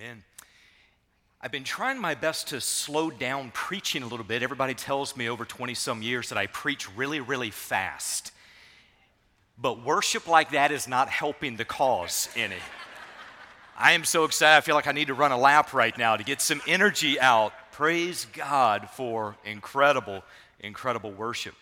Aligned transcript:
Amen. 0.00 0.24
I've 1.40 1.52
been 1.52 1.62
trying 1.62 2.00
my 2.00 2.16
best 2.16 2.48
to 2.48 2.60
slow 2.60 3.10
down 3.10 3.52
preaching 3.54 4.02
a 4.02 4.08
little 4.08 4.24
bit. 4.24 4.42
Everybody 4.42 4.74
tells 4.74 5.16
me 5.16 5.28
over 5.28 5.44
20 5.44 5.72
some 5.74 6.02
years 6.02 6.30
that 6.30 6.38
I 6.38 6.48
preach 6.48 6.88
really, 6.96 7.20
really 7.20 7.50
fast. 7.50 8.32
But 9.56 9.84
worship 9.84 10.26
like 10.26 10.50
that 10.50 10.72
is 10.72 10.88
not 10.88 11.08
helping 11.08 11.56
the 11.56 11.64
cause 11.64 12.28
any. 12.34 12.56
I 13.76 13.92
am 13.92 14.04
so 14.04 14.24
excited. 14.24 14.56
I 14.56 14.62
feel 14.62 14.74
like 14.74 14.88
I 14.88 14.92
need 14.92 15.08
to 15.08 15.14
run 15.14 15.30
a 15.30 15.38
lap 15.38 15.72
right 15.72 15.96
now 15.96 16.16
to 16.16 16.24
get 16.24 16.40
some 16.40 16.60
energy 16.66 17.20
out. 17.20 17.52
Praise 17.70 18.26
God 18.32 18.88
for 18.90 19.36
incredible, 19.44 20.24
incredible 20.58 21.12
worship. 21.12 21.54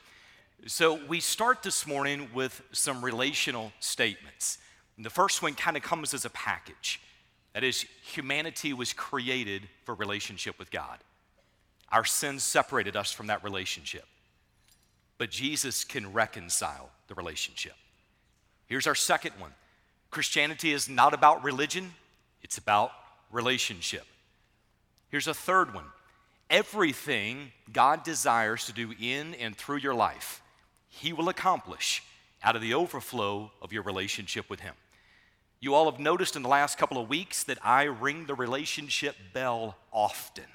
So, 0.67 1.05
we 1.07 1.21
start 1.21 1.63
this 1.63 1.87
morning 1.87 2.31
with 2.33 2.63
some 2.73 3.05
relational 3.05 3.73
statements. 3.81 4.57
And 4.97 5.05
the 5.05 5.11
first 5.11 5.43
one 5.43 5.55
kind 5.55 5.77
of 5.77 5.83
comes 5.83 6.15
as 6.15 6.25
a 6.25 6.31
package. 6.31 7.01
That 7.55 7.65
is, 7.65 7.85
humanity 8.03 8.73
was 8.73 8.93
created 8.93 9.69
for 9.85 9.95
relationship 9.95 10.59
with 10.59 10.71
God. 10.71 10.99
Our 11.91 12.05
sins 12.05 12.43
separated 12.43 12.97
us 12.97 13.13
from 13.13 13.27
that 13.27 13.45
relationship. 13.45 14.07
But 15.19 15.31
Jesus 15.31 15.85
can 15.85 16.13
reconcile 16.13 16.91
the 17.09 17.15
relationship. 17.15 17.75
Here's 18.67 18.87
our 18.87 18.95
second 18.95 19.33
one 19.39 19.53
Christianity 20.11 20.73
is 20.73 20.89
not 20.89 21.15
about 21.15 21.45
religion, 21.45 21.93
it's 22.43 22.59
about 22.59 22.93
relationship. 23.31 24.05
Here's 25.11 25.27
a 25.27 25.35
third 25.35 25.75
one 25.75 25.85
everything 26.49 27.53
God 27.73 28.03
desires 28.05 28.67
to 28.67 28.73
do 28.73 28.93
in 29.01 29.35
and 29.35 29.57
through 29.57 29.79
your 29.79 29.95
life, 29.95 30.43
He 30.89 31.13
will 31.13 31.29
accomplish 31.29 32.03
out 32.43 32.57
of 32.57 32.63
the 32.63 32.75
overflow 32.75 33.51
of 33.61 33.73
your 33.73 33.83
relationship 33.83 34.49
with 34.51 34.61
Him. 34.61 34.75
You 35.63 35.77
all 35.77 35.89
have 35.89 36.01
noticed 36.01 36.35
in 36.35 36.43
the 36.43 36.49
last 36.49 36.77
couple 36.77 37.01
of 37.01 37.09
weeks 37.09 37.45
that 37.45 37.65
I 37.65 37.85
ring 37.85 38.27
the 38.27 38.35
relationship 38.35 39.15
bell 39.33 39.77
often. 39.93 40.47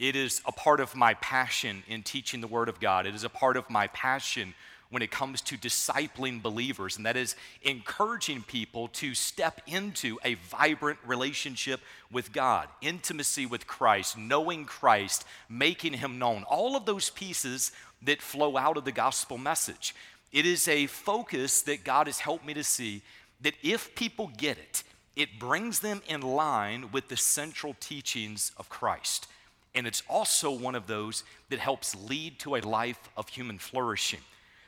It 0.00 0.16
is 0.16 0.42
a 0.44 0.50
part 0.50 0.80
of 0.80 0.96
my 0.96 1.14
passion 1.14 1.84
in 1.86 2.02
teaching 2.02 2.40
the 2.40 2.48
Word 2.48 2.68
of 2.68 2.80
God. 2.80 3.06
It 3.06 3.14
is 3.14 3.22
a 3.22 3.28
part 3.28 3.56
of 3.56 3.70
my 3.70 3.86
passion 3.86 4.54
when 4.90 5.00
it 5.00 5.12
comes 5.12 5.42
to 5.42 5.56
discipling 5.56 6.42
believers, 6.42 6.96
and 6.96 7.06
that 7.06 7.16
is 7.16 7.36
encouraging 7.62 8.42
people 8.42 8.88
to 8.88 9.14
step 9.14 9.60
into 9.68 10.18
a 10.24 10.34
vibrant 10.34 10.98
relationship 11.06 11.78
with 12.10 12.32
God, 12.32 12.68
intimacy 12.80 13.46
with 13.46 13.68
Christ, 13.68 14.18
knowing 14.18 14.64
Christ, 14.64 15.24
making 15.48 15.92
Him 15.92 16.18
known, 16.18 16.42
all 16.48 16.74
of 16.74 16.84
those 16.84 17.10
pieces 17.10 17.70
that 18.02 18.20
flow 18.20 18.56
out 18.56 18.76
of 18.76 18.84
the 18.84 18.90
gospel 18.90 19.38
message. 19.38 19.94
It 20.32 20.46
is 20.46 20.66
a 20.66 20.88
focus 20.88 21.62
that 21.62 21.84
God 21.84 22.08
has 22.08 22.18
helped 22.18 22.44
me 22.44 22.54
to 22.54 22.64
see 22.64 23.02
that 23.42 23.54
if 23.62 23.94
people 23.94 24.30
get 24.36 24.58
it, 24.58 24.82
it 25.14 25.38
brings 25.38 25.80
them 25.80 26.00
in 26.08 26.22
line 26.22 26.90
with 26.92 27.08
the 27.08 27.16
central 27.16 27.74
teachings 27.80 28.52
of 28.56 28.68
Christ. 28.68 29.26
And 29.74 29.86
it's 29.86 30.02
also 30.08 30.50
one 30.50 30.74
of 30.74 30.86
those 30.86 31.24
that 31.50 31.58
helps 31.58 31.94
lead 31.94 32.38
to 32.40 32.56
a 32.56 32.60
life 32.60 33.08
of 33.16 33.28
human 33.28 33.58
flourishing. 33.58 34.20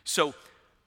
So, 0.04 0.34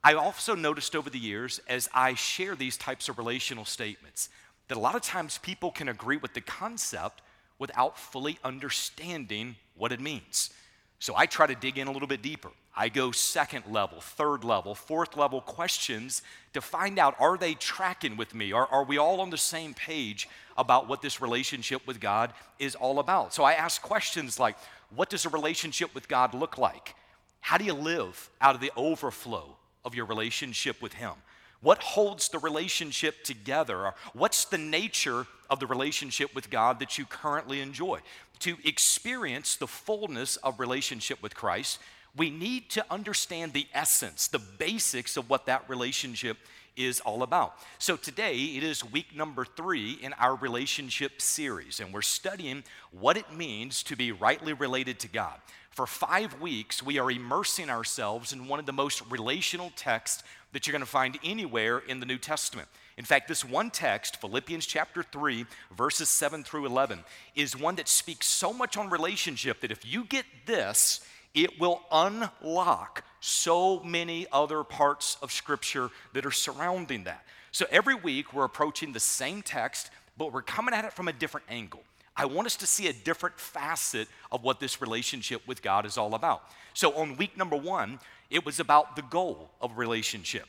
I 0.04 0.14
also 0.14 0.56
noticed 0.56 0.96
over 0.96 1.10
the 1.10 1.20
years 1.20 1.60
as 1.68 1.90
I 1.94 2.14
share 2.14 2.56
these 2.56 2.78
types 2.78 3.10
of 3.10 3.18
relational 3.18 3.66
statements 3.66 4.30
that 4.68 4.78
a 4.78 4.80
lot 4.80 4.96
of 4.96 5.02
times 5.02 5.38
people 5.38 5.72
can 5.72 5.90
agree 5.90 6.18
with 6.18 6.34
the 6.34 6.42
concept 6.42 7.22
without 7.60 7.98
fully 7.98 8.38
understanding 8.44 9.56
what 9.76 9.92
it 9.92 10.00
means. 10.00 10.52
So 11.00 11.14
I 11.16 11.26
try 11.26 11.48
to 11.48 11.56
dig 11.56 11.78
in 11.78 11.88
a 11.88 11.92
little 11.92 12.08
bit 12.08 12.22
deeper. 12.22 12.52
I 12.80 12.90
go 12.90 13.12
second 13.12 13.66
level, 13.72 14.00
third 14.00 14.44
level, 14.44 14.76
fourth 14.76 15.18
level 15.18 15.42
questions 15.42 16.22
to 16.54 16.62
find 16.62 17.00
out 17.00 17.16
are 17.20 17.36
they 17.36 17.56
tracking 17.56 18.18
with 18.18 18.36
me? 18.36 18.52
Are, 18.52 18.68
are 18.68 18.84
we 18.84 19.00
all 19.00 19.20
on 19.20 19.32
the 19.32 19.38
same 19.38 19.74
page 19.74 20.30
about 20.56 20.88
what 20.88 21.02
this 21.02 21.20
relationship 21.20 21.88
with 21.88 22.00
God 22.00 22.34
is 22.60 22.76
all 22.76 23.00
about? 23.00 23.34
So 23.34 23.44
I 23.44 23.54
ask 23.54 23.82
questions 23.82 24.40
like 24.40 24.56
what 24.96 25.10
does 25.10 25.26
a 25.26 25.30
relationship 25.30 25.96
with 25.96 26.08
God 26.08 26.36
look 26.36 26.60
like? 26.60 26.94
How 27.42 27.58
do 27.58 27.66
you 27.66 27.74
live 27.74 28.30
out 28.40 28.54
of 28.54 28.62
the 28.62 28.72
overflow 28.78 29.56
of 29.84 29.96
your 29.96 30.06
relationship 30.06 30.80
with 30.80 30.94
Him? 30.94 31.14
What 31.62 31.82
holds 31.82 32.30
the 32.30 32.40
relationship 32.40 33.24
together? 33.24 33.94
What's 34.14 34.46
the 34.46 34.60
nature 34.60 35.26
of 35.50 35.60
the 35.60 35.66
relationship 35.66 36.36
with 36.36 36.52
God 36.52 36.80
that 36.80 37.00
you 37.00 37.06
currently 37.06 37.60
enjoy? 37.62 38.02
To 38.42 38.58
experience 38.64 39.56
the 39.56 39.66
fullness 39.66 40.36
of 40.38 40.60
relationship 40.60 41.24
with 41.24 41.34
Christ, 41.34 41.80
we 42.16 42.30
need 42.30 42.70
to 42.72 42.86
understand 42.90 43.54
the 43.54 43.68
essence, 43.74 44.28
the 44.28 44.40
basics 44.40 45.18
of 45.18 45.30
what 45.30 45.46
that 45.46 45.70
relationship 45.70 46.38
is 46.76 47.00
all 47.00 47.24
about. 47.24 47.56
So 47.80 47.98
today 47.98 48.36
it 48.36 48.64
is 48.64 48.86
week 48.86 49.16
number 49.16 49.44
three 49.44 49.94
in 50.02 50.14
our 50.14 50.36
relationship 50.36 51.22
series, 51.22 51.80
and 51.80 51.94
we're 51.94 52.02
studying 52.04 52.64
what 52.92 53.18
it 53.18 53.34
means 53.34 53.84
to 53.84 53.96
be 53.96 54.12
rightly 54.12 54.54
related 54.54 55.00
to 55.00 55.08
God. 55.08 55.40
For 55.72 55.86
five 55.86 56.40
weeks, 56.42 56.82
we 56.82 56.98
are 56.98 57.12
immersing 57.12 57.70
ourselves 57.70 58.34
in 58.34 58.48
one 58.48 58.60
of 58.60 58.66
the 58.66 58.74
most 58.74 59.04
relational 59.12 59.72
texts 59.76 60.24
that 60.52 60.66
you're 60.66 60.72
going 60.72 60.80
to 60.80 60.88
find 60.88 61.20
anywhere 61.24 61.80
in 61.80 62.00
the 62.00 62.06
New 62.06 62.18
Testament. 62.18 62.68
In 62.98 63.06
fact, 63.06 63.28
this 63.28 63.46
one 63.46 63.70
text, 63.70 64.20
Philippians 64.20 64.66
chapter 64.66 65.04
3, 65.04 65.46
verses 65.76 66.10
7 66.10 66.44
through 66.44 66.66
11, 66.66 67.04
is 67.36 67.56
one 67.56 67.76
that 67.76 67.88
speaks 67.88 68.26
so 68.26 68.52
much 68.52 68.76
on 68.76 68.90
relationship 68.90 69.62
that 69.62 69.72
if 69.72 69.86
you 69.86 70.04
get 70.04 70.26
this, 70.48 71.02
it 71.38 71.60
will 71.60 71.82
unlock 71.92 73.04
so 73.20 73.80
many 73.82 74.26
other 74.32 74.64
parts 74.64 75.18
of 75.22 75.32
Scripture 75.32 75.92
that 76.14 76.26
are 76.26 76.32
surrounding 76.32 77.04
that. 77.04 77.24
So 77.52 77.68
every 77.70 77.94
week 77.94 78.34
we're 78.34 78.44
approaching 78.44 78.92
the 78.92 79.00
same 79.00 79.44
text, 79.44 79.92
but 80.18 80.34
we're 80.34 80.42
coming 80.42 80.74
at 80.74 80.84
it 80.84 80.94
from 80.94 81.08
a 81.08 81.14
different 81.14 81.46
angle. 81.48 81.84
I 82.16 82.26
want 82.26 82.48
us 82.48 82.56
to 82.58 82.66
see 82.66 82.88
a 82.88 82.94
different 82.94 83.40
facet 83.40 84.08
of 84.32 84.44
what 84.44 84.60
this 84.60 84.82
relationship 84.82 85.48
with 85.48 85.62
God 85.62 85.86
is 85.86 85.96
all 85.96 86.16
about. 86.16 86.42
So 86.74 86.96
on 86.96 87.18
week 87.18 87.38
number 87.38 87.56
one, 87.56 88.00
it 88.32 88.44
was 88.44 88.60
about 88.60 88.96
the 88.96 89.04
goal 89.04 89.52
of 89.62 89.78
relationship. 89.78 90.46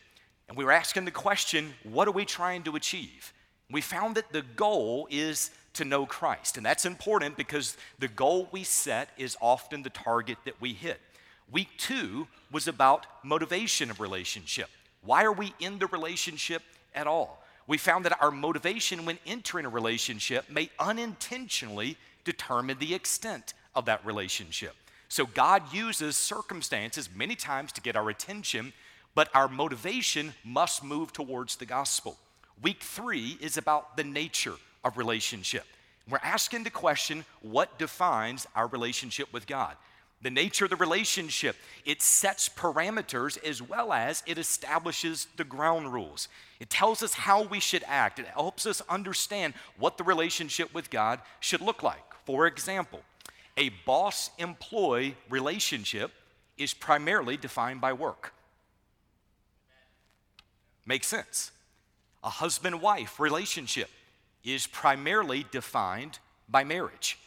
And 0.48 0.56
we 0.56 0.64
were 0.64 0.72
asking 0.72 1.04
the 1.04 1.10
question, 1.10 1.74
what 1.82 2.08
are 2.08 2.12
we 2.12 2.24
trying 2.24 2.62
to 2.62 2.76
achieve? 2.76 3.34
We 3.70 3.82
found 3.82 4.14
that 4.14 4.32
the 4.32 4.40
goal 4.40 5.06
is 5.10 5.50
to 5.78 5.84
know 5.84 6.06
Christ. 6.06 6.56
And 6.56 6.66
that's 6.66 6.84
important 6.84 7.36
because 7.36 7.76
the 7.98 8.08
goal 8.08 8.48
we 8.52 8.64
set 8.64 9.08
is 9.16 9.36
often 9.40 9.82
the 9.82 9.90
target 9.90 10.38
that 10.44 10.60
we 10.60 10.74
hit. 10.74 11.00
Week 11.50 11.68
two 11.78 12.26
was 12.52 12.68
about 12.68 13.06
motivation 13.24 13.90
of 13.90 14.00
relationship. 14.00 14.68
Why 15.02 15.24
are 15.24 15.32
we 15.32 15.54
in 15.60 15.78
the 15.78 15.86
relationship 15.86 16.62
at 16.94 17.06
all? 17.06 17.42
We 17.66 17.78
found 17.78 18.04
that 18.04 18.20
our 18.20 18.30
motivation 18.30 19.04
when 19.04 19.18
entering 19.24 19.66
a 19.66 19.70
relationship 19.70 20.50
may 20.50 20.70
unintentionally 20.78 21.96
determine 22.24 22.78
the 22.78 22.94
extent 22.94 23.54
of 23.74 23.84
that 23.86 24.04
relationship. 24.04 24.74
So 25.08 25.26
God 25.26 25.72
uses 25.72 26.16
circumstances 26.16 27.08
many 27.14 27.36
times 27.36 27.72
to 27.72 27.80
get 27.80 27.96
our 27.96 28.10
attention, 28.10 28.72
but 29.14 29.30
our 29.34 29.48
motivation 29.48 30.34
must 30.44 30.82
move 30.82 31.12
towards 31.12 31.56
the 31.56 31.66
gospel. 31.66 32.18
Week 32.60 32.82
three 32.82 33.38
is 33.40 33.56
about 33.56 33.96
the 33.96 34.04
nature 34.04 34.56
of 34.84 34.96
relationship. 34.96 35.64
We're 36.08 36.18
asking 36.22 36.64
the 36.64 36.70
question 36.70 37.24
what 37.42 37.78
defines 37.78 38.46
our 38.54 38.66
relationship 38.66 39.32
with 39.32 39.46
God? 39.46 39.76
The 40.20 40.30
nature 40.30 40.64
of 40.64 40.70
the 40.70 40.76
relationship, 40.76 41.54
it 41.84 42.02
sets 42.02 42.48
parameters 42.48 43.42
as 43.44 43.62
well 43.62 43.92
as 43.92 44.24
it 44.26 44.36
establishes 44.36 45.28
the 45.36 45.44
ground 45.44 45.92
rules. 45.92 46.28
It 46.58 46.70
tells 46.70 47.04
us 47.04 47.14
how 47.14 47.44
we 47.44 47.60
should 47.60 47.84
act. 47.86 48.18
It 48.18 48.26
helps 48.26 48.66
us 48.66 48.82
understand 48.88 49.54
what 49.78 49.96
the 49.96 50.02
relationship 50.02 50.74
with 50.74 50.90
God 50.90 51.20
should 51.38 51.60
look 51.60 51.84
like. 51.84 52.02
For 52.24 52.48
example, 52.48 53.00
a 53.56 53.68
boss 53.86 54.30
employee 54.38 55.16
relationship 55.30 56.10
is 56.56 56.74
primarily 56.74 57.36
defined 57.36 57.80
by 57.80 57.92
work. 57.92 58.34
Makes 60.84 61.06
sense. 61.06 61.52
A 62.24 62.30
husband 62.30 62.80
wife 62.82 63.20
relationship 63.20 63.88
is 64.54 64.66
primarily 64.66 65.46
defined 65.50 66.18
by 66.48 66.64
marriage. 66.64 67.18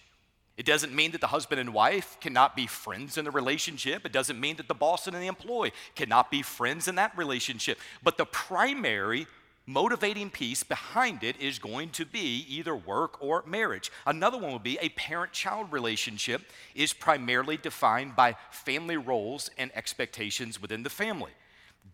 It 0.58 0.66
doesn't 0.66 0.94
mean 0.94 1.12
that 1.12 1.22
the 1.22 1.28
husband 1.28 1.60
and 1.60 1.74
wife 1.74 2.18
cannot 2.20 2.56
be 2.56 2.68
friends 2.68 3.18
in 3.18 3.26
the 3.26 3.32
relationship. 3.32 4.06
It 4.06 4.12
doesn't 4.12 4.40
mean 4.40 4.58
that 4.58 4.68
the 4.68 4.76
boss 4.76 5.08
and 5.08 5.16
the 5.16 5.28
employee 5.28 5.74
cannot 5.96 6.30
be 6.30 6.42
friends 6.42 6.88
in 6.88 6.96
that 6.96 7.18
relationship. 7.18 7.80
But 8.04 8.18
the 8.18 8.26
primary 8.26 9.28
motivating 9.66 10.30
piece 10.30 10.64
behind 10.64 11.24
it 11.24 11.40
is 11.40 11.60
going 11.60 11.90
to 11.92 12.06
be 12.06 12.46
either 12.50 12.76
work 12.76 13.22
or 13.22 13.44
marriage. 13.46 13.92
Another 14.06 14.38
one 14.38 14.54
would 14.54 14.64
be 14.64 14.78
a 14.82 14.90
parent 14.90 15.32
child 15.32 15.72
relationship 15.72 16.42
is 16.76 16.94
primarily 16.94 17.58
defined 17.58 18.16
by 18.16 18.36
family 18.52 18.98
roles 18.98 19.50
and 19.58 19.72
expectations 19.76 20.62
within 20.62 20.84
the 20.84 20.90
family. 20.90 21.32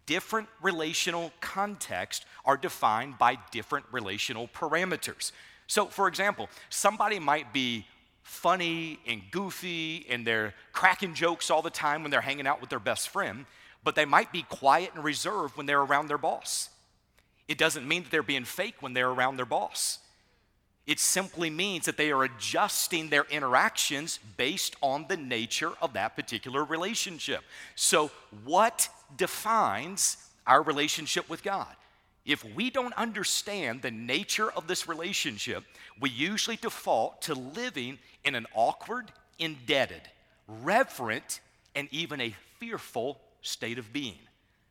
Different 0.05 0.47
relational 0.61 1.31
contexts 1.41 2.25
are 2.45 2.57
defined 2.57 3.17
by 3.17 3.37
different 3.51 3.85
relational 3.91 4.47
parameters. 4.47 5.31
So, 5.67 5.87
for 5.87 6.07
example, 6.07 6.49
somebody 6.69 7.19
might 7.19 7.51
be 7.53 7.85
funny 8.23 8.99
and 9.05 9.21
goofy 9.31 10.05
and 10.09 10.27
they're 10.27 10.53
cracking 10.73 11.13
jokes 11.13 11.49
all 11.49 11.61
the 11.61 11.69
time 11.69 12.03
when 12.03 12.11
they're 12.11 12.21
hanging 12.21 12.47
out 12.47 12.59
with 12.59 12.69
their 12.69 12.79
best 12.79 13.09
friend, 13.09 13.45
but 13.83 13.95
they 13.95 14.05
might 14.05 14.31
be 14.31 14.43
quiet 14.43 14.91
and 14.95 15.03
reserved 15.03 15.55
when 15.57 15.65
they're 15.65 15.81
around 15.81 16.07
their 16.07 16.17
boss. 16.17 16.69
It 17.47 17.57
doesn't 17.57 17.87
mean 17.87 18.03
that 18.03 18.11
they're 18.11 18.23
being 18.23 18.43
fake 18.43 18.75
when 18.81 18.93
they're 18.93 19.09
around 19.09 19.37
their 19.37 19.45
boss. 19.45 19.99
It 20.87 21.01
simply 21.01 21.49
means 21.49 21.85
that 21.85 21.97
they 21.97 22.11
are 22.11 22.23
adjusting 22.23 23.09
their 23.09 23.25
interactions 23.25 24.19
based 24.37 24.77
on 24.81 25.05
the 25.09 25.17
nature 25.17 25.73
of 25.81 25.93
that 25.93 26.15
particular 26.15 26.63
relationship. 26.63 27.43
So, 27.75 28.09
what 28.45 28.87
defines 29.17 30.15
our 30.47 30.63
relationship 30.63 31.29
with 31.29 31.43
God? 31.43 31.75
If 32.25 32.43
we 32.55 32.69
don't 32.69 32.93
understand 32.93 33.81
the 33.81 33.91
nature 33.91 34.49
of 34.51 34.67
this 34.67 34.87
relationship, 34.87 35.65
we 35.99 36.09
usually 36.09 36.55
default 36.55 37.21
to 37.23 37.33
living 37.33 37.99
in 38.23 38.35
an 38.35 38.47
awkward, 38.53 39.11
indebted, 39.39 40.01
reverent, 40.47 41.41
and 41.75 41.89
even 41.91 42.21
a 42.21 42.35
fearful 42.59 43.19
state 43.41 43.77
of 43.77 43.91
being. 43.91 44.26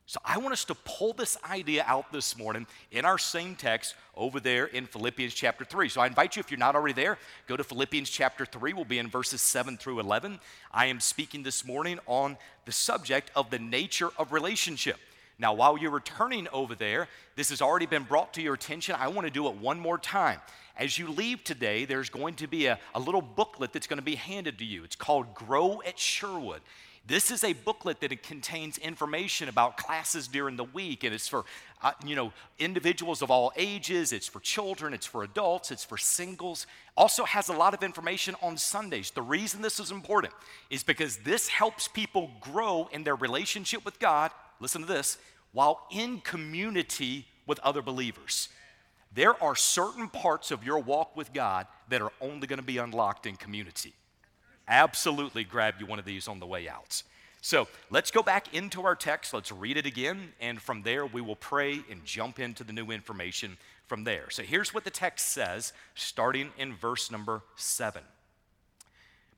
So 0.08 0.20
I 0.24 0.38
want 0.38 0.52
us 0.52 0.64
to 0.66 0.74
pull 0.76 1.14
this 1.14 1.36
idea 1.50 1.84
out 1.84 2.12
this 2.12 2.38
morning 2.38 2.68
in 2.92 3.04
our 3.04 3.18
same 3.18 3.56
text 3.56 3.96
over 4.16 4.38
there 4.38 4.66
in 4.66 4.86
Philippians 4.86 5.34
chapter 5.34 5.64
3. 5.64 5.88
So 5.88 6.00
I 6.00 6.06
invite 6.06 6.36
you, 6.36 6.40
if 6.40 6.48
you're 6.48 6.58
not 6.58 6.76
already 6.76 6.94
there, 6.94 7.18
go 7.48 7.56
to 7.56 7.64
Philippians 7.64 8.08
chapter 8.08 8.46
3. 8.46 8.72
We'll 8.72 8.84
be 8.84 9.00
in 9.00 9.08
verses 9.08 9.42
7 9.42 9.76
through 9.76 9.98
11. 9.98 10.38
I 10.72 10.86
am 10.86 11.00
speaking 11.00 11.42
this 11.42 11.64
morning 11.64 11.98
on 12.06 12.36
the 12.66 12.72
subject 12.72 13.32
of 13.34 13.50
the 13.50 13.58
nature 13.58 14.10
of 14.16 14.30
relationship. 14.30 14.98
Now, 15.40 15.54
while 15.54 15.76
you're 15.76 15.90
returning 15.90 16.46
over 16.52 16.76
there, 16.76 17.08
this 17.34 17.50
has 17.50 17.60
already 17.60 17.86
been 17.86 18.04
brought 18.04 18.32
to 18.34 18.42
your 18.42 18.54
attention. 18.54 18.94
I 18.96 19.08
want 19.08 19.26
to 19.26 19.32
do 19.32 19.48
it 19.48 19.56
one 19.56 19.80
more 19.80 19.98
time. 19.98 20.40
As 20.76 20.96
you 21.00 21.10
leave 21.10 21.42
today, 21.42 21.84
there's 21.84 22.10
going 22.10 22.36
to 22.36 22.46
be 22.46 22.66
a, 22.66 22.78
a 22.94 23.00
little 23.00 23.22
booklet 23.22 23.72
that's 23.72 23.88
going 23.88 23.98
to 23.98 24.04
be 24.04 24.14
handed 24.14 24.58
to 24.58 24.64
you. 24.64 24.84
It's 24.84 24.94
called 24.94 25.34
Grow 25.34 25.82
at 25.84 25.98
Sherwood. 25.98 26.60
This 27.08 27.30
is 27.30 27.44
a 27.44 27.52
booklet 27.52 28.00
that 28.00 28.22
contains 28.24 28.78
information 28.78 29.48
about 29.48 29.76
classes 29.76 30.26
during 30.26 30.56
the 30.56 30.64
week, 30.64 31.04
and 31.04 31.14
it's 31.14 31.28
for 31.28 31.44
uh, 31.82 31.92
you 32.04 32.16
know 32.16 32.32
individuals 32.58 33.22
of 33.22 33.30
all 33.30 33.52
ages. 33.56 34.12
It's 34.12 34.26
for 34.26 34.40
children. 34.40 34.92
It's 34.92 35.06
for 35.06 35.22
adults. 35.22 35.70
It's 35.70 35.84
for 35.84 35.98
singles. 35.98 36.66
Also 36.96 37.24
has 37.24 37.48
a 37.48 37.52
lot 37.52 37.74
of 37.74 37.84
information 37.84 38.34
on 38.42 38.56
Sundays. 38.56 39.12
The 39.12 39.22
reason 39.22 39.62
this 39.62 39.78
is 39.78 39.92
important 39.92 40.32
is 40.68 40.82
because 40.82 41.18
this 41.18 41.46
helps 41.46 41.86
people 41.86 42.32
grow 42.40 42.88
in 42.90 43.04
their 43.04 43.16
relationship 43.16 43.84
with 43.84 44.00
God. 44.00 44.32
Listen 44.58 44.80
to 44.80 44.88
this, 44.88 45.16
while 45.52 45.86
in 45.92 46.20
community 46.20 47.26
with 47.46 47.60
other 47.60 47.82
believers. 47.82 48.48
There 49.14 49.40
are 49.42 49.54
certain 49.54 50.08
parts 50.08 50.50
of 50.50 50.64
your 50.64 50.80
walk 50.80 51.16
with 51.16 51.32
God 51.32 51.68
that 51.88 52.02
are 52.02 52.12
only 52.20 52.48
going 52.48 52.58
to 52.58 52.64
be 52.64 52.78
unlocked 52.78 53.26
in 53.26 53.36
community 53.36 53.94
absolutely 54.68 55.44
grab 55.44 55.74
you 55.80 55.86
one 55.86 55.98
of 55.98 56.04
these 56.04 56.28
on 56.28 56.40
the 56.40 56.46
way 56.46 56.68
out. 56.68 57.02
So 57.40 57.68
let's 57.90 58.10
go 58.10 58.22
back 58.22 58.52
into 58.54 58.82
our 58.84 58.96
text. 58.96 59.32
Let's 59.32 59.52
read 59.52 59.76
it 59.76 59.86
again. 59.86 60.32
And 60.40 60.60
from 60.60 60.82
there, 60.82 61.06
we 61.06 61.20
will 61.20 61.36
pray 61.36 61.80
and 61.90 62.04
jump 62.04 62.40
into 62.40 62.64
the 62.64 62.72
new 62.72 62.90
information 62.90 63.56
from 63.86 64.04
there. 64.04 64.30
So 64.30 64.42
here's 64.42 64.74
what 64.74 64.84
the 64.84 64.90
text 64.90 65.28
says, 65.28 65.72
starting 65.94 66.50
in 66.58 66.74
verse 66.74 67.10
number 67.10 67.42
seven. 67.54 68.02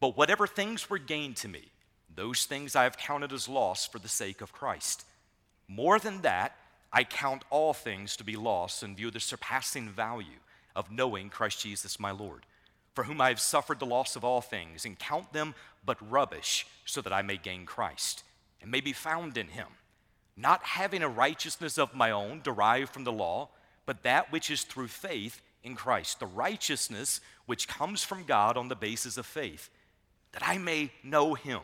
But 0.00 0.16
whatever 0.16 0.46
things 0.46 0.88
were 0.88 0.98
gained 0.98 1.36
to 1.38 1.48
me, 1.48 1.64
those 2.14 2.46
things 2.46 2.74
I 2.74 2.84
have 2.84 2.96
counted 2.96 3.32
as 3.32 3.48
loss 3.48 3.86
for 3.86 3.98
the 3.98 4.08
sake 4.08 4.40
of 4.40 4.52
Christ. 4.52 5.04
More 5.68 5.98
than 5.98 6.22
that, 6.22 6.56
I 6.90 7.04
count 7.04 7.44
all 7.50 7.74
things 7.74 8.16
to 8.16 8.24
be 8.24 8.36
lost 8.36 8.82
in 8.82 8.96
view 8.96 9.08
of 9.08 9.12
the 9.12 9.20
surpassing 9.20 9.90
value 9.90 10.40
of 10.74 10.90
knowing 10.90 11.28
Christ 11.28 11.60
Jesus 11.60 12.00
my 12.00 12.10
Lord 12.10 12.46
for 12.98 13.04
whom 13.04 13.20
I 13.20 13.28
have 13.28 13.38
suffered 13.38 13.78
the 13.78 13.86
loss 13.86 14.16
of 14.16 14.24
all 14.24 14.40
things, 14.40 14.84
and 14.84 14.98
count 14.98 15.32
them 15.32 15.54
but 15.84 16.10
rubbish, 16.10 16.66
so 16.84 17.00
that 17.02 17.12
I 17.12 17.22
may 17.22 17.36
gain 17.36 17.64
Christ, 17.64 18.24
and 18.60 18.72
may 18.72 18.80
be 18.80 18.92
found 18.92 19.38
in 19.38 19.46
him, 19.46 19.68
not 20.36 20.64
having 20.64 21.04
a 21.04 21.08
righteousness 21.08 21.78
of 21.78 21.94
my 21.94 22.10
own 22.10 22.40
derived 22.42 22.92
from 22.92 23.04
the 23.04 23.12
law, 23.12 23.50
but 23.86 24.02
that 24.02 24.32
which 24.32 24.50
is 24.50 24.64
through 24.64 24.88
faith 24.88 25.40
in 25.62 25.76
Christ, 25.76 26.18
the 26.18 26.26
righteousness 26.26 27.20
which 27.46 27.68
comes 27.68 28.02
from 28.02 28.24
God 28.24 28.56
on 28.56 28.66
the 28.66 28.74
basis 28.74 29.16
of 29.16 29.26
faith, 29.26 29.70
that 30.32 30.42
I 30.44 30.58
may 30.58 30.90
know 31.04 31.34
him, 31.34 31.60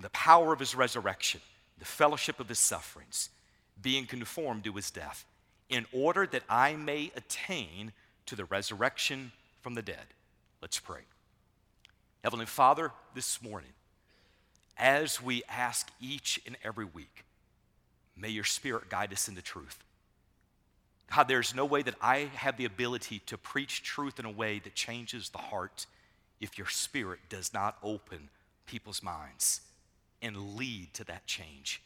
the 0.00 0.10
power 0.10 0.52
of 0.52 0.58
his 0.58 0.74
resurrection, 0.74 1.42
the 1.78 1.84
fellowship 1.84 2.40
of 2.40 2.48
his 2.48 2.58
sufferings, 2.58 3.30
being 3.80 4.04
conformed 4.04 4.64
to 4.64 4.72
his 4.72 4.90
death, 4.90 5.26
in 5.68 5.86
order 5.92 6.26
that 6.26 6.42
I 6.50 6.74
may 6.74 7.12
attain 7.14 7.92
to 8.26 8.34
the 8.34 8.46
resurrection 8.46 9.30
from 9.62 9.74
the 9.74 9.82
dead. 9.82 10.06
Let's 10.62 10.80
pray. 10.80 11.02
Heavenly 12.24 12.46
Father, 12.46 12.92
this 13.14 13.42
morning, 13.42 13.70
as 14.78 15.22
we 15.22 15.42
ask 15.48 15.90
each 16.00 16.40
and 16.46 16.56
every 16.64 16.86
week, 16.86 17.24
may 18.16 18.30
your 18.30 18.44
Spirit 18.44 18.88
guide 18.88 19.12
us 19.12 19.28
into 19.28 19.42
truth. 19.42 19.84
God, 21.14 21.28
there's 21.28 21.54
no 21.54 21.64
way 21.64 21.82
that 21.82 21.94
I 22.00 22.30
have 22.34 22.56
the 22.56 22.64
ability 22.64 23.20
to 23.26 23.38
preach 23.38 23.82
truth 23.82 24.18
in 24.18 24.24
a 24.24 24.30
way 24.30 24.58
that 24.58 24.74
changes 24.74 25.28
the 25.28 25.38
heart 25.38 25.86
if 26.40 26.58
your 26.58 26.68
Spirit 26.68 27.20
does 27.28 27.52
not 27.54 27.76
open 27.82 28.28
people's 28.66 29.02
minds 29.02 29.60
and 30.20 30.56
lead 30.56 30.92
to 30.94 31.04
that 31.04 31.26
change. 31.26 31.82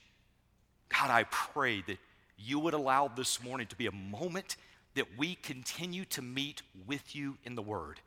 God, 0.89 1.11
I 1.11 1.25
pray 1.25 1.83
that 1.83 1.99
you 2.39 2.59
would 2.61 2.75
allow 2.75 3.09
this 3.09 3.43
morning 3.43 3.67
to 3.67 3.77
be 3.77 3.87
a 3.87 3.93
moment 3.93 4.57
that 4.95 5.07
we 5.19 5.35
continue 5.35 6.05
to 6.07 6.23
meet 6.23 6.63
with 6.87 7.15
you 7.15 7.37
in 7.45 7.55
the 7.55 7.63
Word 7.63 8.01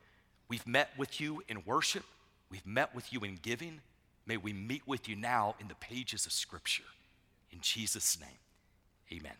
We've 0.48 0.66
met 0.66 0.90
with 0.96 1.20
you 1.20 1.42
in 1.48 1.62
worship, 1.64 2.04
we've 2.50 2.66
met 2.66 2.94
with 2.94 3.12
you 3.12 3.20
in 3.20 3.38
giving. 3.40 3.80
May 4.26 4.38
we 4.38 4.54
meet 4.54 4.82
with 4.86 5.06
you 5.06 5.16
now 5.16 5.54
in 5.60 5.68
the 5.68 5.74
pages 5.74 6.24
of 6.24 6.32
Scripture. 6.32 6.84
In 7.52 7.60
Jesus' 7.60 8.18
name, 8.18 8.38
amen. 9.12 9.36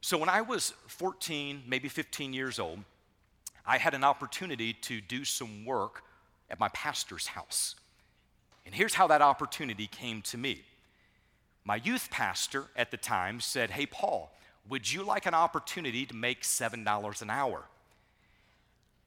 So, 0.00 0.16
when 0.16 0.28
I 0.28 0.40
was 0.40 0.72
14, 0.86 1.64
maybe 1.66 1.88
15 1.88 2.32
years 2.32 2.58
old, 2.58 2.78
I 3.66 3.76
had 3.78 3.92
an 3.92 4.04
opportunity 4.04 4.72
to 4.72 5.00
do 5.00 5.24
some 5.24 5.64
work 5.64 6.04
at 6.48 6.58
my 6.58 6.68
pastor's 6.68 7.26
house. 7.26 7.74
And 8.64 8.74
here's 8.74 8.94
how 8.94 9.06
that 9.08 9.22
opportunity 9.22 9.86
came 9.86 10.22
to 10.22 10.38
me. 10.38 10.62
My 11.64 11.76
youth 11.76 12.08
pastor 12.10 12.66
at 12.76 12.90
the 12.90 12.96
time 12.96 13.40
said, 13.40 13.70
Hey, 13.70 13.86
Paul, 13.86 14.32
would 14.68 14.90
you 14.90 15.02
like 15.02 15.26
an 15.26 15.34
opportunity 15.34 16.06
to 16.06 16.14
make 16.14 16.42
$7 16.42 17.22
an 17.22 17.30
hour? 17.30 17.64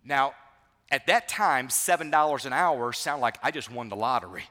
Now, 0.06 0.34
at 0.92 1.08
that 1.08 1.28
time, 1.28 1.70
$7 1.70 2.46
an 2.46 2.54
hour 2.54 2.94
sounded 2.94 3.22
like 3.22 3.40
I 3.42 3.52
just 3.52 3.72
won 3.72 3.90
the 3.90 3.96
lottery. 3.96 4.44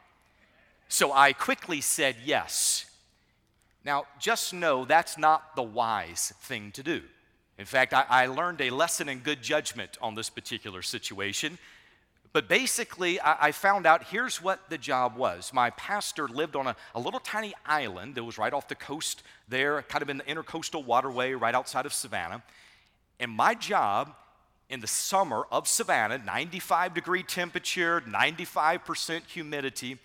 So 0.88 1.12
I 1.12 1.32
quickly 1.32 1.80
said 1.80 2.16
yes. 2.24 2.86
Now, 3.84 4.04
just 4.18 4.52
know 4.52 4.84
that's 4.84 5.18
not 5.18 5.56
the 5.56 5.62
wise 5.62 6.32
thing 6.42 6.72
to 6.72 6.82
do. 6.82 7.02
In 7.58 7.64
fact, 7.64 7.94
I, 7.94 8.04
I 8.08 8.26
learned 8.26 8.60
a 8.60 8.70
lesson 8.70 9.08
in 9.08 9.20
good 9.20 9.42
judgment 9.42 9.98
on 10.00 10.14
this 10.14 10.30
particular 10.30 10.82
situation. 10.82 11.58
But 12.32 12.48
basically, 12.48 13.20
I, 13.20 13.48
I, 13.48 13.52
found 13.52 13.86
out 13.86 14.04
here's 14.04 14.40
what 14.40 14.70
the 14.70 14.78
job 14.78 15.16
was. 15.16 15.52
My 15.52 15.70
pastor 15.70 16.28
lived 16.28 16.56
on 16.56 16.66
a, 16.66 16.76
a 16.94 17.00
little 17.00 17.20
tiny 17.20 17.52
island 17.66 18.14
that 18.14 18.24
was 18.24 18.38
right 18.38 18.52
off 18.52 18.68
the 18.68 18.74
coast 18.74 19.22
there, 19.48 19.82
kind 19.82 20.02
of 20.02 20.08
in 20.08 20.18
the 20.18 20.24
intercoastal 20.24 20.84
waterway 20.84 21.32
right 21.32 21.54
outside 21.54 21.84
of 21.84 21.92
Savannah. 21.92 22.42
And 23.20 23.30
my 23.30 23.54
job 23.54 24.14
in 24.72 24.80
the 24.80 24.86
summer 24.86 25.46
of 25.52 25.68
Savannah, 25.68 26.16
95 26.16 26.94
degree 26.94 27.22
temperature, 27.22 28.00
95% 28.00 29.26
humidity, 29.26 29.98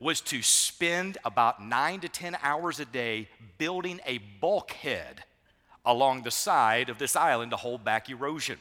was 0.00 0.22
to 0.22 0.40
spend 0.40 1.18
about 1.22 1.62
nine 1.62 2.00
to 2.00 2.08
10 2.08 2.38
hours 2.42 2.80
a 2.80 2.86
day 2.86 3.28
building 3.58 4.00
a 4.06 4.16
bulkhead 4.40 5.22
along 5.84 6.22
the 6.22 6.30
side 6.30 6.88
of 6.88 6.96
this 6.96 7.14
island 7.14 7.50
to 7.50 7.58
hold 7.58 7.84
back 7.84 8.08
erosion. 8.08 8.58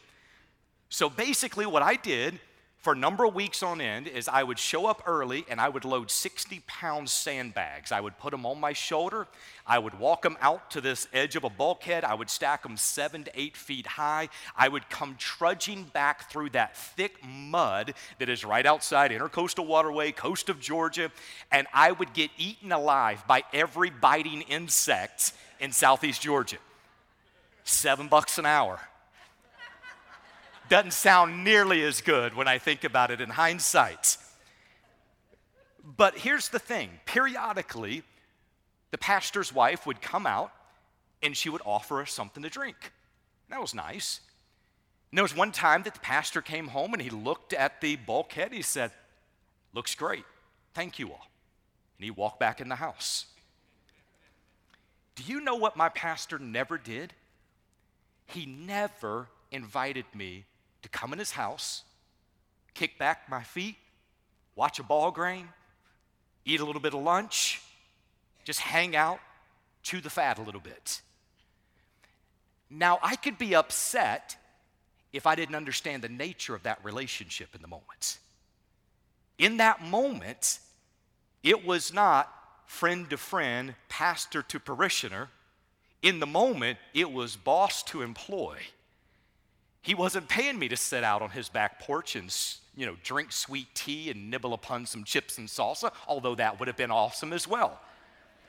So 0.89 1.10
basically, 1.10 1.65
what 1.65 1.84
I 1.84 1.96
did 1.96 2.38
for 2.79 2.93
a 2.93 2.95
number 2.95 3.25
of 3.25 3.36
weeks 3.36 3.62
on 3.62 3.81
end 3.81 4.07
is 4.07 4.29
I 4.29 4.41
would 4.41 4.57
show 4.57 4.86
up 4.86 5.03
early 5.05 5.45
and 5.50 5.59
I 5.59 5.67
would 5.67 5.83
load 5.83 6.09
60 6.09 6.62
pound 6.65 7.09
sandbags. 7.09 7.91
I 7.91 8.00
would 8.00 8.17
put 8.17 8.31
them 8.31 8.45
on 8.45 8.57
my 8.57 8.71
shoulder. 8.71 9.27
I 9.67 9.79
would 9.79 10.00
walk 10.00 10.21
them 10.21 10.38
out 10.39 10.71
to 10.71 10.81
this 10.81 11.05
edge 11.12 11.36
of 11.36 11.43
a 11.43 11.50
bulkhead. 11.50 12.05
I 12.05 12.13
would 12.13 12.29
stack 12.29 12.63
them 12.63 12.77
seven 12.77 13.25
to 13.25 13.31
eight 13.38 13.57
feet 13.57 13.86
high. 13.86 14.29
I 14.55 14.69
would 14.69 14.89
come 14.89 15.15
trudging 15.19 15.83
back 15.91 16.31
through 16.31 16.51
that 16.51 16.77
thick 16.77 17.17
mud 17.21 17.95
that 18.17 18.29
is 18.29 18.45
right 18.45 18.65
outside 18.65 19.12
Intercoastal 19.12 19.67
Waterway, 19.67 20.13
coast 20.13 20.48
of 20.48 20.62
Georgia, 20.62 21.12
and 21.51 21.67
I 21.74 21.91
would 21.91 22.13
get 22.13 22.31
eaten 22.38 22.71
alive 22.71 23.27
by 23.27 23.43
every 23.51 23.89
biting 23.89 24.43
insect 24.43 25.33
in 25.59 25.74
southeast 25.74 26.21
Georgia. 26.21 26.57
Seven 27.65 28.07
bucks 28.07 28.38
an 28.38 28.45
hour 28.45 28.79
doesn't 30.69 30.93
sound 30.93 31.43
nearly 31.43 31.83
as 31.83 32.01
good 32.01 32.33
when 32.35 32.47
I 32.47 32.57
think 32.57 32.83
about 32.83 33.11
it 33.11 33.21
in 33.21 33.29
hindsight. 33.29 34.17
But 35.83 36.17
here's 36.17 36.49
the 36.49 36.59
thing 36.59 36.89
periodically, 37.05 38.03
the 38.91 38.97
pastor's 38.97 39.53
wife 39.53 39.85
would 39.85 40.01
come 40.01 40.25
out 40.25 40.51
and 41.21 41.35
she 41.35 41.49
would 41.49 41.61
offer 41.65 42.01
us 42.01 42.11
something 42.11 42.43
to 42.43 42.49
drink. 42.49 42.93
That 43.49 43.61
was 43.61 43.73
nice. 43.73 44.21
And 45.11 45.17
there 45.17 45.23
was 45.23 45.35
one 45.35 45.51
time 45.51 45.83
that 45.83 45.95
the 45.95 45.99
pastor 45.99 46.41
came 46.41 46.67
home 46.67 46.93
and 46.93 47.01
he 47.01 47.09
looked 47.09 47.53
at 47.53 47.81
the 47.81 47.95
bulkhead. 47.95 48.53
He 48.53 48.61
said, 48.61 48.91
Looks 49.73 49.95
great. 49.95 50.25
Thank 50.73 50.99
you 50.99 51.11
all. 51.11 51.27
And 51.97 52.05
he 52.05 52.11
walked 52.11 52.39
back 52.39 52.61
in 52.61 52.69
the 52.69 52.75
house. 52.75 53.25
Do 55.15 55.23
you 55.23 55.41
know 55.41 55.55
what 55.55 55.75
my 55.75 55.89
pastor 55.89 56.39
never 56.39 56.77
did? 56.77 57.13
He 58.27 58.45
never 58.45 59.27
invited 59.51 60.05
me 60.13 60.45
to 60.81 60.89
come 60.89 61.13
in 61.13 61.19
his 61.19 61.31
house, 61.31 61.83
kick 62.74 62.98
back 62.98 63.29
my 63.29 63.43
feet, 63.43 63.75
watch 64.55 64.79
a 64.79 64.83
ball 64.83 65.12
game, 65.12 65.50
eat 66.45 66.59
a 66.59 66.65
little 66.65 66.81
bit 66.81 66.93
of 66.93 67.01
lunch, 67.01 67.62
just 68.43 68.59
hang 68.59 68.95
out, 68.95 69.19
chew 69.83 70.01
the 70.01 70.09
fat 70.09 70.39
a 70.39 70.41
little 70.41 70.62
bit. 70.62 71.01
Now, 72.69 73.00
I 73.01 73.15
could 73.15 73.38
be 73.38 73.55
upset 73.55 74.38
if 75.12 75.25
I 75.25 75.36
didn't 75.36 75.55
understand 75.55 76.03
the 76.03 76.09
nature 76.09 76.53
of 76.53 76.63
that 76.63 76.83
relationship 76.83 77.55
in 77.55 77.62
the 77.62 77.67
moment. 77.67 78.19
In 79.38 79.57
that 79.57 79.81
moment, 79.81 80.59
it 81.43 81.65
was 81.65 81.93
not 81.93 82.31
friend 82.65 83.09
to 83.09 83.17
friend, 83.17 83.74
pastor 83.88 84.43
to 84.43 84.59
parishioner. 84.59 85.29
In 86.01 86.19
the 86.19 86.27
moment, 86.27 86.77
it 86.93 87.12
was 87.12 87.36
boss 87.36 87.81
to 87.83 88.01
employee. 88.01 88.59
He 89.81 89.95
wasn't 89.95 90.27
paying 90.27 90.59
me 90.59 90.67
to 90.67 90.77
sit 90.77 91.03
out 91.03 91.21
on 91.21 91.29
his 91.31 91.50
back 91.50 91.79
porch 91.79 92.15
and 92.15 92.33
you 92.75 92.86
know, 92.86 92.95
drink 93.03 93.31
sweet 93.31 93.67
tea 93.74 94.09
and 94.09 94.29
nibble 94.29 94.53
upon 94.53 94.86
some 94.86 95.03
chips 95.03 95.38
and 95.38 95.48
salsa, 95.48 95.91
although 96.07 96.36
that 96.36 96.59
would 96.59 96.67
have 96.67 96.77
been 96.77 96.91
awesome 96.91 97.33
as 97.33 97.48
well. 97.48 97.79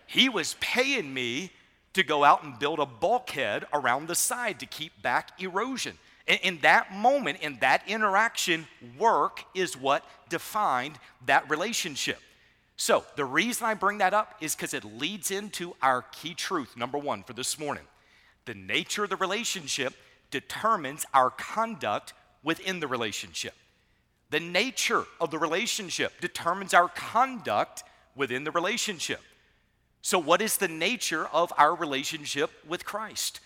He 0.06 0.28
was 0.28 0.56
paying 0.60 1.12
me 1.12 1.50
to 1.94 2.02
go 2.02 2.24
out 2.24 2.44
and 2.44 2.58
build 2.58 2.78
a 2.78 2.86
bulkhead 2.86 3.64
around 3.72 4.06
the 4.06 4.14
side 4.14 4.60
to 4.60 4.66
keep 4.66 5.02
back 5.02 5.40
erosion. 5.40 5.98
And 6.28 6.38
In 6.42 6.58
that 6.58 6.94
moment, 6.94 7.38
in 7.40 7.58
that 7.60 7.82
interaction, 7.88 8.66
work 8.98 9.42
is 9.54 9.76
what 9.76 10.04
defined 10.28 10.98
that 11.26 11.48
relationship. 11.50 12.20
So, 12.76 13.04
the 13.16 13.24
reason 13.24 13.66
I 13.66 13.74
bring 13.74 13.98
that 13.98 14.14
up 14.14 14.36
is 14.40 14.54
because 14.54 14.72
it 14.72 14.84
leads 14.84 15.30
into 15.30 15.74
our 15.82 16.02
key 16.12 16.34
truth, 16.34 16.76
number 16.76 16.98
one, 16.98 17.24
for 17.24 17.32
this 17.32 17.58
morning. 17.58 17.84
The 18.46 18.54
nature 18.54 19.04
of 19.04 19.10
the 19.10 19.16
relationship 19.16 19.94
determines 20.30 21.04
our 21.12 21.30
conduct 21.30 22.12
within 22.42 22.80
the 22.80 22.86
relationship. 22.86 23.54
The 24.30 24.40
nature 24.40 25.04
of 25.20 25.30
the 25.30 25.38
relationship 25.38 26.20
determines 26.20 26.72
our 26.72 26.88
conduct 26.88 27.82
within 28.14 28.44
the 28.44 28.50
relationship. 28.50 29.20
So, 30.02 30.18
what 30.18 30.40
is 30.40 30.56
the 30.56 30.68
nature 30.68 31.26
of 31.26 31.52
our 31.58 31.74
relationship 31.74 32.50
with 32.66 32.84
Christ? 32.84 33.40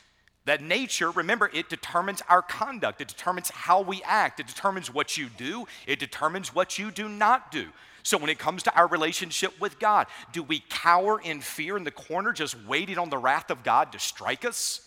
That 0.44 0.62
nature, 0.62 1.10
remember, 1.10 1.50
it 1.54 1.70
determines 1.70 2.22
our 2.28 2.42
conduct. 2.42 3.00
It 3.00 3.08
determines 3.08 3.50
how 3.50 3.80
we 3.80 4.02
act. 4.02 4.40
It 4.40 4.46
determines 4.46 4.92
what 4.92 5.16
you 5.16 5.28
do. 5.38 5.66
It 5.86 5.98
determines 5.98 6.54
what 6.54 6.78
you 6.78 6.90
do 6.90 7.08
not 7.08 7.50
do. 7.50 7.68
So, 8.02 8.18
when 8.18 8.28
it 8.28 8.38
comes 8.38 8.62
to 8.64 8.76
our 8.76 8.86
relationship 8.86 9.58
with 9.58 9.78
God, 9.78 10.06
do 10.32 10.42
we 10.42 10.62
cower 10.68 11.18
in 11.20 11.40
fear 11.40 11.78
in 11.78 11.84
the 11.84 11.90
corner, 11.90 12.32
just 12.32 12.56
waiting 12.66 12.98
on 12.98 13.08
the 13.08 13.18
wrath 13.18 13.50
of 13.50 13.64
God 13.64 13.90
to 13.92 13.98
strike 13.98 14.44
us? 14.44 14.86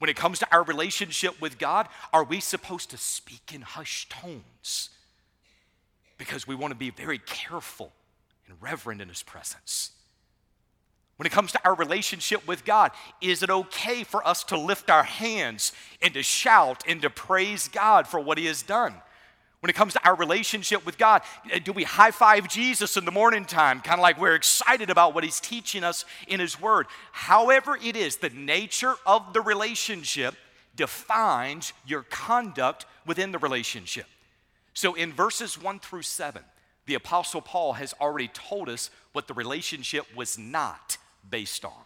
When 0.00 0.08
it 0.08 0.16
comes 0.16 0.38
to 0.38 0.48
our 0.50 0.62
relationship 0.62 1.38
with 1.42 1.58
God, 1.58 1.86
are 2.10 2.24
we 2.24 2.40
supposed 2.40 2.88
to 2.90 2.96
speak 2.96 3.52
in 3.54 3.60
hushed 3.60 4.08
tones? 4.10 4.88
Because 6.16 6.46
we 6.46 6.54
want 6.54 6.70
to 6.72 6.78
be 6.78 6.88
very 6.88 7.18
careful 7.18 7.92
and 8.48 8.56
reverent 8.62 9.02
in 9.02 9.10
His 9.10 9.22
presence. 9.22 9.90
When 11.16 11.26
it 11.26 11.32
comes 11.32 11.52
to 11.52 11.60
our 11.66 11.74
relationship 11.74 12.48
with 12.48 12.64
God, 12.64 12.92
is 13.20 13.42
it 13.42 13.50
okay 13.50 14.02
for 14.02 14.26
us 14.26 14.42
to 14.44 14.58
lift 14.58 14.88
our 14.88 15.02
hands 15.02 15.72
and 16.00 16.14
to 16.14 16.22
shout 16.22 16.82
and 16.88 17.02
to 17.02 17.10
praise 17.10 17.68
God 17.68 18.06
for 18.06 18.18
what 18.18 18.38
He 18.38 18.46
has 18.46 18.62
done? 18.62 18.94
When 19.60 19.68
it 19.68 19.76
comes 19.76 19.92
to 19.92 20.04
our 20.06 20.14
relationship 20.14 20.86
with 20.86 20.96
God, 20.96 21.22
uh, 21.54 21.58
do 21.62 21.72
we 21.72 21.84
high 21.84 22.12
five 22.12 22.48
Jesus 22.48 22.96
in 22.96 23.04
the 23.04 23.10
morning 23.10 23.44
time, 23.44 23.80
kind 23.80 23.98
of 23.98 24.02
like 24.02 24.18
we're 24.18 24.34
excited 24.34 24.88
about 24.88 25.14
what 25.14 25.22
He's 25.22 25.38
teaching 25.38 25.84
us 25.84 26.06
in 26.26 26.40
His 26.40 26.60
Word? 26.60 26.86
However, 27.12 27.78
it 27.82 27.94
is, 27.94 28.16
the 28.16 28.30
nature 28.30 28.94
of 29.04 29.34
the 29.34 29.42
relationship 29.42 30.34
defines 30.76 31.74
your 31.86 32.04
conduct 32.04 32.86
within 33.06 33.32
the 33.32 33.38
relationship. 33.38 34.06
So 34.72 34.94
in 34.94 35.12
verses 35.12 35.60
1 35.60 35.80
through 35.80 36.02
7, 36.02 36.42
the 36.86 36.94
Apostle 36.94 37.42
Paul 37.42 37.74
has 37.74 37.94
already 38.00 38.28
told 38.28 38.70
us 38.70 38.90
what 39.12 39.28
the 39.28 39.34
relationship 39.34 40.06
was 40.16 40.38
not 40.38 40.96
based 41.28 41.66
on. 41.66 41.84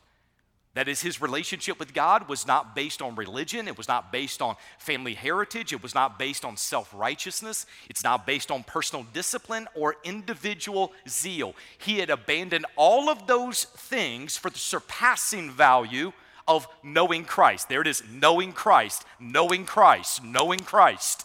That 0.74 0.88
is, 0.88 1.02
his 1.02 1.20
relationship 1.20 1.78
with 1.78 1.94
God 1.94 2.28
was 2.28 2.48
not 2.48 2.74
based 2.74 3.00
on 3.00 3.14
religion. 3.14 3.68
It 3.68 3.78
was 3.78 3.86
not 3.86 4.10
based 4.10 4.42
on 4.42 4.56
family 4.78 5.14
heritage. 5.14 5.72
It 5.72 5.82
was 5.84 5.94
not 5.94 6.18
based 6.18 6.44
on 6.44 6.56
self 6.56 6.92
righteousness. 6.92 7.64
It's 7.88 8.02
not 8.02 8.26
based 8.26 8.50
on 8.50 8.64
personal 8.64 9.06
discipline 9.12 9.68
or 9.76 9.96
individual 10.02 10.92
zeal. 11.08 11.54
He 11.78 12.00
had 12.00 12.10
abandoned 12.10 12.66
all 12.74 13.08
of 13.08 13.28
those 13.28 13.64
things 13.64 14.36
for 14.36 14.50
the 14.50 14.58
surpassing 14.58 15.48
value 15.48 16.12
of 16.48 16.66
knowing 16.82 17.24
Christ. 17.24 17.68
There 17.68 17.80
it 17.80 17.86
is 17.86 18.02
knowing 18.10 18.52
Christ, 18.52 19.04
knowing 19.20 19.66
Christ, 19.66 20.24
knowing 20.24 20.58
Christ. 20.60 21.24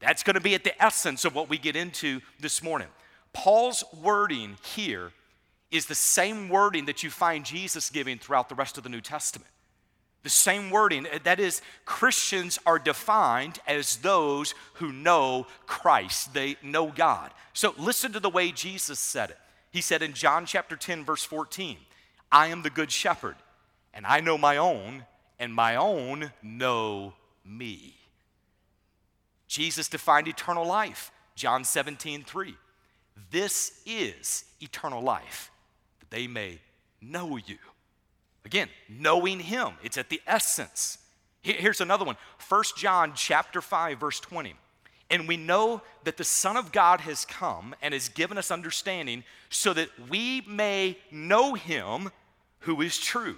That's 0.00 0.22
going 0.22 0.34
to 0.34 0.40
be 0.40 0.54
at 0.54 0.64
the 0.64 0.80
essence 0.82 1.24
of 1.24 1.34
what 1.34 1.48
we 1.48 1.56
get 1.56 1.76
into 1.76 2.20
this 2.38 2.62
morning. 2.62 2.88
Paul's 3.32 3.84
wording 4.02 4.58
here 4.62 5.12
is 5.70 5.86
the 5.86 5.94
same 5.94 6.48
wording 6.48 6.86
that 6.86 7.02
you 7.02 7.10
find 7.10 7.44
Jesus 7.44 7.90
giving 7.90 8.18
throughout 8.18 8.48
the 8.48 8.54
rest 8.54 8.76
of 8.76 8.84
the 8.84 8.90
New 8.90 9.00
Testament. 9.00 9.50
The 10.22 10.30
same 10.30 10.70
wording, 10.70 11.06
eh, 11.06 11.18
that 11.22 11.40
is, 11.40 11.62
Christians 11.84 12.58
are 12.66 12.78
defined 12.78 13.60
as 13.66 13.96
those 13.96 14.54
who 14.74 14.92
know 14.92 15.46
Christ, 15.66 16.34
they 16.34 16.56
know 16.62 16.88
God. 16.88 17.30
So 17.52 17.74
listen 17.78 18.12
to 18.12 18.20
the 18.20 18.28
way 18.28 18.52
Jesus 18.52 18.98
said 18.98 19.30
it. 19.30 19.38
He 19.70 19.80
said 19.80 20.02
in 20.02 20.12
John 20.12 20.46
chapter 20.46 20.76
10, 20.76 21.04
verse 21.04 21.24
14, 21.24 21.76
I 22.32 22.48
am 22.48 22.62
the 22.62 22.70
good 22.70 22.90
shepherd, 22.90 23.36
and 23.94 24.04
I 24.06 24.20
know 24.20 24.36
my 24.36 24.56
own, 24.56 25.06
and 25.38 25.54
my 25.54 25.76
own 25.76 26.32
know 26.42 27.14
me. 27.44 27.94
Jesus 29.46 29.88
defined 29.88 30.28
eternal 30.28 30.66
life, 30.66 31.12
John 31.34 31.64
17, 31.64 32.24
3. 32.24 32.54
This 33.30 33.80
is 33.86 34.44
eternal 34.60 35.02
life 35.02 35.50
they 36.10 36.26
may 36.26 36.58
know 37.00 37.36
you. 37.36 37.58
Again, 38.44 38.68
knowing 38.88 39.40
him, 39.40 39.72
it's 39.82 39.98
at 39.98 40.08
the 40.08 40.20
essence. 40.26 40.98
Here's 41.42 41.80
another 41.80 42.04
one. 42.04 42.16
1 42.48 42.62
John 42.76 43.12
chapter 43.14 43.60
5 43.60 43.98
verse 43.98 44.20
20. 44.20 44.54
And 45.10 45.26
we 45.26 45.36
know 45.36 45.82
that 46.04 46.16
the 46.16 46.24
Son 46.24 46.56
of 46.56 46.70
God 46.70 47.00
has 47.00 47.24
come 47.24 47.74
and 47.82 47.92
has 47.92 48.08
given 48.08 48.38
us 48.38 48.50
understanding 48.50 49.24
so 49.48 49.72
that 49.72 49.88
we 50.08 50.42
may 50.42 50.96
know 51.10 51.54
him 51.54 52.10
who 52.60 52.80
is 52.80 52.98
true. 52.98 53.36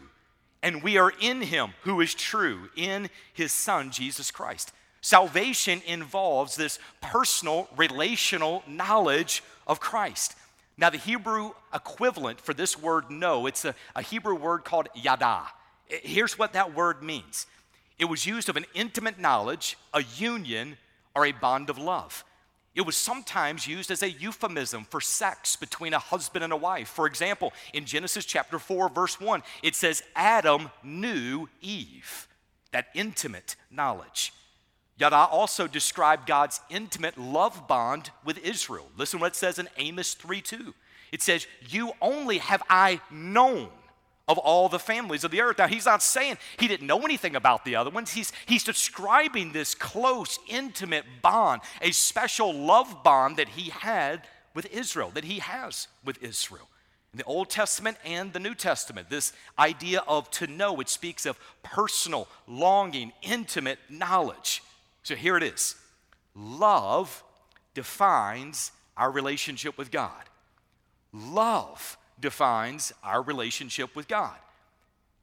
And 0.62 0.82
we 0.82 0.98
are 0.98 1.12
in 1.20 1.40
him 1.40 1.70
who 1.82 2.00
is 2.00 2.14
true, 2.14 2.68
in 2.76 3.08
his 3.32 3.52
Son, 3.52 3.90
Jesus 3.90 4.30
Christ. 4.30 4.72
Salvation 5.00 5.82
involves 5.86 6.54
this 6.54 6.78
personal, 7.00 7.68
relational 7.76 8.62
knowledge 8.68 9.42
of 9.66 9.80
Christ. 9.80 10.36
Now, 10.76 10.90
the 10.90 10.98
Hebrew 10.98 11.52
equivalent 11.74 12.40
for 12.40 12.54
this 12.54 12.78
word 12.78 13.10
know, 13.10 13.46
it's 13.46 13.64
a, 13.64 13.74
a 13.94 14.02
Hebrew 14.02 14.34
word 14.34 14.64
called 14.64 14.88
yada. 14.94 15.42
Here's 15.86 16.38
what 16.38 16.54
that 16.54 16.74
word 16.74 17.02
means 17.02 17.46
it 17.98 18.06
was 18.06 18.26
used 18.26 18.48
of 18.48 18.56
an 18.56 18.64
intimate 18.74 19.18
knowledge, 19.18 19.76
a 19.92 20.02
union, 20.02 20.76
or 21.14 21.26
a 21.26 21.32
bond 21.32 21.70
of 21.70 21.78
love. 21.78 22.24
It 22.74 22.86
was 22.86 22.96
sometimes 22.96 23.66
used 23.66 23.90
as 23.90 24.02
a 24.02 24.10
euphemism 24.10 24.86
for 24.88 25.00
sex 25.00 25.56
between 25.56 25.92
a 25.92 25.98
husband 25.98 26.42
and 26.42 26.52
a 26.54 26.56
wife. 26.56 26.88
For 26.88 27.06
example, 27.06 27.52
in 27.74 27.84
Genesis 27.84 28.24
chapter 28.24 28.58
4, 28.58 28.88
verse 28.88 29.20
1, 29.20 29.42
it 29.62 29.74
says, 29.74 30.02
Adam 30.16 30.70
knew 30.82 31.48
Eve, 31.60 32.28
that 32.72 32.86
intimate 32.94 33.56
knowledge. 33.70 34.32
Yada 34.98 35.16
also 35.16 35.66
described 35.66 36.26
God's 36.26 36.60
intimate 36.70 37.18
love 37.18 37.66
bond 37.66 38.10
with 38.24 38.38
Israel. 38.38 38.88
Listen 38.96 39.20
what 39.20 39.32
it 39.32 39.36
says 39.36 39.58
in 39.58 39.68
Amos 39.76 40.14
3 40.14 40.40
2. 40.40 40.74
It 41.12 41.22
says, 41.22 41.46
You 41.68 41.92
only 42.00 42.38
have 42.38 42.62
I 42.68 43.00
known 43.10 43.68
of 44.28 44.38
all 44.38 44.68
the 44.68 44.78
families 44.78 45.24
of 45.24 45.30
the 45.30 45.40
earth. 45.40 45.58
Now, 45.58 45.66
he's 45.66 45.86
not 45.86 46.02
saying 46.02 46.38
he 46.56 46.68
didn't 46.68 46.86
know 46.86 47.00
anything 47.00 47.36
about 47.36 47.64
the 47.64 47.76
other 47.76 47.90
ones. 47.90 48.12
He's, 48.12 48.32
he's 48.46 48.64
describing 48.64 49.52
this 49.52 49.74
close, 49.74 50.38
intimate 50.48 51.04
bond, 51.20 51.62
a 51.80 51.90
special 51.90 52.52
love 52.52 53.02
bond 53.02 53.36
that 53.36 53.50
he 53.50 53.70
had 53.70 54.22
with 54.54 54.72
Israel, 54.72 55.10
that 55.14 55.24
he 55.24 55.40
has 55.40 55.88
with 56.04 56.22
Israel. 56.22 56.68
In 57.12 57.18
the 57.18 57.24
Old 57.24 57.50
Testament 57.50 57.98
and 58.04 58.32
the 58.32 58.40
New 58.40 58.54
Testament, 58.54 59.10
this 59.10 59.32
idea 59.58 60.02
of 60.08 60.30
to 60.30 60.46
know, 60.46 60.80
it 60.80 60.88
speaks 60.88 61.26
of 61.26 61.38
personal, 61.62 62.26
longing, 62.46 63.12
intimate 63.22 63.78
knowledge. 63.90 64.62
So 65.02 65.14
here 65.14 65.36
it 65.36 65.42
is 65.42 65.76
love 66.34 67.22
defines 67.74 68.72
our 68.96 69.10
relationship 69.10 69.76
with 69.78 69.90
God. 69.90 70.24
Love 71.12 71.96
defines 72.20 72.92
our 73.02 73.22
relationship 73.22 73.94
with 73.96 74.08
God. 74.08 74.36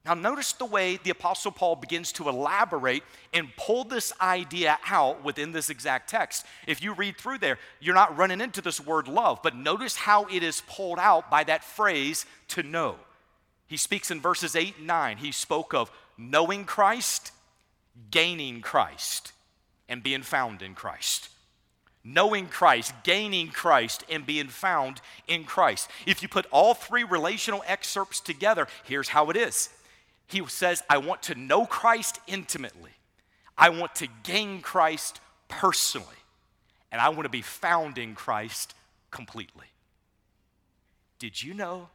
Now, 0.04 0.14
notice 0.14 0.54
the 0.54 0.64
way 0.64 0.96
the 0.96 1.10
Apostle 1.10 1.52
Paul 1.52 1.76
begins 1.76 2.10
to 2.12 2.28
elaborate 2.28 3.02
and 3.34 3.54
pull 3.56 3.84
this 3.84 4.14
idea 4.20 4.78
out 4.88 5.22
within 5.22 5.52
this 5.52 5.68
exact 5.68 6.08
text. 6.08 6.46
If 6.66 6.82
you 6.82 6.94
read 6.94 7.18
through 7.18 7.38
there, 7.38 7.58
you're 7.80 7.94
not 7.94 8.16
running 8.16 8.40
into 8.40 8.62
this 8.62 8.80
word 8.80 9.08
love, 9.08 9.40
but 9.42 9.54
notice 9.54 9.96
how 9.96 10.24
it 10.26 10.42
is 10.42 10.62
pulled 10.66 10.98
out 10.98 11.30
by 11.30 11.44
that 11.44 11.64
phrase 11.64 12.24
to 12.48 12.62
know. 12.62 12.96
He 13.66 13.76
speaks 13.76 14.10
in 14.10 14.20
verses 14.20 14.56
8 14.56 14.78
and 14.78 14.86
9. 14.86 15.18
He 15.18 15.32
spoke 15.32 15.74
of 15.74 15.90
knowing 16.16 16.64
Christ 16.64 17.32
gaining 18.10 18.62
Christ 18.62 19.32
and 19.90 20.02
being 20.02 20.22
found 20.22 20.62
in 20.62 20.74
Christ. 20.74 21.28
Knowing 22.02 22.46
Christ, 22.46 22.94
gaining 23.02 23.48
Christ, 23.48 24.04
and 24.08 24.24
being 24.24 24.48
found 24.48 25.02
in 25.28 25.44
Christ. 25.44 25.90
If 26.06 26.22
you 26.22 26.28
put 26.28 26.46
all 26.50 26.72
three 26.72 27.04
relational 27.04 27.62
excerpts 27.66 28.20
together, 28.20 28.68
here's 28.84 29.08
how 29.08 29.28
it 29.28 29.36
is. 29.36 29.68
He 30.26 30.46
says, 30.46 30.82
I 30.88 30.96
want 30.98 31.22
to 31.24 31.34
know 31.34 31.66
Christ 31.66 32.20
intimately, 32.26 32.92
I 33.58 33.68
want 33.68 33.94
to 33.96 34.08
gain 34.22 34.62
Christ 34.62 35.20
personally, 35.48 36.06
and 36.90 37.02
I 37.02 37.10
want 37.10 37.24
to 37.24 37.28
be 37.28 37.42
found 37.42 37.98
in 37.98 38.14
Christ 38.14 38.74
completely. 39.10 39.66
Did 41.18 41.42
you 41.42 41.52
know 41.52 41.90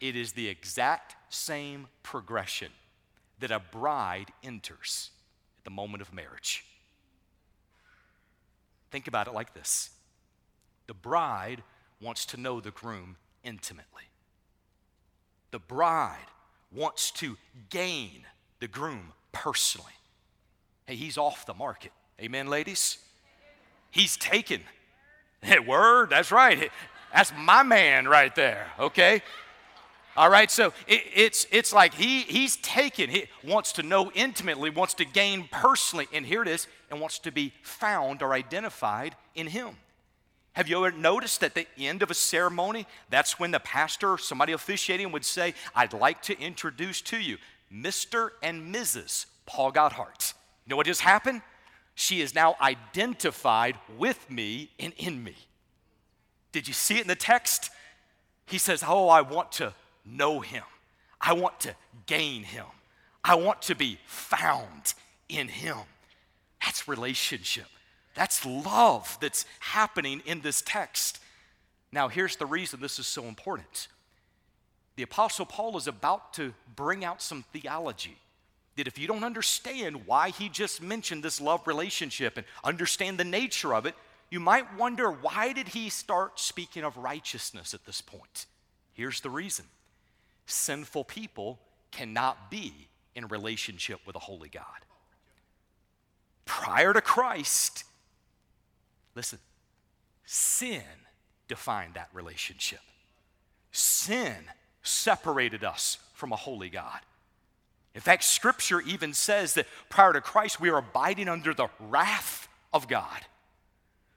it 0.00 0.14
is 0.14 0.32
the 0.32 0.46
exact 0.46 1.16
same 1.30 1.88
progression 2.04 2.70
that 3.40 3.50
a 3.50 3.58
bride 3.58 4.28
enters 4.44 5.10
at 5.58 5.64
the 5.64 5.70
moment 5.70 6.02
of 6.02 6.14
marriage? 6.14 6.64
Think 8.90 9.06
about 9.06 9.26
it 9.26 9.34
like 9.34 9.54
this 9.54 9.90
the 10.86 10.94
bride 10.94 11.62
wants 12.00 12.24
to 12.26 12.36
know 12.36 12.60
the 12.60 12.70
groom 12.70 13.16
intimately. 13.44 14.04
The 15.50 15.58
bride 15.58 16.16
wants 16.72 17.10
to 17.12 17.36
gain 17.70 18.24
the 18.60 18.68
groom 18.68 19.12
personally. 19.32 19.92
Hey, 20.86 20.96
he's 20.96 21.18
off 21.18 21.46
the 21.46 21.54
market. 21.54 21.92
Amen, 22.20 22.48
ladies? 22.48 22.98
He's 23.90 24.16
taken. 24.16 24.60
Hey, 25.42 25.58
word, 25.58 26.10
that's 26.10 26.32
right. 26.32 26.70
That's 27.14 27.32
my 27.36 27.62
man 27.62 28.08
right 28.08 28.34
there, 28.34 28.66
okay? 28.78 29.22
All 30.18 30.28
right, 30.28 30.50
so 30.50 30.72
it, 30.88 31.04
it's, 31.14 31.46
it's 31.52 31.72
like 31.72 31.94
he, 31.94 32.22
he's 32.22 32.56
taken, 32.56 33.08
he 33.08 33.26
wants 33.44 33.70
to 33.74 33.84
know 33.84 34.10
intimately, 34.16 34.68
wants 34.68 34.94
to 34.94 35.04
gain 35.04 35.48
personally, 35.52 36.08
and 36.12 36.26
here 36.26 36.42
it 36.42 36.48
is, 36.48 36.66
and 36.90 37.00
wants 37.00 37.20
to 37.20 37.30
be 37.30 37.52
found 37.62 38.20
or 38.20 38.32
identified 38.32 39.14
in 39.36 39.46
him. 39.46 39.76
Have 40.54 40.66
you 40.66 40.84
ever 40.84 40.96
noticed 40.96 41.44
at 41.44 41.54
the 41.54 41.68
end 41.78 42.02
of 42.02 42.10
a 42.10 42.14
ceremony, 42.14 42.88
that's 43.08 43.38
when 43.38 43.52
the 43.52 43.60
pastor 43.60 44.10
or 44.10 44.18
somebody 44.18 44.52
officiating 44.52 45.12
would 45.12 45.24
say, 45.24 45.54
I'd 45.72 45.92
like 45.92 46.20
to 46.22 46.40
introduce 46.40 47.00
to 47.02 47.16
you 47.16 47.36
Mr. 47.72 48.30
and 48.42 48.74
Mrs. 48.74 49.26
Paul 49.46 49.70
Gotthardt. 49.70 50.34
You 50.66 50.70
know 50.70 50.76
what 50.76 50.86
just 50.86 51.02
happened? 51.02 51.42
She 51.94 52.22
is 52.22 52.34
now 52.34 52.56
identified 52.60 53.76
with 53.96 54.28
me 54.28 54.70
and 54.80 54.92
in 54.96 55.22
me. 55.22 55.36
Did 56.50 56.66
you 56.66 56.74
see 56.74 56.96
it 56.96 57.02
in 57.02 57.06
the 57.06 57.14
text? 57.14 57.70
He 58.46 58.58
says, 58.58 58.82
Oh, 58.84 59.08
I 59.08 59.20
want 59.20 59.52
to 59.52 59.74
know 60.10 60.40
him. 60.40 60.64
I 61.20 61.32
want 61.32 61.60
to 61.60 61.74
gain 62.06 62.42
him. 62.42 62.66
I 63.24 63.34
want 63.34 63.62
to 63.62 63.74
be 63.74 63.98
found 64.06 64.94
in 65.28 65.48
him. 65.48 65.76
That's 66.64 66.88
relationship. 66.88 67.66
That's 68.14 68.44
love 68.44 69.18
that's 69.20 69.44
happening 69.60 70.22
in 70.26 70.40
this 70.40 70.62
text. 70.62 71.20
Now, 71.92 72.08
here's 72.08 72.36
the 72.36 72.46
reason 72.46 72.80
this 72.80 72.98
is 72.98 73.06
so 73.06 73.24
important. 73.24 73.88
The 74.96 75.02
Apostle 75.04 75.46
Paul 75.46 75.76
is 75.76 75.86
about 75.86 76.34
to 76.34 76.52
bring 76.74 77.04
out 77.04 77.22
some 77.22 77.44
theology 77.52 78.16
that 78.76 78.86
if 78.86 78.98
you 78.98 79.06
don't 79.06 79.24
understand 79.24 80.06
why 80.06 80.30
he 80.30 80.48
just 80.48 80.82
mentioned 80.82 81.22
this 81.22 81.40
love 81.40 81.66
relationship 81.66 82.36
and 82.36 82.46
understand 82.64 83.18
the 83.18 83.24
nature 83.24 83.74
of 83.74 83.86
it, 83.86 83.94
you 84.30 84.40
might 84.40 84.76
wonder 84.76 85.10
why 85.10 85.52
did 85.52 85.68
he 85.68 85.88
start 85.88 86.38
speaking 86.38 86.84
of 86.84 86.96
righteousness 86.96 87.74
at 87.74 87.84
this 87.86 88.00
point? 88.00 88.46
Here's 88.92 89.20
the 89.20 89.30
reason 89.30 89.64
sinful 90.48 91.04
people 91.04 91.58
cannot 91.90 92.50
be 92.50 92.72
in 93.14 93.28
relationship 93.28 94.00
with 94.06 94.16
a 94.16 94.20
holy 94.20 94.48
God. 94.48 94.64
Prior 96.44 96.92
to 96.92 97.00
Christ, 97.00 97.84
listen, 99.14 99.38
sin 100.24 100.82
defined 101.46 101.94
that 101.94 102.08
relationship. 102.12 102.80
Sin 103.72 104.36
separated 104.82 105.64
us 105.64 105.98
from 106.14 106.32
a 106.32 106.36
holy 106.36 106.70
God. 106.70 107.00
In 107.94 108.00
fact, 108.00 108.24
Scripture 108.24 108.80
even 108.80 109.12
says 109.12 109.54
that 109.54 109.66
prior 109.88 110.12
to 110.12 110.20
Christ, 110.20 110.60
we 110.60 110.70
are 110.70 110.78
abiding 110.78 111.28
under 111.28 111.52
the 111.52 111.68
wrath 111.80 112.48
of 112.72 112.88
God. 112.88 113.26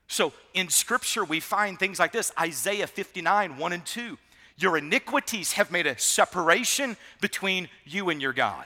So 0.07 0.33
in 0.53 0.69
Scripture, 0.69 1.23
we 1.23 1.39
find 1.39 1.79
things 1.79 1.99
like 1.99 2.11
this 2.11 2.31
Isaiah 2.39 2.87
59, 2.87 3.57
1 3.57 3.73
and 3.73 3.85
2. 3.85 4.17
Your 4.57 4.77
iniquities 4.77 5.53
have 5.53 5.71
made 5.71 5.87
a 5.87 5.97
separation 5.97 6.97
between 7.19 7.69
you 7.85 8.09
and 8.09 8.21
your 8.21 8.33
God. 8.33 8.65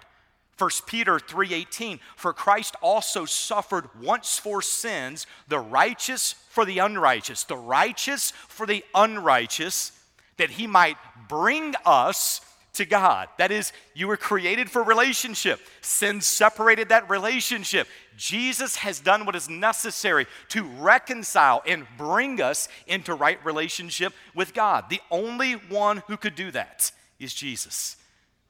1 0.58 0.70
Peter 0.86 1.20
3:18 1.20 2.00
For 2.16 2.34
Christ 2.34 2.76
also 2.82 3.26
suffered 3.26 3.90
once 4.02 4.40
for 4.40 4.62
sins, 4.62 5.28
the 5.48 5.60
righteous 5.60 6.36
for 6.50 6.64
the 6.64 6.80
unrighteous, 6.80 7.44
the 7.44 7.58
righteous 7.58 8.32
for 8.48 8.66
the 8.66 8.84
unrighteous, 8.94 9.92
that 10.38 10.52
he 10.52 10.68
might 10.68 10.98
bring 11.28 11.76
us 11.86 12.42
to 12.76 12.86
God. 12.86 13.28
That 13.38 13.52
is, 13.52 13.74
you 13.94 14.08
were 14.08 14.18
created 14.18 14.70
for 14.70 14.84
relationship. 14.84 15.60
Sin 15.82 16.22
separated 16.22 16.90
that 16.90 17.10
relationship. 17.10 17.88
Jesus 18.18 18.78
has 18.78 19.00
done 19.00 19.26
what 19.26 19.36
is 19.36 19.50
necessary 19.50 20.28
to 20.50 20.64
reconcile 20.64 21.64
and 21.66 21.88
bring 21.98 22.42
us 22.42 22.68
into 22.88 23.14
right 23.14 23.44
relationship 23.46 24.14
with 24.34 24.54
God. 24.54 24.86
The 24.90 25.02
only 25.12 25.54
one 25.54 26.04
who 26.08 26.18
could 26.18 26.36
do 26.36 26.52
that 26.52 26.92
is 27.20 27.34
Jesus. 27.34 27.98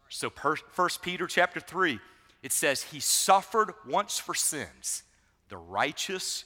So, 0.09 0.29
First 0.29 1.01
Peter 1.01 1.27
chapter 1.27 1.59
3, 1.59 1.99
it 2.43 2.51
says, 2.51 2.83
He 2.83 2.99
suffered 2.99 3.73
once 3.87 4.19
for 4.19 4.35
sins, 4.35 5.03
the 5.49 5.57
righteous 5.57 6.45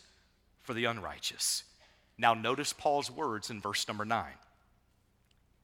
for 0.62 0.74
the 0.74 0.86
unrighteous. 0.86 1.64
Now, 2.18 2.34
notice 2.34 2.74
Paul's 2.74 3.12
words 3.12 3.50
in 3.50 3.62
verse 3.62 3.88
number 3.88 4.06
9. 4.06 4.26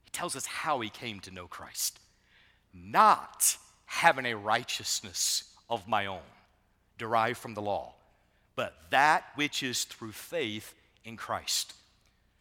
He 0.03 0.09
tells 0.11 0.35
us 0.35 0.45
how 0.45 0.79
he 0.81 0.89
came 0.89 1.19
to 1.21 1.31
know 1.31 1.47
Christ 1.47 1.99
not 2.75 3.57
having 3.85 4.25
a 4.25 4.35
righteousness 4.35 5.43
of 5.69 5.87
my 5.87 6.05
own 6.05 6.19
derived 6.97 7.37
from 7.37 7.53
the 7.53 7.61
law, 7.61 7.93
but 8.55 8.73
that 8.89 9.25
which 9.35 9.63
is 9.63 9.83
through 9.83 10.11
faith 10.11 10.73
in 11.03 11.17
Christ. 11.17 11.73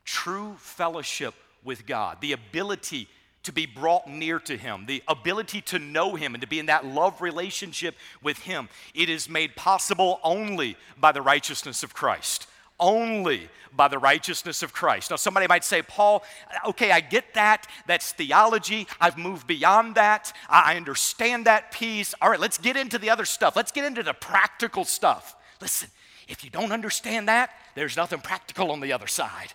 True 0.04 0.56
fellowship 0.58 1.34
with 1.62 1.86
God, 1.86 2.20
the 2.20 2.32
ability 2.32 3.08
to 3.44 3.52
be 3.52 3.66
brought 3.66 4.08
near 4.08 4.38
to 4.40 4.56
Him, 4.56 4.86
the 4.86 5.02
ability 5.06 5.60
to 5.62 5.78
know 5.78 6.14
Him 6.14 6.34
and 6.34 6.40
to 6.40 6.46
be 6.46 6.58
in 6.58 6.66
that 6.66 6.86
love 6.86 7.20
relationship 7.20 7.94
with 8.22 8.38
Him. 8.38 8.68
It 8.94 9.08
is 9.08 9.28
made 9.28 9.54
possible 9.54 10.20
only 10.22 10.76
by 10.98 11.12
the 11.12 11.22
righteousness 11.22 11.82
of 11.82 11.94
Christ 11.94 12.46
only 12.78 13.48
by 13.76 13.88
the 13.88 13.98
righteousness 13.98 14.62
of 14.62 14.72
Christ. 14.72 15.10
Now, 15.10 15.16
somebody 15.16 15.46
might 15.46 15.64
say, 15.64 15.82
Paul, 15.82 16.22
okay, 16.66 16.90
I 16.90 17.00
get 17.00 17.34
that. 17.34 17.66
That's 17.86 18.12
theology. 18.12 18.86
I've 19.00 19.18
moved 19.18 19.46
beyond 19.46 19.96
that. 19.96 20.32
I 20.48 20.76
understand 20.76 21.46
that 21.46 21.72
piece. 21.72 22.14
All 22.20 22.30
right, 22.30 22.40
let's 22.40 22.58
get 22.58 22.76
into 22.76 22.98
the 22.98 23.10
other 23.10 23.24
stuff. 23.24 23.56
Let's 23.56 23.72
get 23.72 23.84
into 23.84 24.02
the 24.02 24.14
practical 24.14 24.84
stuff. 24.84 25.34
Listen, 25.60 25.88
if 26.28 26.44
you 26.44 26.50
don't 26.50 26.72
understand 26.72 27.28
that, 27.28 27.50
there's 27.74 27.96
nothing 27.96 28.20
practical 28.20 28.70
on 28.70 28.80
the 28.80 28.92
other 28.92 29.06
side. 29.06 29.52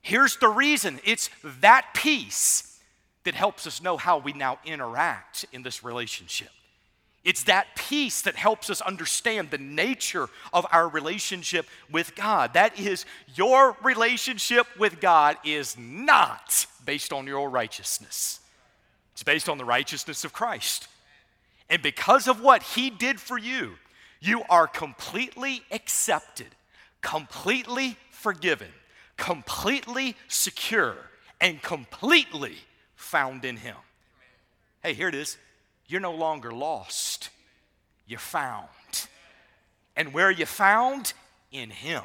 Here's 0.00 0.36
the 0.36 0.48
reason 0.48 1.00
it's 1.04 1.30
that 1.60 1.94
piece 1.94 2.78
that 3.24 3.34
helps 3.34 3.66
us 3.66 3.82
know 3.82 3.96
how 3.96 4.18
we 4.18 4.32
now 4.32 4.58
interact 4.64 5.46
in 5.52 5.62
this 5.62 5.82
relationship. 5.82 6.50
It's 7.24 7.44
that 7.44 7.74
piece 7.74 8.20
that 8.22 8.36
helps 8.36 8.68
us 8.68 8.82
understand 8.82 9.50
the 9.50 9.58
nature 9.58 10.28
of 10.52 10.66
our 10.70 10.86
relationship 10.86 11.66
with 11.90 12.14
God. 12.14 12.52
That 12.52 12.78
is, 12.78 13.06
your 13.34 13.76
relationship 13.82 14.66
with 14.78 15.00
God 15.00 15.38
is 15.42 15.76
not 15.78 16.66
based 16.84 17.14
on 17.14 17.26
your 17.26 17.48
righteousness, 17.48 18.40
it's 19.14 19.22
based 19.22 19.48
on 19.48 19.58
the 19.58 19.64
righteousness 19.64 20.24
of 20.24 20.32
Christ. 20.32 20.88
And 21.70 21.80
because 21.80 22.28
of 22.28 22.42
what 22.42 22.62
He 22.62 22.90
did 22.90 23.18
for 23.18 23.38
you, 23.38 23.72
you 24.20 24.42
are 24.50 24.66
completely 24.66 25.62
accepted, 25.70 26.48
completely 27.00 27.96
forgiven, 28.10 28.68
completely 29.16 30.14
secure, 30.28 30.96
and 31.40 31.62
completely 31.62 32.56
found 32.96 33.46
in 33.46 33.56
Him. 33.56 33.76
Hey, 34.82 34.92
here 34.92 35.08
it 35.08 35.14
is 35.14 35.38
you're 35.86 36.00
no 36.00 36.12
longer 36.12 36.50
lost, 36.50 37.30
you're 38.06 38.18
found. 38.18 38.68
And 39.96 40.12
where 40.12 40.26
are 40.26 40.32
you 40.32 40.46
found? 40.46 41.12
In 41.52 41.70
Him. 41.70 42.02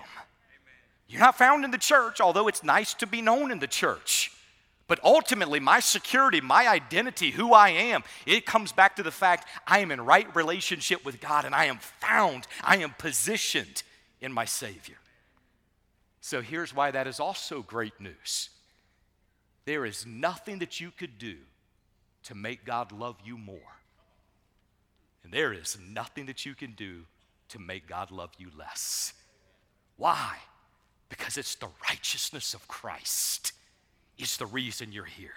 You're 1.07 1.21
not 1.21 1.37
found 1.37 1.65
in 1.65 1.71
the 1.71 1.77
church, 1.77 2.21
although 2.21 2.47
it's 2.47 2.63
nice 2.63 2.93
to 2.95 3.07
be 3.07 3.21
known 3.21 3.51
in 3.51 3.59
the 3.59 3.67
church. 3.67 4.31
But 4.87 4.99
ultimately, 5.03 5.59
my 5.59 5.79
security, 5.79 6.41
my 6.41 6.67
identity, 6.67 7.31
who 7.31 7.53
I 7.53 7.69
am, 7.69 8.03
it 8.25 8.45
comes 8.45 8.71
back 8.71 8.95
to 8.95 9.03
the 9.03 9.11
fact 9.11 9.47
I 9.67 9.79
am 9.79 9.91
in 9.91 10.01
right 10.01 10.33
relationship 10.35 11.05
with 11.05 11.19
God 11.19 11.45
and 11.45 11.53
I 11.53 11.65
am 11.65 11.77
found, 11.77 12.47
I 12.63 12.77
am 12.77 12.95
positioned 12.97 13.83
in 14.21 14.33
my 14.33 14.45
Savior. 14.45 14.97
So 16.21 16.41
here's 16.41 16.75
why 16.75 16.91
that 16.91 17.07
is 17.07 17.19
also 17.19 17.61
great 17.61 17.99
news 17.99 18.49
there 19.65 19.85
is 19.85 20.05
nothing 20.07 20.59
that 20.59 20.79
you 20.79 20.89
could 20.89 21.19
do 21.19 21.37
to 22.23 22.35
make 22.35 22.65
God 22.65 22.91
love 22.91 23.17
you 23.23 23.37
more. 23.37 23.77
And 25.23 25.33
there 25.33 25.53
is 25.53 25.77
nothing 25.79 26.25
that 26.27 26.45
you 26.45 26.55
can 26.55 26.71
do 26.71 27.05
to 27.49 27.59
make 27.59 27.87
God 27.87 28.11
love 28.11 28.31
you 28.37 28.49
less. 28.57 29.13
Why? 29.97 30.37
Because 31.09 31.37
it's 31.37 31.55
the 31.55 31.69
righteousness 31.89 32.53
of 32.53 32.67
Christ 32.67 33.53
is 34.17 34.37
the 34.37 34.45
reason 34.45 34.91
you're 34.91 35.05
here, 35.05 35.33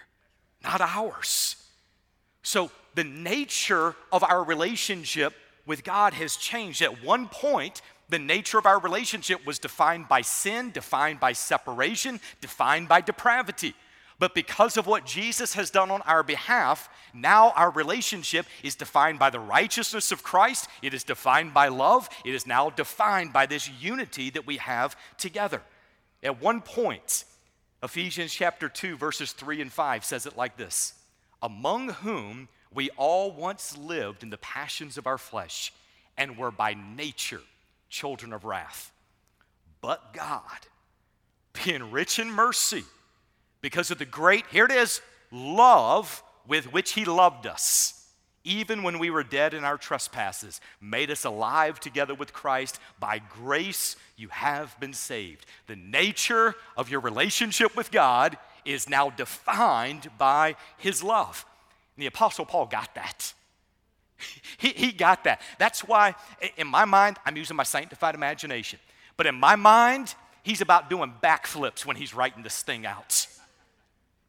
not 0.63 0.81
ours. 0.81 1.57
So 2.43 2.71
the 2.95 3.05
nature 3.05 3.95
of 4.11 4.23
our 4.25 4.43
relationship 4.43 5.33
with 5.67 5.85
God 5.85 6.13
has 6.15 6.37
changed. 6.37 6.83
At 6.83 7.03
one 7.05 7.29
point, 7.29 7.81
the 8.09 8.19
nature 8.19 8.59
of 8.59 8.67
our 8.67 8.79
relationship 8.79 9.47
was 9.47 9.59
defined 9.59 10.09
by 10.09 10.21
sin, 10.21 10.71
defined 10.71 11.21
by 11.21 11.33
separation, 11.33 12.21
defined 12.41 12.89
by 12.89 13.01
depravity. 13.01 13.75
But 14.23 14.37
because 14.37 14.77
of 14.77 14.87
what 14.87 15.05
Jesus 15.05 15.55
has 15.55 15.69
done 15.69 15.91
on 15.91 16.01
our 16.03 16.23
behalf, 16.23 16.89
now 17.13 17.51
our 17.57 17.73
relationship 17.73 18.47
is 18.63 18.77
defined 18.77 19.19
by 19.19 19.31
the 19.31 19.41
righteousness 19.41 20.13
of 20.13 20.23
Christ. 20.23 20.69
It 20.81 20.95
is 20.95 21.03
defined 21.03 21.53
by 21.53 21.67
love. 21.67 22.09
It 22.25 22.33
is 22.33 22.47
now 22.47 22.71
defined 22.71 23.33
by 23.33 23.47
this 23.47 23.69
unity 23.69 24.31
that 24.31 24.47
we 24.47 24.59
have 24.59 24.95
together. 25.19 25.61
At 26.23 26.41
one 26.41 26.61
point, 26.61 27.25
Ephesians 27.83 28.33
chapter 28.33 28.69
2, 28.69 28.97
verses 28.97 29.33
3 29.33 29.61
and 29.61 29.73
5 29.73 30.05
says 30.05 30.25
it 30.25 30.37
like 30.37 30.57
this 30.57 30.93
Among 31.43 31.89
whom 31.89 32.49
we 32.73 32.91
all 32.91 33.33
once 33.33 33.77
lived 33.77 34.23
in 34.23 34.31
the 34.31 34.39
passions 34.39 34.97
of 34.99 35.09
our 35.09 35.19
flesh 35.19 35.73
and 36.17 36.39
were 36.39 36.53
by 36.53 36.77
nature 36.95 37.43
children 37.89 38.33
of 38.33 38.45
wrath. 38.45 38.93
But 39.81 40.15
God, 40.15 40.69
being 41.65 41.91
rich 41.91 42.21
in 42.21 42.31
mercy, 42.31 42.85
because 43.63 43.91
of 43.91 43.99
the 43.99 44.05
great, 44.05 44.45
here 44.51 44.67
it 44.67 44.73
is, 44.73 45.01
love 45.31 46.23
with 46.47 46.73
which 46.73 46.93
He 46.93 47.05
loved 47.05 47.47
us 47.47 48.03
even 48.45 48.83
when 48.83 48.99
we 48.99 49.11
were 49.11 49.23
dead 49.23 49.55
in 49.55 49.65
our 49.65 49.79
trespasses, 49.79 50.61
made 50.81 51.11
us 51.11 51.25
alive 51.25 51.79
together 51.79 52.15
with 52.15 52.33
Christ. 52.33 52.79
By 52.99 53.19
grace, 53.19 53.97
you 54.17 54.29
have 54.29 54.79
been 54.81 54.95
saved. 54.95 55.47
The 55.67 55.77
nature 55.77 56.55
of 56.77 56.91
your 56.91 57.01
relationship 57.01 57.77
with 57.77 57.91
God 57.91 58.37
is 58.65 58.89
now 58.89 59.11
defined 59.11 60.09
by 60.19 60.57
His 60.77 61.03
love. 61.03 61.45
And 61.97 62.03
the 62.03 62.09
Apostle 62.09 62.47
Paul 62.47 62.67
got 62.67 62.95
that. 62.95 63.33
He, 64.57 64.69
he 64.69 64.93
got 64.93 65.25
that. 65.25 65.41
That's 65.59 65.81
why, 65.81 66.15
in 66.57 66.69
my 66.69 66.85
mind, 66.85 67.19
I'm 67.27 67.37
using 67.37 67.57
my 67.57 67.65
sanctified 67.65 68.15
imagination. 68.15 68.79
But 69.17 69.27
in 69.27 69.35
my 69.35 69.57
mind, 69.57 70.15
he's 70.45 70.61
about 70.61 70.89
doing 70.89 71.13
backflips 71.21 71.85
when 71.85 71.97
he's 71.97 72.15
writing 72.15 72.45
this 72.45 72.63
thing 72.63 72.87
out. 72.87 73.27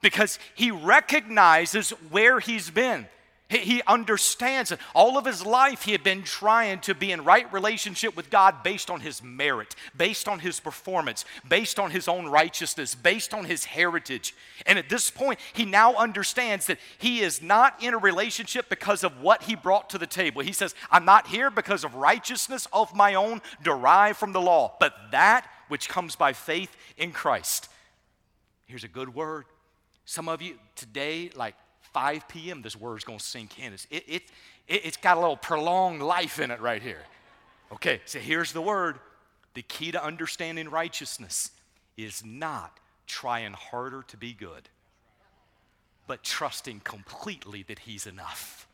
Because 0.03 0.37
he 0.53 0.69
recognizes 0.69 1.89
where 2.11 2.39
he's 2.39 2.69
been. 2.69 3.07
He 3.49 3.81
understands 3.85 4.69
that 4.69 4.79
all 4.95 5.17
of 5.17 5.25
his 5.25 5.45
life 5.45 5.83
he 5.83 5.91
had 5.91 6.03
been 6.03 6.23
trying 6.23 6.79
to 6.81 6.95
be 6.95 7.11
in 7.11 7.23
right 7.23 7.51
relationship 7.53 8.15
with 8.15 8.29
God 8.29 8.63
based 8.63 8.89
on 8.89 9.01
his 9.01 9.21
merit, 9.21 9.75
based 9.95 10.27
on 10.27 10.39
his 10.39 10.59
performance, 10.59 11.23
based 11.47 11.77
on 11.77 11.91
his 11.91 12.07
own 12.07 12.27
righteousness, 12.27 12.95
based 12.95 13.33
on 13.33 13.45
his 13.45 13.65
heritage. 13.65 14.33
And 14.65 14.79
at 14.79 14.89
this 14.89 15.11
point, 15.11 15.39
he 15.53 15.65
now 15.65 15.93
understands 15.93 16.65
that 16.67 16.79
he 16.97 17.19
is 17.19 17.41
not 17.41 17.81
in 17.83 17.93
a 17.93 17.97
relationship 17.97 18.69
because 18.69 19.03
of 19.03 19.21
what 19.21 19.43
he 19.43 19.55
brought 19.55 19.89
to 19.91 19.97
the 19.97 20.07
table. 20.07 20.41
He 20.41 20.53
says, 20.53 20.73
I'm 20.89 21.05
not 21.05 21.27
here 21.27 21.51
because 21.51 21.83
of 21.83 21.95
righteousness 21.95 22.67
of 22.73 22.95
my 22.95 23.13
own 23.13 23.41
derived 23.61 24.17
from 24.17 24.33
the 24.33 24.41
law, 24.41 24.75
but 24.79 24.93
that 25.11 25.47
which 25.67 25.89
comes 25.89 26.15
by 26.15 26.33
faith 26.33 26.75
in 26.97 27.11
Christ. 27.11 27.69
Here's 28.65 28.83
a 28.83 28.89
good 28.89 29.13
word. 29.13 29.45
Some 30.05 30.27
of 30.27 30.41
you 30.41 30.55
today, 30.75 31.31
like 31.35 31.55
5 31.93 32.27
p.m., 32.27 32.61
this 32.61 32.75
word's 32.75 33.03
to 33.19 33.19
sink 33.19 33.59
in. 33.59 33.73
It's, 33.73 33.87
it, 33.89 34.03
it, 34.07 34.23
it, 34.67 34.85
it's 34.85 34.97
got 34.97 35.17
a 35.17 35.19
little 35.19 35.37
prolonged 35.37 36.01
life 36.01 36.39
in 36.39 36.51
it 36.51 36.59
right 36.59 36.81
here. 36.81 37.03
Okay, 37.71 38.01
so 38.05 38.19
here's 38.19 38.51
the 38.51 38.61
word. 38.61 38.99
The 39.53 39.61
key 39.61 39.91
to 39.91 40.03
understanding 40.03 40.69
righteousness 40.69 41.51
is 41.97 42.23
not 42.25 42.79
trying 43.07 43.53
harder 43.53 44.03
to 44.07 44.17
be 44.17 44.33
good, 44.33 44.69
but 46.07 46.23
trusting 46.23 46.81
completely 46.83 47.63
that 47.63 47.79
He's 47.79 48.07
enough. 48.07 48.67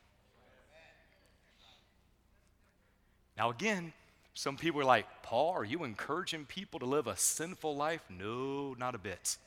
Now, 3.37 3.49
again, 3.49 3.93
some 4.33 4.57
people 4.57 4.81
are 4.81 4.85
like, 4.85 5.05
Paul, 5.23 5.53
are 5.53 5.63
you 5.63 5.83
encouraging 5.83 6.45
people 6.45 6.79
to 6.79 6.85
live 6.85 7.07
a 7.07 7.15
sinful 7.15 7.75
life? 7.75 8.01
No, 8.09 8.75
not 8.77 8.95
a 8.95 8.97
bit. 8.97 9.37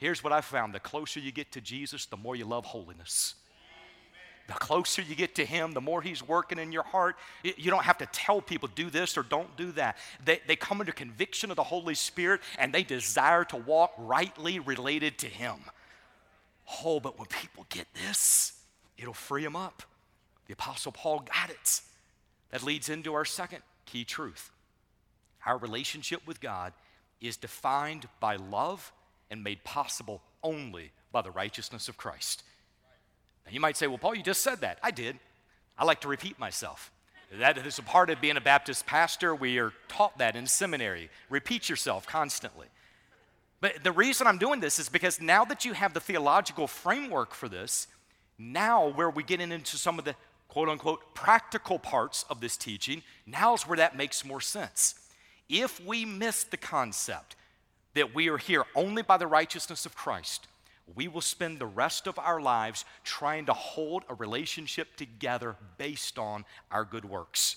Here's 0.00 0.24
what 0.24 0.32
I 0.32 0.40
found 0.40 0.74
the 0.74 0.80
closer 0.80 1.20
you 1.20 1.30
get 1.30 1.52
to 1.52 1.60
Jesus, 1.60 2.06
the 2.06 2.16
more 2.16 2.34
you 2.34 2.46
love 2.46 2.64
holiness. 2.64 3.34
The 4.46 4.54
closer 4.54 5.02
you 5.02 5.14
get 5.14 5.34
to 5.36 5.44
Him, 5.44 5.72
the 5.72 5.80
more 5.80 6.00
He's 6.00 6.26
working 6.26 6.58
in 6.58 6.72
your 6.72 6.82
heart. 6.82 7.16
You 7.44 7.70
don't 7.70 7.84
have 7.84 7.98
to 7.98 8.06
tell 8.06 8.40
people, 8.40 8.68
do 8.74 8.88
this 8.88 9.18
or 9.18 9.22
don't 9.22 9.54
do 9.58 9.72
that. 9.72 9.98
They, 10.24 10.40
they 10.46 10.56
come 10.56 10.80
under 10.80 10.90
conviction 10.90 11.50
of 11.50 11.56
the 11.56 11.62
Holy 11.62 11.94
Spirit 11.94 12.40
and 12.58 12.72
they 12.72 12.82
desire 12.82 13.44
to 13.44 13.56
walk 13.56 13.92
rightly 13.98 14.58
related 14.58 15.18
to 15.18 15.26
Him. 15.26 15.56
Oh, 16.82 16.98
but 16.98 17.18
when 17.18 17.28
people 17.28 17.66
get 17.68 17.86
this, 17.94 18.54
it'll 18.96 19.12
free 19.12 19.44
them 19.44 19.54
up. 19.54 19.82
The 20.46 20.54
Apostle 20.54 20.92
Paul 20.92 21.20
got 21.32 21.50
it. 21.50 21.82
That 22.50 22.62
leads 22.62 22.88
into 22.88 23.12
our 23.12 23.26
second 23.26 23.62
key 23.84 24.04
truth. 24.04 24.50
Our 25.44 25.58
relationship 25.58 26.26
with 26.26 26.40
God 26.40 26.72
is 27.20 27.36
defined 27.36 28.08
by 28.18 28.36
love 28.36 28.92
and 29.30 29.42
made 29.44 29.64
possible 29.64 30.22
only 30.42 30.92
by 31.12 31.22
the 31.22 31.30
righteousness 31.30 31.88
of 31.88 31.96
Christ. 31.96 32.42
Now, 33.46 33.52
you 33.52 33.60
might 33.60 33.76
say, 33.76 33.86
well, 33.86 33.98
Paul, 33.98 34.14
you 34.14 34.22
just 34.22 34.42
said 34.42 34.60
that. 34.60 34.78
I 34.82 34.90
did. 34.90 35.18
I 35.78 35.84
like 35.84 36.00
to 36.02 36.08
repeat 36.08 36.38
myself. 36.38 36.90
That 37.38 37.58
is 37.58 37.78
a 37.78 37.82
part 37.82 38.10
of 38.10 38.20
being 38.20 38.36
a 38.36 38.40
Baptist 38.40 38.86
pastor. 38.86 39.34
We 39.34 39.58
are 39.58 39.72
taught 39.88 40.18
that 40.18 40.34
in 40.34 40.46
seminary. 40.46 41.10
Repeat 41.28 41.68
yourself 41.68 42.06
constantly. 42.06 42.66
But 43.60 43.84
the 43.84 43.92
reason 43.92 44.26
I'm 44.26 44.38
doing 44.38 44.60
this 44.60 44.78
is 44.78 44.88
because 44.88 45.20
now 45.20 45.44
that 45.44 45.64
you 45.64 45.74
have 45.74 45.94
the 45.94 46.00
theological 46.00 46.66
framework 46.66 47.34
for 47.34 47.48
this, 47.48 47.86
now 48.38 48.88
where 48.88 49.10
we 49.10 49.22
get 49.22 49.40
into 49.40 49.76
some 49.76 49.98
of 49.98 50.04
the 50.04 50.16
quote 50.48 50.68
unquote 50.68 51.14
practical 51.14 51.78
parts 51.78 52.24
of 52.28 52.40
this 52.40 52.56
teaching, 52.56 53.02
now 53.26 53.54
is 53.54 53.62
where 53.62 53.76
that 53.76 53.96
makes 53.96 54.24
more 54.24 54.40
sense. 54.40 54.94
If 55.48 55.84
we 55.84 56.04
miss 56.04 56.42
the 56.44 56.56
concept 56.56 57.36
that 57.94 58.14
we 58.14 58.28
are 58.28 58.38
here 58.38 58.64
only 58.74 59.02
by 59.02 59.16
the 59.16 59.26
righteousness 59.26 59.86
of 59.86 59.94
Christ, 59.94 60.46
we 60.94 61.08
will 61.08 61.20
spend 61.20 61.58
the 61.58 61.66
rest 61.66 62.06
of 62.06 62.18
our 62.18 62.40
lives 62.40 62.84
trying 63.04 63.46
to 63.46 63.52
hold 63.52 64.04
a 64.08 64.14
relationship 64.14 64.96
together 64.96 65.56
based 65.78 66.18
on 66.18 66.44
our 66.70 66.84
good 66.84 67.04
works. 67.04 67.56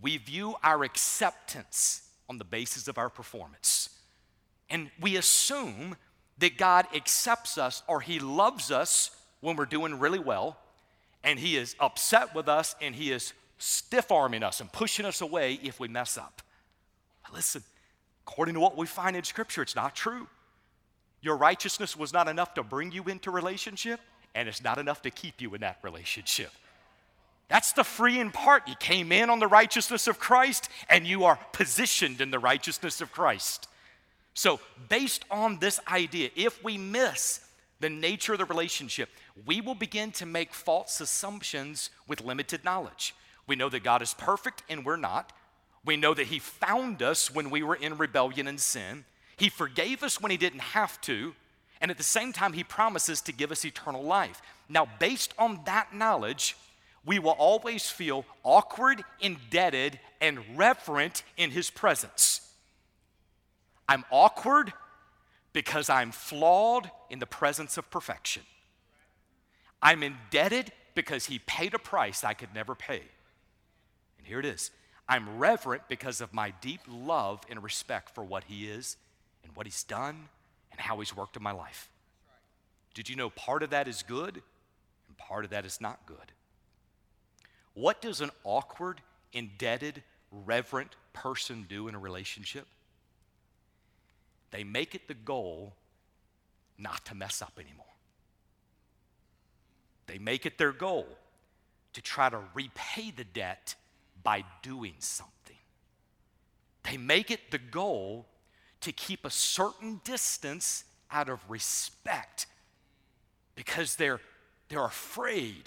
We 0.00 0.16
view 0.16 0.54
our 0.62 0.84
acceptance 0.84 2.02
on 2.28 2.38
the 2.38 2.44
basis 2.44 2.88
of 2.88 2.98
our 2.98 3.10
performance. 3.10 3.90
And 4.70 4.90
we 5.00 5.16
assume 5.16 5.96
that 6.38 6.56
God 6.56 6.86
accepts 6.94 7.58
us 7.58 7.82
or 7.86 8.00
He 8.00 8.18
loves 8.18 8.70
us 8.70 9.10
when 9.40 9.56
we're 9.56 9.66
doing 9.66 9.98
really 9.98 10.18
well, 10.18 10.58
and 11.24 11.38
He 11.38 11.56
is 11.56 11.74
upset 11.80 12.34
with 12.34 12.48
us 12.48 12.76
and 12.80 12.94
He 12.94 13.12
is 13.12 13.32
stiff 13.58 14.12
arming 14.12 14.42
us 14.42 14.60
and 14.60 14.70
pushing 14.70 15.04
us 15.04 15.20
away 15.20 15.58
if 15.62 15.80
we 15.80 15.88
mess 15.88 16.16
up. 16.16 16.42
Listen, 17.32 17.62
According 18.28 18.54
to 18.54 18.60
what 18.60 18.76
we 18.76 18.86
find 18.86 19.16
in 19.16 19.24
Scripture, 19.24 19.62
it's 19.62 19.74
not 19.74 19.96
true. 19.96 20.28
Your 21.22 21.36
righteousness 21.36 21.96
was 21.96 22.12
not 22.12 22.28
enough 22.28 22.52
to 22.54 22.62
bring 22.62 22.92
you 22.92 23.04
into 23.04 23.30
relationship, 23.30 24.00
and 24.34 24.48
it's 24.48 24.62
not 24.62 24.76
enough 24.78 25.00
to 25.02 25.10
keep 25.10 25.40
you 25.40 25.54
in 25.54 25.62
that 25.62 25.78
relationship. 25.82 26.50
That's 27.48 27.72
the 27.72 27.84
freeing 27.84 28.30
part. 28.30 28.68
You 28.68 28.74
came 28.78 29.12
in 29.12 29.30
on 29.30 29.38
the 29.38 29.46
righteousness 29.46 30.06
of 30.06 30.18
Christ, 30.18 30.68
and 30.90 31.06
you 31.06 31.24
are 31.24 31.38
positioned 31.52 32.20
in 32.20 32.30
the 32.30 32.38
righteousness 32.38 33.00
of 33.00 33.10
Christ. 33.10 33.66
So, 34.34 34.60
based 34.90 35.24
on 35.30 35.58
this 35.58 35.80
idea, 35.88 36.28
if 36.36 36.62
we 36.62 36.76
miss 36.76 37.40
the 37.80 37.88
nature 37.88 38.34
of 38.34 38.38
the 38.38 38.44
relationship, 38.44 39.08
we 39.46 39.62
will 39.62 39.74
begin 39.74 40.12
to 40.12 40.26
make 40.26 40.52
false 40.52 41.00
assumptions 41.00 41.88
with 42.06 42.20
limited 42.20 42.62
knowledge. 42.62 43.14
We 43.46 43.56
know 43.56 43.70
that 43.70 43.82
God 43.82 44.02
is 44.02 44.12
perfect 44.12 44.62
and 44.68 44.84
we're 44.84 44.96
not. 44.96 45.32
We 45.84 45.96
know 45.96 46.14
that 46.14 46.26
He 46.28 46.38
found 46.38 47.02
us 47.02 47.32
when 47.32 47.50
we 47.50 47.62
were 47.62 47.74
in 47.74 47.98
rebellion 47.98 48.46
and 48.46 48.60
sin. 48.60 49.04
He 49.36 49.48
forgave 49.48 50.02
us 50.02 50.20
when 50.20 50.30
He 50.30 50.36
didn't 50.36 50.60
have 50.60 51.00
to. 51.02 51.34
And 51.80 51.90
at 51.90 51.96
the 51.96 52.02
same 52.02 52.32
time, 52.32 52.52
He 52.52 52.64
promises 52.64 53.20
to 53.22 53.32
give 53.32 53.52
us 53.52 53.64
eternal 53.64 54.02
life. 54.02 54.42
Now, 54.68 54.86
based 54.98 55.32
on 55.38 55.60
that 55.64 55.94
knowledge, 55.94 56.56
we 57.04 57.18
will 57.18 57.36
always 57.38 57.88
feel 57.88 58.24
awkward, 58.42 59.02
indebted, 59.20 59.98
and 60.20 60.40
reverent 60.56 61.22
in 61.36 61.50
His 61.50 61.70
presence. 61.70 62.40
I'm 63.88 64.04
awkward 64.10 64.72
because 65.52 65.88
I'm 65.88 66.12
flawed 66.12 66.90
in 67.08 67.20
the 67.20 67.26
presence 67.26 67.78
of 67.78 67.90
perfection. 67.90 68.42
I'm 69.80 70.02
indebted 70.02 70.72
because 70.94 71.26
He 71.26 71.38
paid 71.38 71.74
a 71.74 71.78
price 71.78 72.24
I 72.24 72.34
could 72.34 72.54
never 72.54 72.74
pay. 72.74 73.02
And 74.18 74.26
here 74.26 74.40
it 74.40 74.44
is 74.44 74.70
I'm 75.08 75.38
reverent 75.38 75.82
because 75.88 76.20
of 76.20 76.34
my 76.34 76.52
deep 76.60 76.80
love 76.86 77.40
and 77.48 77.62
respect 77.62 78.14
for 78.14 78.22
what 78.22 78.44
He 78.44 78.68
is 78.68 78.96
and 79.42 79.54
what 79.56 79.66
He's 79.66 79.82
done 79.82 80.28
and 80.70 80.80
how 80.80 80.98
He's 80.98 81.16
worked 81.16 81.36
in 81.36 81.42
my 81.42 81.52
life. 81.52 81.88
Did 82.94 83.08
you 83.08 83.16
know 83.16 83.30
part 83.30 83.62
of 83.62 83.70
that 83.70 83.88
is 83.88 84.02
good 84.02 84.42
and 85.08 85.16
part 85.16 85.44
of 85.44 85.50
that 85.50 85.64
is 85.64 85.80
not 85.80 86.04
good? 86.04 86.32
What 87.74 88.02
does 88.02 88.20
an 88.20 88.30
awkward, 88.44 89.00
indebted, 89.32 90.02
reverent 90.30 90.96
person 91.12 91.64
do 91.68 91.88
in 91.88 91.94
a 91.94 91.98
relationship? 91.98 92.66
They 94.50 94.64
make 94.64 94.94
it 94.94 95.08
the 95.08 95.14
goal 95.14 95.74
not 96.76 97.04
to 97.06 97.14
mess 97.14 97.40
up 97.40 97.52
anymore. 97.58 97.86
They 100.06 100.18
make 100.18 100.46
it 100.46 100.58
their 100.58 100.72
goal 100.72 101.06
to 101.92 102.02
try 102.02 102.28
to 102.30 102.40
repay 102.54 103.12
the 103.14 103.24
debt 103.24 103.74
by 104.22 104.44
doing 104.62 104.94
something. 104.98 105.56
They 106.84 106.96
make 106.96 107.30
it 107.30 107.50
the 107.50 107.58
goal 107.58 108.26
to 108.80 108.92
keep 108.92 109.24
a 109.24 109.30
certain 109.30 110.00
distance 110.04 110.84
out 111.10 111.28
of 111.28 111.40
respect 111.48 112.46
because 113.54 113.96
they're, 113.96 114.20
they're 114.68 114.84
afraid 114.84 115.64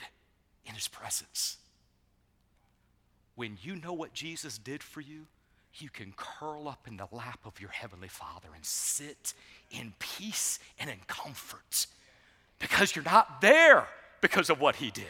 in 0.66 0.74
his 0.74 0.88
presence. 0.88 1.58
When 3.36 3.58
you 3.62 3.76
know 3.76 3.94
what 3.94 4.14
Jesus 4.14 4.58
did 4.58 4.84
for 4.84 5.02
you, 5.02 5.28
you 5.76 5.90
can 5.90 6.14
curl 6.16 6.68
up 6.68 6.88
in 6.88 6.98
the 6.98 7.08
lap 7.12 7.40
of 7.46 7.60
your 7.60 7.70
Heavenly 7.70 8.08
Father 8.08 8.50
and 8.56 8.66
sit 8.66 9.34
in 9.72 9.94
peace 10.00 10.60
and 10.80 10.90
in 10.90 10.98
comfort 11.08 11.88
because 12.60 12.96
you're 12.96 13.06
not 13.06 13.42
there 13.42 13.88
because 14.20 14.50
of 14.50 14.60
what 14.60 14.76
He 14.76 14.92
did. 14.92 15.06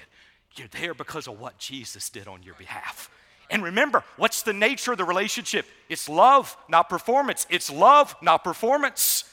You're 0.56 0.68
there 0.68 0.94
because 0.94 1.28
of 1.28 1.40
what 1.40 1.58
Jesus 1.58 2.10
did 2.10 2.28
on 2.28 2.44
your 2.44 2.56
behalf. 2.56 3.10
And 3.52 3.62
remember, 3.64 4.04
what's 4.16 4.44
the 4.44 4.54
nature 4.54 4.94
of 4.94 4.98
the 4.98 5.04
relationship? 5.04 5.66
It's 5.90 6.08
love, 6.08 6.56
not 6.70 6.88
performance. 6.88 7.46
It's 7.50 7.70
love, 7.70 8.16
not 8.22 8.46
performance. 8.46 9.26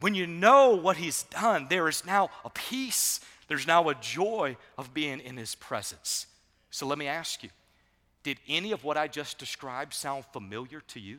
When 0.00 0.14
you 0.14 0.26
know 0.26 0.74
what 0.74 0.96
He's 0.96 1.24
done, 1.24 1.66
there 1.68 1.88
is 1.88 2.06
now 2.06 2.30
a 2.44 2.50
peace, 2.50 3.20
there's 3.46 3.66
now 3.66 3.90
a 3.90 3.94
joy 3.94 4.56
of 4.78 4.94
being 4.94 5.20
in 5.20 5.36
His 5.36 5.54
presence. 5.54 6.26
So 6.70 6.86
let 6.86 6.98
me 6.98 7.06
ask 7.06 7.42
you 7.42 7.50
did 8.22 8.38
any 8.48 8.72
of 8.72 8.82
what 8.82 8.96
I 8.96 9.08
just 9.08 9.38
described 9.38 9.94
sound 9.94 10.24
familiar 10.32 10.80
to 10.88 11.00
you? 11.00 11.18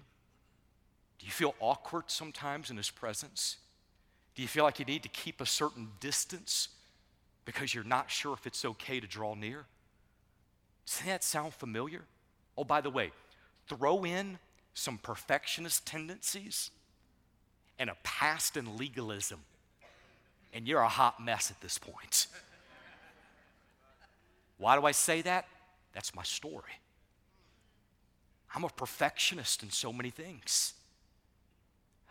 Do 1.19 1.25
you 1.25 1.31
feel 1.31 1.55
awkward 1.59 2.05
sometimes 2.07 2.71
in 2.71 2.77
His 2.77 2.89
presence? 2.89 3.57
Do 4.33 4.41
you 4.41 4.47
feel 4.47 4.63
like 4.63 4.79
you 4.79 4.85
need 4.85 5.03
to 5.03 5.09
keep 5.09 5.41
a 5.41 5.45
certain 5.45 5.89
distance 5.99 6.69
because 7.45 7.73
you're 7.73 7.83
not 7.83 8.09
sure 8.09 8.33
if 8.33 8.47
it's 8.47 8.65
okay 8.65 8.99
to 8.99 9.07
draw 9.07 9.35
near? 9.35 9.65
Does 10.85 11.01
that 11.05 11.23
sound 11.23 11.53
familiar? 11.53 12.01
Oh, 12.57 12.63
by 12.63 12.81
the 12.81 12.89
way, 12.89 13.11
throw 13.67 14.03
in 14.03 14.39
some 14.73 14.97
perfectionist 14.97 15.85
tendencies 15.85 16.71
and 17.77 17.89
a 17.89 17.97
past 18.03 18.57
in 18.57 18.77
legalism, 18.77 19.39
and 20.53 20.67
you're 20.67 20.81
a 20.81 20.89
hot 20.89 21.23
mess 21.23 21.51
at 21.51 21.61
this 21.61 21.77
point. 21.77 22.27
Why 24.57 24.77
do 24.77 24.85
I 24.85 24.91
say 24.91 25.21
that? 25.21 25.47
That's 25.93 26.13
my 26.13 26.23
story. 26.23 26.73
I'm 28.53 28.63
a 28.63 28.69
perfectionist 28.69 29.63
in 29.63 29.69
so 29.69 29.93
many 29.93 30.09
things. 30.09 30.73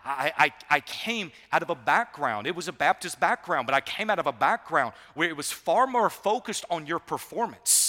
I, 0.04 0.33
I, 0.38 0.52
I, 0.70 0.81
came 0.81 1.33
out 1.52 1.62
of 1.62 1.70
a 1.70 1.74
background, 1.74 2.46
it 2.46 2.54
was 2.54 2.68
a 2.68 2.72
Baptist 2.72 3.18
background, 3.18 3.66
but 3.66 3.74
I 3.74 3.81
came 3.81 4.09
out 4.09 4.20
of 4.20 4.26
a 4.26 4.33
background 4.33 4.94
where 5.14 5.28
it 5.28 5.37
was 5.37 5.50
far 5.50 5.87
more 5.87 6.09
focused 6.09 6.64
on 6.70 6.87
your 6.87 7.00
performance 7.00 7.88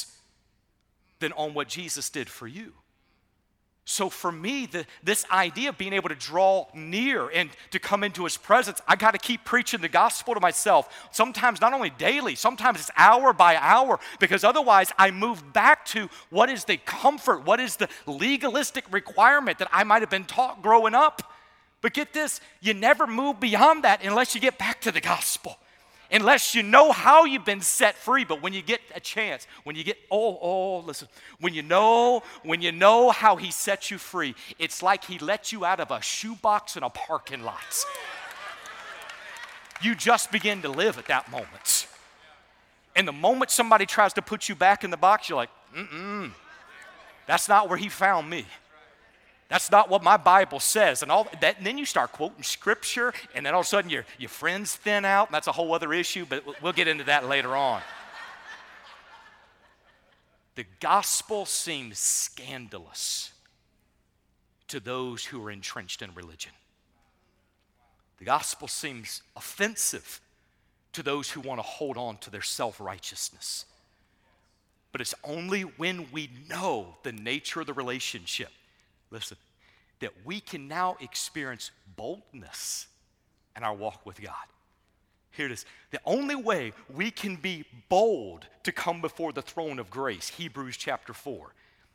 than 1.20 1.32
on 1.34 1.54
what 1.54 1.68
Jesus 1.68 2.10
did 2.10 2.30
for 2.30 2.48
you. 2.48 2.74
So 3.90 4.08
for 4.08 4.32
me, 4.32 4.68
the, 4.68 4.86
this 5.04 5.26
idea 5.32 5.70
of 5.70 5.78
being 5.80 5.94
able 5.94 6.10
to 6.10 6.16
draw 6.16 6.68
near 6.76 7.28
and 7.30 7.50
to 7.72 7.80
come 7.80 8.04
into 8.04 8.24
his 8.24 8.38
presence, 8.38 8.80
I 8.88 8.96
got 8.96 9.12
to 9.12 9.18
keep 9.18 9.44
preaching 9.46 9.82
the 9.82 9.90
gospel 9.90 10.36
to 10.36 10.40
myself. 10.40 11.08
Sometimes 11.12 11.60
not 11.60 11.74
only 11.74 11.90
daily, 11.90 12.36
sometimes 12.36 12.80
it's 12.80 12.92
hour 12.96 13.34
by 13.34 13.56
hour, 13.56 14.00
because 14.20 14.44
otherwise 14.44 14.92
I 15.00 15.10
move 15.10 15.54
back 15.54 15.86
to 15.86 16.08
what 16.30 16.50
is 16.50 16.66
the 16.66 16.78
comfort, 16.78 17.46
what 17.46 17.60
is 17.60 17.78
the 17.78 17.90
legalistic 18.06 18.86
requirement 18.92 19.58
that 19.58 19.70
I 19.72 19.84
might 19.84 20.04
have 20.04 20.12
been 20.12 20.26
taught 20.26 20.62
growing 20.62 20.94
up. 20.94 21.34
But 21.82 21.94
get 21.94 22.14
this, 22.14 22.42
you 22.62 22.76
never 22.76 23.08
move 23.08 23.40
beyond 23.40 23.86
that 23.86 24.04
unless 24.04 24.36
you 24.36 24.42
get 24.42 24.60
back 24.60 24.82
to 24.82 24.92
the 24.92 25.02
gospel 25.02 25.58
unless 26.12 26.56
you 26.56 26.64
know 26.64 26.92
how 26.92 27.26
you've 27.26 27.46
been 27.46 27.62
set 27.62 27.96
free. 27.96 28.26
But 28.26 28.42
when 28.42 28.54
you 28.54 28.62
get 28.62 28.82
a 28.96 29.00
chance, 29.00 29.48
when 29.64 29.76
you 29.76 29.84
get, 29.84 29.98
oh, 30.12 30.38
oh, 30.42 30.80
listen, 30.80 31.08
when 31.40 31.54
you 31.54 31.62
know, 31.62 32.24
when 32.44 32.62
you 32.62 32.72
know 32.72 33.12
how 33.12 33.36
he 33.36 33.52
set 33.52 33.92
you 33.92 33.98
free, 33.98 34.36
it's 34.58 34.82
like 34.82 35.06
he 35.06 35.20
let 35.20 35.52
you 35.52 35.66
out 35.66 35.80
of 35.80 35.92
a 35.92 36.02
shoebox 36.02 36.76
in 36.78 36.84
a 36.84 36.90
parking 36.90 37.44
lot. 37.44 37.86
You 39.82 39.96
just 39.96 40.32
begin 40.32 40.62
to 40.64 40.70
live 40.70 40.98
at 40.98 41.08
that 41.08 41.32
moment. 41.32 41.88
And 42.96 43.08
the 43.08 43.14
moment 43.14 43.52
somebody 43.52 43.86
tries 43.86 44.14
to 44.14 44.22
put 44.22 44.50
you 44.50 44.56
back 44.56 44.84
in 44.84 44.92
the 44.92 44.98
box, 44.98 45.30
you're 45.30 45.38
like, 45.38 45.52
mm-mm. 45.76 46.32
That's 47.28 47.48
not 47.48 47.70
where 47.70 47.78
he 47.78 47.90
found 47.90 48.28
me. 48.28 48.46
That's 49.50 49.72
not 49.72 49.90
what 49.90 50.04
my 50.04 50.16
Bible 50.16 50.60
says. 50.60 51.02
And 51.02 51.12
all 51.12 51.28
that, 51.42 51.58
and 51.58 51.66
then 51.66 51.78
you 51.78 51.86
start 51.86 52.12
quoting 52.12 52.44
scripture, 52.44 53.14
and 53.34 53.46
then 53.46 53.56
all 53.56 53.62
of 53.62 53.66
a 53.66 53.70
sudden 53.70 53.90
your, 53.90 54.06
your 54.20 54.30
friends 54.30 54.76
thin 54.76 55.06
out, 55.06 55.28
and 55.28 55.34
that's 55.34 55.48
a 55.48 55.52
whole 55.52 55.74
other 55.74 55.92
issue, 55.92 56.26
but 56.30 56.44
we'll 56.62 56.72
get 56.72 56.88
into 56.88 57.04
that 57.06 57.28
later 57.28 57.56
on. 57.56 57.82
The 60.54 60.66
gospel 60.80 61.46
seems 61.46 61.98
scandalous 61.98 63.32
to 64.68 64.80
those 64.80 65.26
who 65.26 65.44
are 65.44 65.50
entrenched 65.50 66.04
in 66.04 66.14
religion. 66.14 66.52
The 68.20 68.26
gospel 68.26 68.68
seems 68.68 69.24
offensive 69.36 70.22
to 70.94 71.02
those 71.02 71.32
who 71.32 71.42
want 71.42 71.58
to 71.60 71.64
hold 71.64 71.98
on 71.98 72.18
to 72.18 72.30
their 72.30 72.42
self 72.42 72.80
righteousness. 72.80 73.66
But 74.92 75.02
it's 75.02 75.16
only 75.24 75.62
when 75.62 76.12
we 76.12 76.30
know 76.50 76.98
the 77.04 77.12
nature 77.12 77.62
of 77.62 77.68
the 77.68 77.74
relationship 77.74 78.50
listen, 79.12 79.38
that 80.00 80.12
we 80.24 80.40
can 80.40 80.68
now 80.68 80.98
experience 81.02 81.72
boldness 81.96 82.88
in 83.56 83.64
our 83.64 83.76
walk 83.76 84.06
with 84.06 84.22
God. 84.22 84.34
Here 85.32 85.46
it 85.46 85.52
is. 85.52 85.66
The 85.92 86.02
only 86.06 86.36
way 86.36 86.74
we 86.94 87.12
can 87.12 87.36
be 87.36 87.66
bold 87.88 88.48
to 88.64 88.72
come 88.72 89.02
before 89.02 89.32
the 89.32 89.42
throne 89.42 89.80
of 89.80 89.90
grace, 89.90 90.30
Hebrews 90.30 90.78
chapter 90.78 91.14
4, 91.14 91.54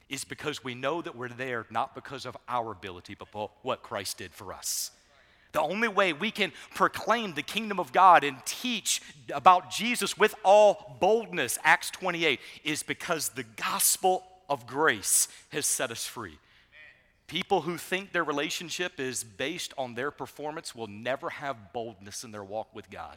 is 0.09 0.25
because 0.25 0.63
we 0.63 0.75
know 0.75 1.03
that 1.03 1.17
we're 1.17 1.29
there 1.29 1.67
not 1.71 1.95
because 1.95 2.27
of 2.27 2.37
our 2.49 2.73
ability, 2.73 3.17
but 3.19 3.29
what 3.63 3.83
Christ 3.83 4.19
did 4.19 4.35
for 4.35 4.53
us. 4.53 4.91
The 5.53 5.61
only 5.61 5.89
way 5.89 6.13
we 6.13 6.31
can 6.31 6.53
proclaim 6.75 7.35
the 7.35 7.43
kingdom 7.43 7.79
of 7.79 7.93
God 7.93 8.25
and 8.25 8.37
teach 8.45 9.01
about 9.33 9.71
Jesus 9.71 10.19
with 10.19 10.35
all 10.45 10.97
boldness, 11.01 11.59
Acts 11.63 11.91
28, 11.91 12.41
is 12.65 12.83
because 12.83 13.31
the 13.31 13.45
gospel 13.45 14.25
of 14.51 14.67
grace 14.67 15.29
has 15.51 15.65
set 15.65 15.91
us 15.91 16.07
free. 16.07 16.39
People 17.27 17.63
who 17.63 17.79
think 17.79 18.13
their 18.13 18.25
relationship 18.25 19.01
is 19.01 19.25
based 19.25 19.73
on 19.79 19.95
their 19.95 20.11
performance 20.11 20.75
will 20.75 20.87
never 20.87 21.31
have 21.31 21.73
boldness 21.73 22.23
in 22.23 22.33
their 22.33 22.45
walk 22.45 22.75
with 22.75 22.91
God. 22.91 23.17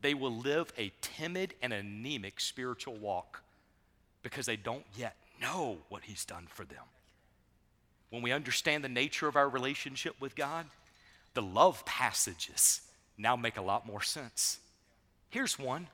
They 0.00 0.14
will 0.14 0.34
live 0.34 0.72
a 0.78 0.92
timid 1.00 1.54
and 1.60 1.72
anemic 1.72 2.40
spiritual 2.40 2.94
walk 2.94 3.42
because 4.22 4.46
they 4.46 4.56
don't 4.56 4.84
yet 4.96 5.16
know 5.40 5.78
what 5.88 6.04
He's 6.04 6.24
done 6.24 6.46
for 6.48 6.64
them. 6.64 6.84
When 8.10 8.22
we 8.22 8.30
understand 8.30 8.84
the 8.84 8.88
nature 8.88 9.26
of 9.26 9.36
our 9.36 9.48
relationship 9.48 10.14
with 10.20 10.36
God, 10.36 10.66
the 11.34 11.42
love 11.42 11.84
passages 11.84 12.82
now 13.18 13.36
make 13.36 13.56
a 13.56 13.62
lot 13.62 13.86
more 13.86 14.02
sense. 14.02 14.58
Here's 15.30 15.58
one 15.58 15.88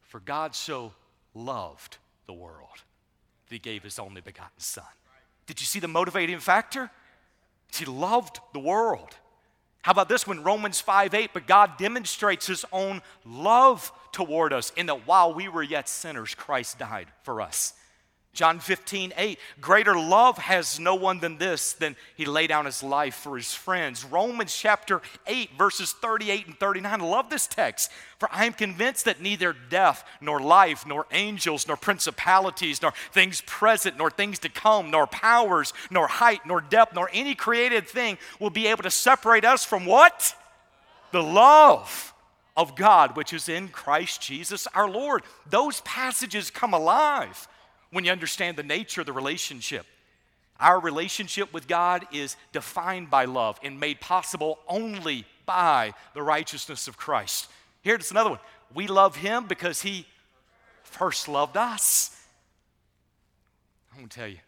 For 0.00 0.18
God 0.18 0.54
so 0.56 0.92
loved 1.34 1.98
the 2.26 2.32
world 2.32 2.82
that 3.48 3.54
He 3.54 3.58
gave 3.60 3.84
His 3.84 3.98
only 3.98 4.20
begotten 4.20 4.58
Son 4.58 4.84
did 5.46 5.60
you 5.60 5.66
see 5.66 5.80
the 5.80 5.88
motivating 5.88 6.38
factor? 6.38 6.90
He 7.72 7.84
loved 7.84 8.40
the 8.52 8.60
world. 8.60 9.16
How 9.82 9.92
about 9.92 10.08
this 10.08 10.26
one, 10.26 10.44
Romans 10.44 10.80
5 10.80 11.14
8? 11.14 11.30
But 11.32 11.46
God 11.46 11.76
demonstrates 11.76 12.46
his 12.46 12.64
own 12.72 13.02
love 13.24 13.92
toward 14.12 14.52
us 14.52 14.72
in 14.76 14.86
that 14.86 15.06
while 15.06 15.34
we 15.34 15.48
were 15.48 15.62
yet 15.62 15.88
sinners, 15.88 16.34
Christ 16.34 16.78
died 16.78 17.08
for 17.22 17.40
us. 17.40 17.74
John 18.34 18.60
15, 18.60 19.12
8, 19.14 19.38
greater 19.60 19.94
love 19.94 20.38
has 20.38 20.80
no 20.80 20.94
one 20.94 21.20
than 21.20 21.36
this, 21.36 21.74
than 21.74 21.96
he 22.16 22.24
laid 22.24 22.46
down 22.46 22.64
his 22.64 22.82
life 22.82 23.14
for 23.14 23.36
his 23.36 23.52
friends. 23.52 24.06
Romans 24.06 24.56
chapter 24.56 25.02
8, 25.26 25.50
verses 25.58 25.92
38 25.92 26.46
and 26.46 26.58
39. 26.58 27.02
I 27.02 27.04
love 27.04 27.28
this 27.28 27.46
text. 27.46 27.90
For 28.18 28.30
I 28.32 28.46
am 28.46 28.54
convinced 28.54 29.04
that 29.04 29.20
neither 29.20 29.54
death, 29.68 30.02
nor 30.22 30.40
life, 30.40 30.86
nor 30.86 31.06
angels, 31.12 31.68
nor 31.68 31.76
principalities, 31.76 32.80
nor 32.80 32.94
things 33.12 33.42
present, 33.42 33.98
nor 33.98 34.10
things 34.10 34.38
to 34.40 34.48
come, 34.48 34.90
nor 34.90 35.06
powers, 35.06 35.74
nor 35.90 36.06
height, 36.08 36.40
nor 36.46 36.62
depth, 36.62 36.94
nor 36.94 37.10
any 37.12 37.34
created 37.34 37.86
thing 37.86 38.16
will 38.40 38.48
be 38.48 38.66
able 38.66 38.84
to 38.84 38.90
separate 38.90 39.44
us 39.44 39.62
from 39.62 39.84
what? 39.84 40.34
The 41.10 41.22
love 41.22 42.14
of 42.56 42.76
God, 42.76 43.14
which 43.14 43.34
is 43.34 43.50
in 43.50 43.68
Christ 43.68 44.22
Jesus 44.22 44.66
our 44.68 44.88
Lord. 44.88 45.22
Those 45.50 45.82
passages 45.82 46.50
come 46.50 46.72
alive 46.72 47.46
when 47.92 48.04
you 48.04 48.10
understand 48.10 48.56
the 48.56 48.62
nature 48.62 49.02
of 49.02 49.06
the 49.06 49.12
relationship. 49.12 49.86
Our 50.58 50.80
relationship 50.80 51.52
with 51.52 51.68
God 51.68 52.06
is 52.12 52.36
defined 52.52 53.10
by 53.10 53.26
love 53.26 53.60
and 53.62 53.78
made 53.78 54.00
possible 54.00 54.58
only 54.66 55.26
by 55.46 55.92
the 56.14 56.22
righteousness 56.22 56.88
of 56.88 56.96
Christ. 56.96 57.48
Here's 57.82 58.10
another 58.10 58.30
one. 58.30 58.38
We 58.74 58.86
love 58.86 59.16
Him 59.16 59.46
because 59.46 59.82
He 59.82 60.06
first 60.82 61.28
loved 61.28 61.56
us. 61.56 62.16
I'm 63.92 63.98
going 63.98 64.08
to 64.08 64.16
tell 64.16 64.28
you, 64.28 64.38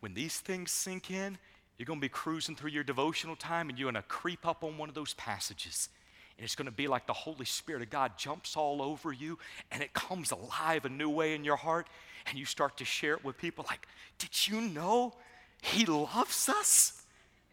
when 0.00 0.14
these 0.14 0.40
things 0.40 0.72
sink 0.72 1.10
in, 1.10 1.38
you're 1.78 1.86
going 1.86 1.98
to 2.00 2.04
be 2.04 2.08
cruising 2.08 2.56
through 2.56 2.70
your 2.70 2.84
devotional 2.84 3.36
time 3.36 3.68
and 3.68 3.78
you're 3.78 3.90
going 3.90 4.02
to 4.02 4.08
creep 4.08 4.46
up 4.46 4.64
on 4.64 4.78
one 4.78 4.88
of 4.88 4.94
those 4.94 5.14
passages. 5.14 5.88
And 6.38 6.44
it's 6.44 6.54
going 6.54 6.66
to 6.66 6.72
be 6.72 6.86
like 6.86 7.06
the 7.06 7.12
Holy 7.12 7.46
Spirit 7.46 7.82
of 7.82 7.90
God 7.90 8.12
jumps 8.18 8.56
all 8.56 8.82
over 8.82 9.12
you 9.12 9.38
and 9.70 9.82
it 9.82 9.94
comes 9.94 10.32
alive 10.32 10.84
a 10.84 10.88
new 10.88 11.08
way 11.08 11.34
in 11.34 11.44
your 11.44 11.56
heart. 11.56 11.86
And 12.26 12.38
you 12.38 12.44
start 12.44 12.76
to 12.78 12.84
share 12.84 13.14
it 13.14 13.24
with 13.24 13.38
people 13.38 13.64
like, 13.68 13.86
Did 14.18 14.46
you 14.46 14.60
know 14.60 15.14
He 15.62 15.86
loves 15.86 16.48
us? 16.48 17.02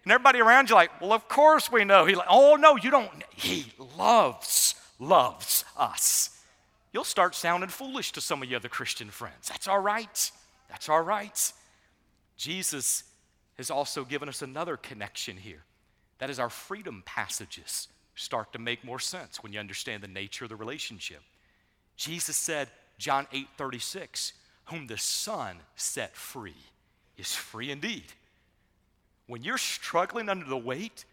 And 0.03 0.11
everybody 0.11 0.41
around 0.41 0.69
you, 0.69 0.75
like, 0.75 0.99
Well, 0.99 1.13
of 1.13 1.27
course 1.29 1.71
we 1.71 1.85
know. 1.85 2.05
He, 2.05 2.15
like, 2.15 2.27
oh, 2.29 2.55
no, 2.55 2.75
you 2.75 2.91
don't. 2.91 3.09
He 3.33 3.71
loves, 3.97 4.75
loves 4.99 5.63
us. 5.77 6.41
You'll 6.91 7.03
start 7.03 7.35
sounding 7.35 7.69
foolish 7.69 8.11
to 8.13 8.21
some 8.21 8.43
of 8.43 8.49
your 8.49 8.59
other 8.59 8.69
Christian 8.69 9.09
friends. 9.09 9.47
That's 9.47 9.67
all 9.67 9.79
right. 9.79 10.31
That's 10.69 10.89
all 10.89 11.01
right. 11.01 11.53
Jesus 12.35 13.03
has 13.57 13.71
also 13.71 14.03
given 14.03 14.27
us 14.27 14.41
another 14.41 14.75
connection 14.75 15.37
here. 15.37 15.63
That 16.19 16.29
is, 16.29 16.39
our 16.39 16.49
freedom 16.49 17.03
passages 17.05 17.87
start 18.15 18.53
to 18.53 18.59
make 18.59 18.83
more 18.83 18.99
sense 18.99 19.41
when 19.41 19.53
you 19.53 19.59
understand 19.59 20.03
the 20.03 20.07
nature 20.07 20.45
of 20.45 20.49
the 20.49 20.55
relationship. 20.55 21.21
Jesus 21.95 22.35
said, 22.35 22.69
John 22.97 23.27
8 23.31 23.47
36, 23.57 24.33
whom 24.65 24.87
the 24.87 24.97
Son 24.97 25.57
set 25.75 26.15
free 26.15 26.55
is 27.17 27.33
free 27.33 27.71
indeed. 27.71 28.05
When 29.27 29.43
you're 29.43 29.57
struggling 29.57 30.29
under 30.29 30.45
the 30.45 30.57
weight 30.57 31.05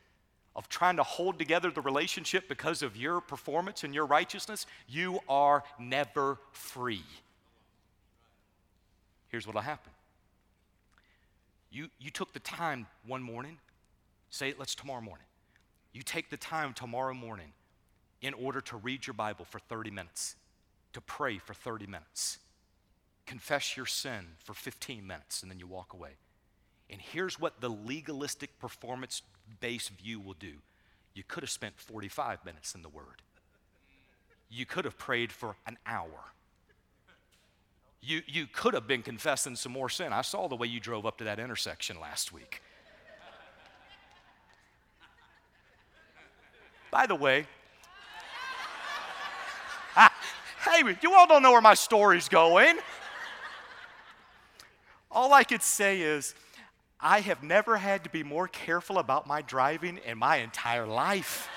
of 0.56 0.68
trying 0.68 0.96
to 0.96 1.02
hold 1.02 1.38
together 1.38 1.70
the 1.70 1.80
relationship 1.80 2.48
because 2.48 2.82
of 2.82 2.96
your 2.96 3.20
performance 3.20 3.84
and 3.84 3.94
your 3.94 4.06
righteousness, 4.06 4.66
you 4.88 5.20
are 5.28 5.62
never 5.78 6.38
free. 6.52 7.04
Here's 9.28 9.46
what'll 9.46 9.62
happen 9.62 9.92
you, 11.70 11.88
you 12.00 12.10
took 12.10 12.32
the 12.32 12.40
time 12.40 12.86
one 13.06 13.22
morning, 13.22 13.58
say, 14.30 14.54
let's 14.58 14.74
tomorrow 14.74 15.00
morning. 15.00 15.24
You 15.92 16.02
take 16.02 16.30
the 16.30 16.36
time 16.36 16.72
tomorrow 16.72 17.14
morning 17.14 17.52
in 18.22 18.34
order 18.34 18.60
to 18.60 18.76
read 18.76 19.06
your 19.06 19.14
Bible 19.14 19.44
for 19.44 19.58
30 19.58 19.90
minutes, 19.90 20.36
to 20.92 21.00
pray 21.00 21.38
for 21.38 21.54
30 21.54 21.86
minutes, 21.86 22.38
confess 23.26 23.76
your 23.76 23.86
sin 23.86 24.26
for 24.44 24.54
15 24.54 25.06
minutes, 25.06 25.42
and 25.42 25.50
then 25.50 25.58
you 25.58 25.66
walk 25.66 25.92
away. 25.92 26.12
And 26.90 27.00
here's 27.00 27.38
what 27.40 27.60
the 27.60 27.68
legalistic 27.68 28.58
performance 28.58 29.22
based 29.60 29.90
view 29.90 30.20
will 30.20 30.34
do 30.34 30.54
you 31.14 31.24
could 31.26 31.42
have 31.42 31.50
spent 31.50 31.78
45 31.78 32.44
minutes 32.44 32.74
in 32.74 32.82
the 32.82 32.88
Word, 32.88 33.22
you 34.48 34.64
could 34.64 34.84
have 34.84 34.98
prayed 34.98 35.32
for 35.32 35.56
an 35.66 35.76
hour. 35.86 36.32
You, 38.02 38.22
you 38.26 38.46
could 38.46 38.72
have 38.72 38.86
been 38.86 39.02
confessing 39.02 39.56
some 39.56 39.72
more 39.72 39.90
sin. 39.90 40.12
I 40.12 40.22
saw 40.22 40.48
the 40.48 40.56
way 40.56 40.66
you 40.66 40.80
drove 40.80 41.04
up 41.04 41.18
to 41.18 41.24
that 41.24 41.38
intersection 41.38 42.00
last 42.00 42.32
week. 42.32 42.62
By 46.90 47.06
the 47.06 47.14
way, 47.14 47.46
ah, 49.96 50.12
hey, 50.64 50.96
you 51.02 51.14
all 51.14 51.26
don't 51.26 51.42
know 51.42 51.52
where 51.52 51.60
my 51.60 51.74
story's 51.74 52.28
going. 52.28 52.78
All 55.10 55.32
I 55.32 55.44
could 55.44 55.62
say 55.62 56.00
is, 56.00 56.34
I 57.00 57.20
have 57.20 57.42
never 57.42 57.76
had 57.76 58.04
to 58.04 58.10
be 58.10 58.22
more 58.22 58.46
careful 58.46 58.98
about 58.98 59.26
my 59.26 59.42
driving 59.42 59.98
in 60.04 60.18
my 60.18 60.36
entire 60.36 60.86
life 60.86 61.48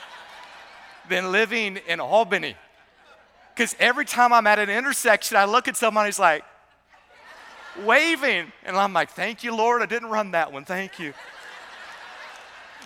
than 1.09 1.31
living 1.31 1.77
in 1.87 1.99
Albany. 1.99 2.55
Because 3.53 3.75
every 3.79 4.05
time 4.05 4.33
I'm 4.33 4.47
at 4.47 4.57
an 4.57 4.69
intersection, 4.69 5.37
I 5.37 5.45
look 5.45 5.67
at 5.67 5.75
someone 5.75 6.05
who's 6.05 6.17
like 6.17 6.43
waving, 7.83 8.51
and 8.63 8.77
I'm 8.77 8.93
like, 8.93 9.11
thank 9.11 9.43
you, 9.43 9.55
Lord, 9.55 9.81
I 9.81 9.85
didn't 9.85 10.09
run 10.09 10.31
that 10.31 10.51
one, 10.51 10.63
thank 10.65 10.99
you. 10.99 11.13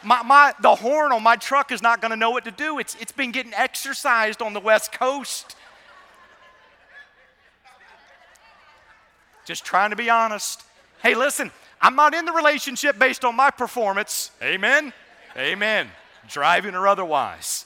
My, 0.04 0.24
my, 0.24 0.54
the 0.62 0.76
horn 0.76 1.12
on 1.12 1.24
my 1.24 1.36
truck 1.36 1.72
is 1.72 1.82
not 1.82 2.02
going 2.02 2.12
to 2.12 2.18
know 2.18 2.32
what 2.32 2.46
to 2.46 2.52
do. 2.52 2.80
It's, 2.80 2.96
it's 3.00 3.12
been 3.12 3.32
getting 3.32 3.54
exercised 3.54 4.42
on 4.42 4.54
the 4.54 4.60
West 4.60 4.92
Coast. 4.92 5.56
Just 9.46 9.66
trying 9.66 9.92
to 9.92 9.96
be 9.96 10.10
honest. 10.10 10.64
Hey, 11.02 11.16
listen, 11.16 11.52
I'm 11.82 11.96
not 11.96 12.14
in 12.14 12.26
the 12.26 12.34
relationship 12.34 13.00
based 13.00 13.24
on 13.24 13.36
my 13.36 13.50
performance. 13.50 14.32
Amen? 14.42 14.92
Amen. 15.38 15.90
Driving 16.28 16.76
or 16.76 16.88
otherwise. 16.88 17.66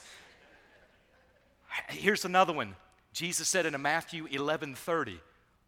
Here's 1.89 2.26
another 2.26 2.54
one. 2.54 2.76
Jesus 3.13 3.50
said 3.50 3.65
in 3.65 3.80
Matthew 3.82 4.28
11 4.30 4.76
30, 4.76 5.20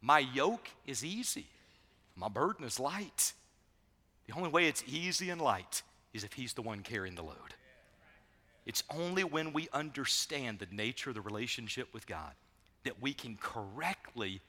My 0.02 0.20
yoke 0.20 0.70
is 0.86 1.04
easy, 1.04 1.48
my 2.16 2.30
burden 2.30 2.66
is 2.66 2.80
light. 2.80 3.34
The 4.28 4.34
only 4.36 4.50
way 4.50 4.68
it's 4.68 4.84
easy 4.88 5.30
and 5.30 5.42
light 5.42 5.82
is 6.14 6.24
if 6.24 6.34
He's 6.34 6.54
the 6.54 6.62
one 6.62 6.82
carrying 6.82 7.16
the 7.16 7.24
load. 7.24 7.56
It's 8.66 8.84
only 8.90 9.24
when 9.24 9.52
we 9.52 9.68
understand 9.74 10.60
the 10.60 10.68
nature 10.72 11.10
of 11.10 11.16
the 11.16 11.22
relationship 11.22 11.94
with 11.94 12.08
God 12.08 12.34
that 12.84 13.02
we 13.02 13.14
can 13.14 13.38
correctly 13.42 14.42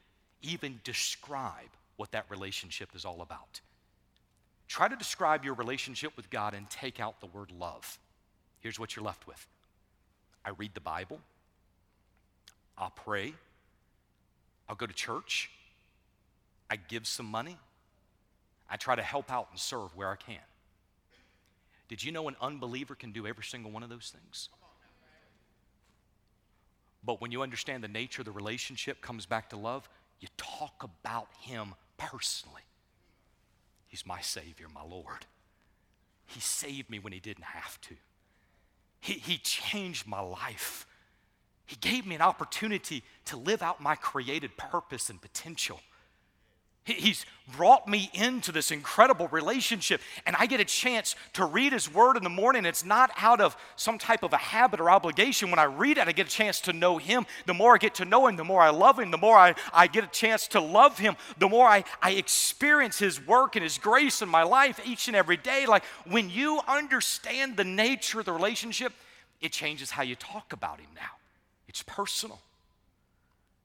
even 0.43 0.81
describe 0.85 1.71
what 1.97 2.13
that 2.13 2.27
relationship 2.29 2.91
is 2.95 3.05
all 3.05 3.23
about. 3.23 3.61
Try 4.69 4.89
to 4.89 4.97
describe 4.97 5.45
your 5.45 5.55
relationship 5.55 6.17
with 6.17 6.31
God 6.31 6.55
and 6.55 6.69
take 6.71 7.01
out 7.01 7.21
the 7.21 7.27
word 7.27 7.51
love. 7.51 7.99
Here's 8.61 8.79
what 8.79 8.97
you're 8.97 9.05
left 9.05 9.27
with 9.27 9.47
I 10.45 10.51
read 10.51 10.75
the 10.75 10.81
Bible, 10.81 11.21
I'll 12.77 12.91
pray. 12.91 13.35
I'll 14.69 14.77
go 14.77 14.87
to 14.87 14.95
church. 14.95 15.51
I 16.71 16.77
give 16.77 17.07
some 17.07 17.27
money. 17.27 17.59
I 18.71 18.77
try 18.77 18.97
to 18.97 19.03
help 19.03 19.31
out 19.31 19.49
and 19.51 19.61
serve 19.61 19.95
where 19.95 20.09
I 20.09 20.17
can. 20.17 20.41
Did 21.89 22.03
you 22.03 22.13
know 22.13 22.29
an 22.29 22.37
unbeliever 22.41 22.95
can 22.95 23.13
do 23.13 23.27
every 23.27 23.45
single 23.45 23.71
one 23.71 23.83
of 23.83 23.91
those 23.91 24.13
things? 24.15 24.49
But 27.05 27.21
when 27.21 27.31
you 27.33 27.43
understand 27.43 27.85
the 27.85 27.89
nature 27.89 28.23
of 28.23 28.27
the 28.27 28.33
relationship 28.33 29.03
comes 29.03 29.27
back 29.27 29.51
to 29.51 29.57
love, 29.57 29.89
you 30.21 30.29
talk 30.37 30.83
about 30.83 31.29
him 31.41 31.75
personally. 31.99 32.63
He's 33.89 34.07
my 34.07 34.21
Savior, 34.21 34.67
my 34.75 34.83
Lord. 34.83 35.27
He 36.27 36.41
saved 36.41 36.89
me 36.89 36.99
when 36.99 37.13
he 37.13 37.21
didn't 37.21 37.45
have 37.45 37.81
to. 37.83 37.95
He, 39.01 39.15
he 39.15 39.37
changed 39.37 40.07
my 40.07 40.21
life. 40.21 40.87
He 41.67 41.77
gave 41.77 42.07
me 42.07 42.15
an 42.15 42.23
opportunity 42.23 43.03
to 43.27 43.37
live 43.37 43.63
out 43.63 43.83
my 43.83 43.95
created 43.97 44.57
purpose 44.57 45.11
and 45.11 45.21
potential. 45.21 45.81
He's 46.87 47.25
brought 47.57 47.89
me 47.89 48.11
into 48.13 48.53
this 48.53 48.71
incredible 48.71 49.27
relationship, 49.29 50.03
and 50.27 50.37
I 50.39 50.45
get 50.45 50.61
a 50.61 50.67
chance 50.67 51.17
to 51.33 51.47
read 51.47 51.73
His 51.73 51.93
Word 51.93 52.19
in 52.19 52.25
the 52.25 52.29
morning. 52.29 52.67
It's 52.67 52.85
not 52.85 53.11
out 53.17 53.41
of 53.41 53.57
some 53.77 53.97
type 53.97 54.23
of 54.23 54.35
a 54.35 54.39
habit 54.39 54.81
or 54.81 54.91
obligation. 54.91 55.51
When 55.51 55.59
I 55.59 55.65
read 55.65 55.97
it, 55.97 56.09
I 56.09 56.13
get 56.13 56.27
a 56.27 56.31
chance 56.31 56.61
to 56.63 56.75
know 56.75 56.99
Him. 56.99 57.25
The 57.47 57.55
more 57.55 57.75
I 57.75 57.79
get 57.79 57.95
to 57.97 58.05
know 58.05 58.27
Him, 58.27 58.37
the 58.37 58.45
more 58.45 58.61
I 58.61 58.69
love 58.69 58.99
Him, 58.99 59.11
the 59.11 59.17
more 59.17 59.37
I, 59.37 59.55
I 59.73 59.87
get 59.87 60.05
a 60.05 60.09
chance 60.09 60.47
to 60.49 60.61
love 60.61 60.99
Him, 60.99 61.17
the 61.39 61.49
more 61.49 61.67
I, 61.67 61.85
I 62.03 62.13
experience 62.13 62.99
His 62.99 63.27
work 63.27 63.57
and 63.57 63.63
His 63.63 63.79
grace 63.79 64.21
in 64.21 64.29
my 64.29 64.43
life 64.43 64.79
each 64.85 65.09
and 65.09 65.17
every 65.17 65.39
day. 65.39 65.65
Like 65.65 65.85
when 66.07 66.29
you 66.29 66.61
understand 66.69 67.57
the 67.57 67.65
nature 67.65 68.21
of 68.21 68.27
the 68.27 68.33
relationship, 68.33 68.93
it 69.41 69.53
changes 69.53 69.91
how 69.91 70.03
you 70.03 70.17
talk 70.17 70.53
about 70.53 70.81
Him 70.81 70.91
now. 70.95 71.13
It's 71.67 71.83
personal. 71.83 72.41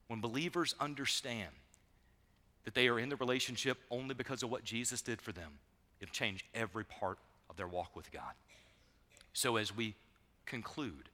When 0.08 0.22
believers 0.22 0.74
understand 0.80 1.50
that 2.70 2.80
they 2.80 2.86
are 2.86 3.00
in 3.00 3.08
the 3.08 3.16
relationship 3.16 3.78
only 3.90 4.14
because 4.14 4.44
of 4.44 4.50
what 4.50 4.62
Jesus 4.62 5.02
did 5.02 5.20
for 5.20 5.32
them, 5.32 5.50
it'll 6.00 6.12
change 6.12 6.44
every 6.54 6.84
part 6.84 7.18
of 7.48 7.56
their 7.56 7.66
walk 7.66 7.96
with 7.96 8.12
God. 8.12 8.32
So, 9.32 9.56
as 9.56 9.76
we 9.76 9.96
conclude, 10.46 11.08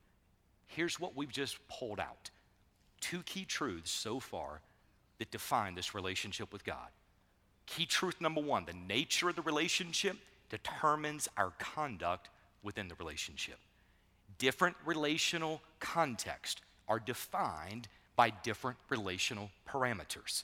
here's 0.66 1.00
what 1.00 1.16
we've 1.16 1.32
just 1.32 1.56
pulled 1.68 1.98
out 1.98 2.30
two 3.00 3.22
key 3.22 3.46
truths 3.46 3.90
so 3.90 4.20
far 4.20 4.60
that 5.16 5.30
define 5.30 5.74
this 5.74 5.94
relationship 5.94 6.52
with 6.52 6.62
God. 6.62 6.90
Key 7.64 7.86
truth 7.86 8.20
number 8.20 8.42
one 8.42 8.66
the 8.66 8.74
nature 8.74 9.30
of 9.30 9.36
the 9.36 9.40
relationship 9.40 10.18
determines 10.50 11.26
our 11.38 11.52
conduct 11.58 12.28
within 12.62 12.86
the 12.86 12.96
relationship. 12.96 13.58
Different 14.36 14.76
relational 14.84 15.62
contexts 15.80 16.60
are 16.86 16.98
defined 17.00 17.88
by 18.14 18.28
different 18.28 18.76
relational 18.90 19.48
parameters. 19.66 20.42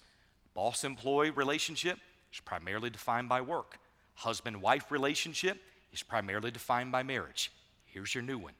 Boss 0.55 0.85
employee 0.85 1.31
relationship 1.31 1.99
is 2.33 2.41
primarily 2.41 2.91
defined 2.91 3.29
by 3.29 3.41
work. 3.41 3.79
Husband 4.15 4.61
wife 4.61 4.91
relationship 4.91 5.61
is 5.93 6.03
primarily 6.03 6.51
defined 6.51 6.93
by 6.93 7.03
marriage. 7.03 7.51
Here's 7.87 8.15
your 8.15 8.23
new 8.23 8.39
one 8.39 8.55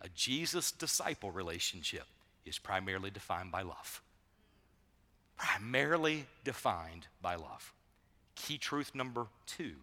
a 0.00 0.08
Jesus 0.10 0.72
disciple 0.72 1.30
relationship 1.30 2.06
is 2.44 2.58
primarily 2.58 3.10
defined 3.10 3.52
by 3.52 3.62
love. 3.62 4.02
Primarily 5.36 6.26
defined 6.44 7.06
by 7.20 7.36
love. 7.36 7.72
Key 8.34 8.58
truth 8.58 8.94
number 8.94 9.26
two 9.46 9.74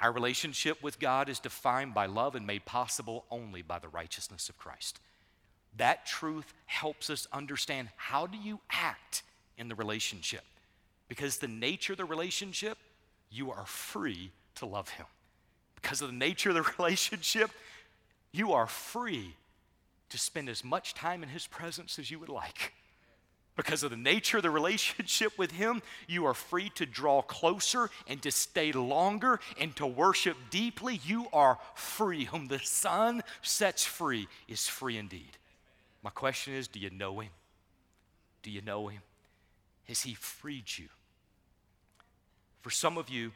our 0.00 0.12
relationship 0.12 0.82
with 0.82 1.00
God 1.00 1.28
is 1.28 1.40
defined 1.40 1.92
by 1.92 2.06
love 2.06 2.36
and 2.36 2.46
made 2.46 2.64
possible 2.64 3.24
only 3.30 3.62
by 3.62 3.78
the 3.80 3.88
righteousness 3.88 4.48
of 4.48 4.56
Christ. 4.56 5.00
That 5.76 6.06
truth 6.06 6.54
helps 6.66 7.10
us 7.10 7.26
understand 7.32 7.88
how 7.96 8.26
do 8.26 8.38
you 8.38 8.60
act 8.70 9.22
in 9.58 9.68
the 9.68 9.74
relationship. 9.74 10.44
Because 11.08 11.38
the 11.38 11.48
nature 11.48 11.92
of 11.92 11.98
the 11.98 12.04
relationship, 12.04 12.78
you 13.30 13.50
are 13.50 13.66
free 13.66 14.32
to 14.56 14.66
love 14.66 14.88
him. 14.90 15.06
Because 15.74 16.00
of 16.00 16.08
the 16.08 16.16
nature 16.16 16.50
of 16.50 16.54
the 16.54 16.72
relationship, 16.78 17.50
you 18.32 18.52
are 18.52 18.66
free 18.66 19.34
to 20.08 20.18
spend 20.18 20.48
as 20.48 20.64
much 20.64 20.94
time 20.94 21.22
in 21.22 21.28
his 21.28 21.46
presence 21.46 21.98
as 21.98 22.10
you 22.10 22.18
would 22.18 22.28
like. 22.28 22.72
Because 23.58 23.82
of 23.82 23.90
the 23.90 23.96
nature 23.96 24.36
of 24.36 24.44
the 24.44 24.50
relationship 24.62 25.36
with 25.36 25.50
Him, 25.50 25.82
you 26.06 26.24
are 26.26 26.32
free 26.32 26.70
to 26.76 26.86
draw 26.86 27.20
closer 27.22 27.90
and 28.06 28.22
to 28.22 28.30
stay 28.30 28.70
longer 28.70 29.40
and 29.60 29.74
to 29.76 29.84
worship 29.86 30.36
deeply. 30.48 31.00
You 31.04 31.26
are 31.32 31.58
free. 31.74 32.26
Whom 32.26 32.46
the 32.46 32.60
Son 32.60 33.20
sets 33.42 33.84
free 33.84 34.28
is 34.46 34.68
free 34.68 34.96
indeed. 34.96 35.36
My 36.04 36.10
question 36.10 36.54
is 36.54 36.68
do 36.68 36.78
you 36.78 36.90
know 36.90 37.18
Him? 37.18 37.32
Do 38.44 38.52
you 38.52 38.62
know 38.62 38.86
Him? 38.86 39.02
Has 39.88 40.02
He 40.02 40.14
freed 40.14 40.66
you? 40.76 40.88
For 42.60 42.70
some 42.70 42.98
of 42.98 43.08
you, 43.08 43.32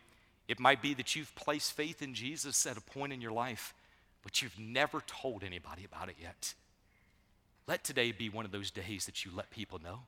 it 0.48 0.60
might 0.60 0.82
be 0.82 0.94
that 0.94 1.16
you've 1.16 1.34
placed 1.34 1.72
faith 1.72 2.02
in 2.02 2.14
Jesus 2.14 2.66
at 2.66 2.76
a 2.76 2.80
point 2.80 3.12
in 3.12 3.20
your 3.20 3.32
life, 3.32 3.74
but 4.22 4.42
you've 4.42 4.58
never 4.58 5.00
told 5.06 5.44
anybody 5.44 5.84
about 5.84 6.08
it 6.08 6.16
yet. 6.20 6.54
Let 7.66 7.84
today 7.84 8.12
be 8.12 8.28
one 8.28 8.44
of 8.44 8.50
those 8.50 8.70
days 8.70 9.06
that 9.06 9.24
you 9.24 9.30
let 9.34 9.50
people 9.50 9.80
know. 9.82 10.00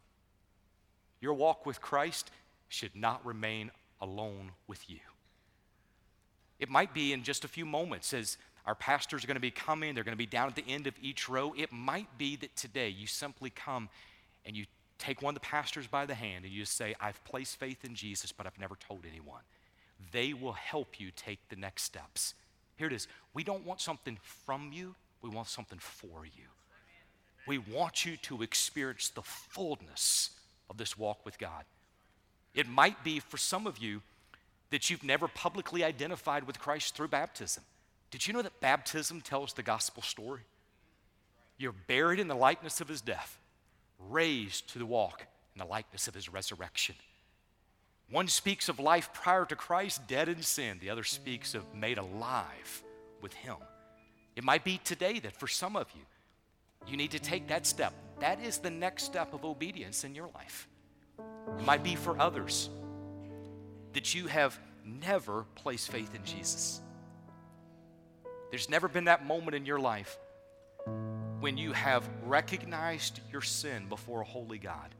Your 1.20 1.34
walk 1.34 1.64
with 1.64 1.80
Christ 1.80 2.30
should 2.68 2.94
not 2.94 3.24
remain 3.24 3.70
alone 4.00 4.52
with 4.66 4.90
you. 4.90 4.98
It 6.58 6.68
might 6.68 6.92
be 6.92 7.12
in 7.12 7.22
just 7.22 7.44
a 7.44 7.48
few 7.48 7.64
moments 7.64 8.12
as 8.12 8.36
our 8.66 8.74
pastors 8.74 9.22
are 9.22 9.26
going 9.26 9.36
to 9.36 9.40
be 9.40 9.50
coming, 9.50 9.94
they're 9.94 10.04
going 10.04 10.12
to 10.12 10.18
be 10.18 10.26
down 10.26 10.48
at 10.48 10.56
the 10.56 10.64
end 10.66 10.86
of 10.86 10.94
each 11.00 11.28
row. 11.28 11.54
It 11.56 11.72
might 11.72 12.18
be 12.18 12.36
that 12.36 12.56
today 12.56 12.88
you 12.88 13.06
simply 13.06 13.50
come 13.50 13.88
and 14.46 14.56
you 14.56 14.66
take 14.98 15.22
one 15.22 15.34
of 15.34 15.42
the 15.42 15.46
pastors 15.46 15.86
by 15.86 16.06
the 16.06 16.14
hand 16.14 16.44
and 16.44 16.52
you 16.52 16.60
just 16.60 16.76
say, 16.76 16.94
I've 17.00 17.22
placed 17.24 17.58
faith 17.58 17.84
in 17.84 17.94
Jesus, 17.94 18.32
but 18.32 18.46
I've 18.46 18.58
never 18.58 18.76
told 18.76 19.00
anyone. 19.08 19.42
They 20.12 20.32
will 20.32 20.52
help 20.52 21.00
you 21.00 21.10
take 21.14 21.48
the 21.48 21.56
next 21.56 21.82
steps. 21.82 22.34
Here 22.76 22.86
it 22.86 22.92
is. 22.92 23.08
We 23.32 23.44
don't 23.44 23.64
want 23.64 23.80
something 23.80 24.18
from 24.22 24.70
you, 24.72 24.94
we 25.22 25.30
want 25.30 25.48
something 25.48 25.78
for 25.78 26.24
you. 26.24 26.48
We 27.46 27.58
want 27.58 28.04
you 28.04 28.16
to 28.18 28.42
experience 28.42 29.10
the 29.10 29.22
fullness 29.22 30.30
of 30.70 30.78
this 30.78 30.98
walk 30.98 31.24
with 31.24 31.38
God. 31.38 31.64
It 32.54 32.68
might 32.68 33.02
be 33.04 33.20
for 33.20 33.36
some 33.36 33.66
of 33.66 33.78
you 33.78 34.00
that 34.70 34.88
you've 34.88 35.04
never 35.04 35.28
publicly 35.28 35.84
identified 35.84 36.46
with 36.46 36.58
Christ 36.58 36.94
through 36.94 37.08
baptism. 37.08 37.64
Did 38.10 38.26
you 38.26 38.32
know 38.32 38.42
that 38.42 38.60
baptism 38.60 39.20
tells 39.20 39.52
the 39.52 39.62
gospel 39.62 40.02
story? 40.02 40.42
You're 41.58 41.72
buried 41.72 42.20
in 42.20 42.28
the 42.28 42.34
likeness 42.34 42.80
of 42.80 42.88
his 42.88 43.00
death, 43.00 43.38
raised 44.10 44.68
to 44.72 44.78
the 44.78 44.86
walk 44.86 45.26
in 45.54 45.58
the 45.58 45.64
likeness 45.64 46.08
of 46.08 46.14
his 46.14 46.28
resurrection. 46.28 46.94
One 48.10 48.28
speaks 48.28 48.68
of 48.68 48.78
life 48.78 49.10
prior 49.12 49.44
to 49.46 49.56
Christ, 49.56 50.06
dead 50.06 50.28
in 50.28 50.42
sin. 50.42 50.78
The 50.80 50.90
other 50.90 51.04
speaks 51.04 51.54
of 51.54 51.74
made 51.74 51.98
alive 51.98 52.82
with 53.20 53.32
him. 53.32 53.56
It 54.36 54.44
might 54.44 54.64
be 54.64 54.80
today 54.84 55.20
that 55.20 55.36
for 55.36 55.46
some 55.46 55.76
of 55.76 55.86
you, 55.94 56.02
you 56.86 56.96
need 56.96 57.12
to 57.12 57.18
take 57.18 57.48
that 57.48 57.66
step. 57.66 57.94
That 58.20 58.40
is 58.40 58.58
the 58.58 58.70
next 58.70 59.04
step 59.04 59.32
of 59.32 59.44
obedience 59.44 60.04
in 60.04 60.14
your 60.14 60.28
life. 60.34 60.68
It 61.58 61.64
might 61.64 61.82
be 61.82 61.94
for 61.94 62.20
others 62.20 62.68
that 63.94 64.14
you 64.14 64.26
have 64.26 64.58
never 64.84 65.46
placed 65.54 65.90
faith 65.90 66.14
in 66.14 66.24
Jesus. 66.24 66.80
There's 68.50 68.68
never 68.68 68.88
been 68.88 69.04
that 69.04 69.24
moment 69.24 69.54
in 69.54 69.64
your 69.64 69.80
life 69.80 70.18
when 71.44 71.58
you 71.58 71.72
have 71.72 72.08
recognized 72.24 73.20
your 73.30 73.42
sin 73.42 73.86
before 73.90 74.22
a 74.22 74.24
holy 74.24 74.56
God. 74.56 74.94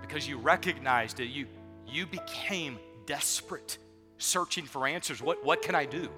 Because 0.00 0.26
you 0.26 0.38
recognized 0.38 1.20
it, 1.20 1.26
you, 1.26 1.46
you 1.86 2.04
became 2.04 2.80
desperate, 3.06 3.78
searching 4.18 4.64
for 4.64 4.88
answers. 4.88 5.22
What, 5.22 5.44
what 5.44 5.62
can 5.62 5.76
I 5.76 5.84
do? 5.84 6.08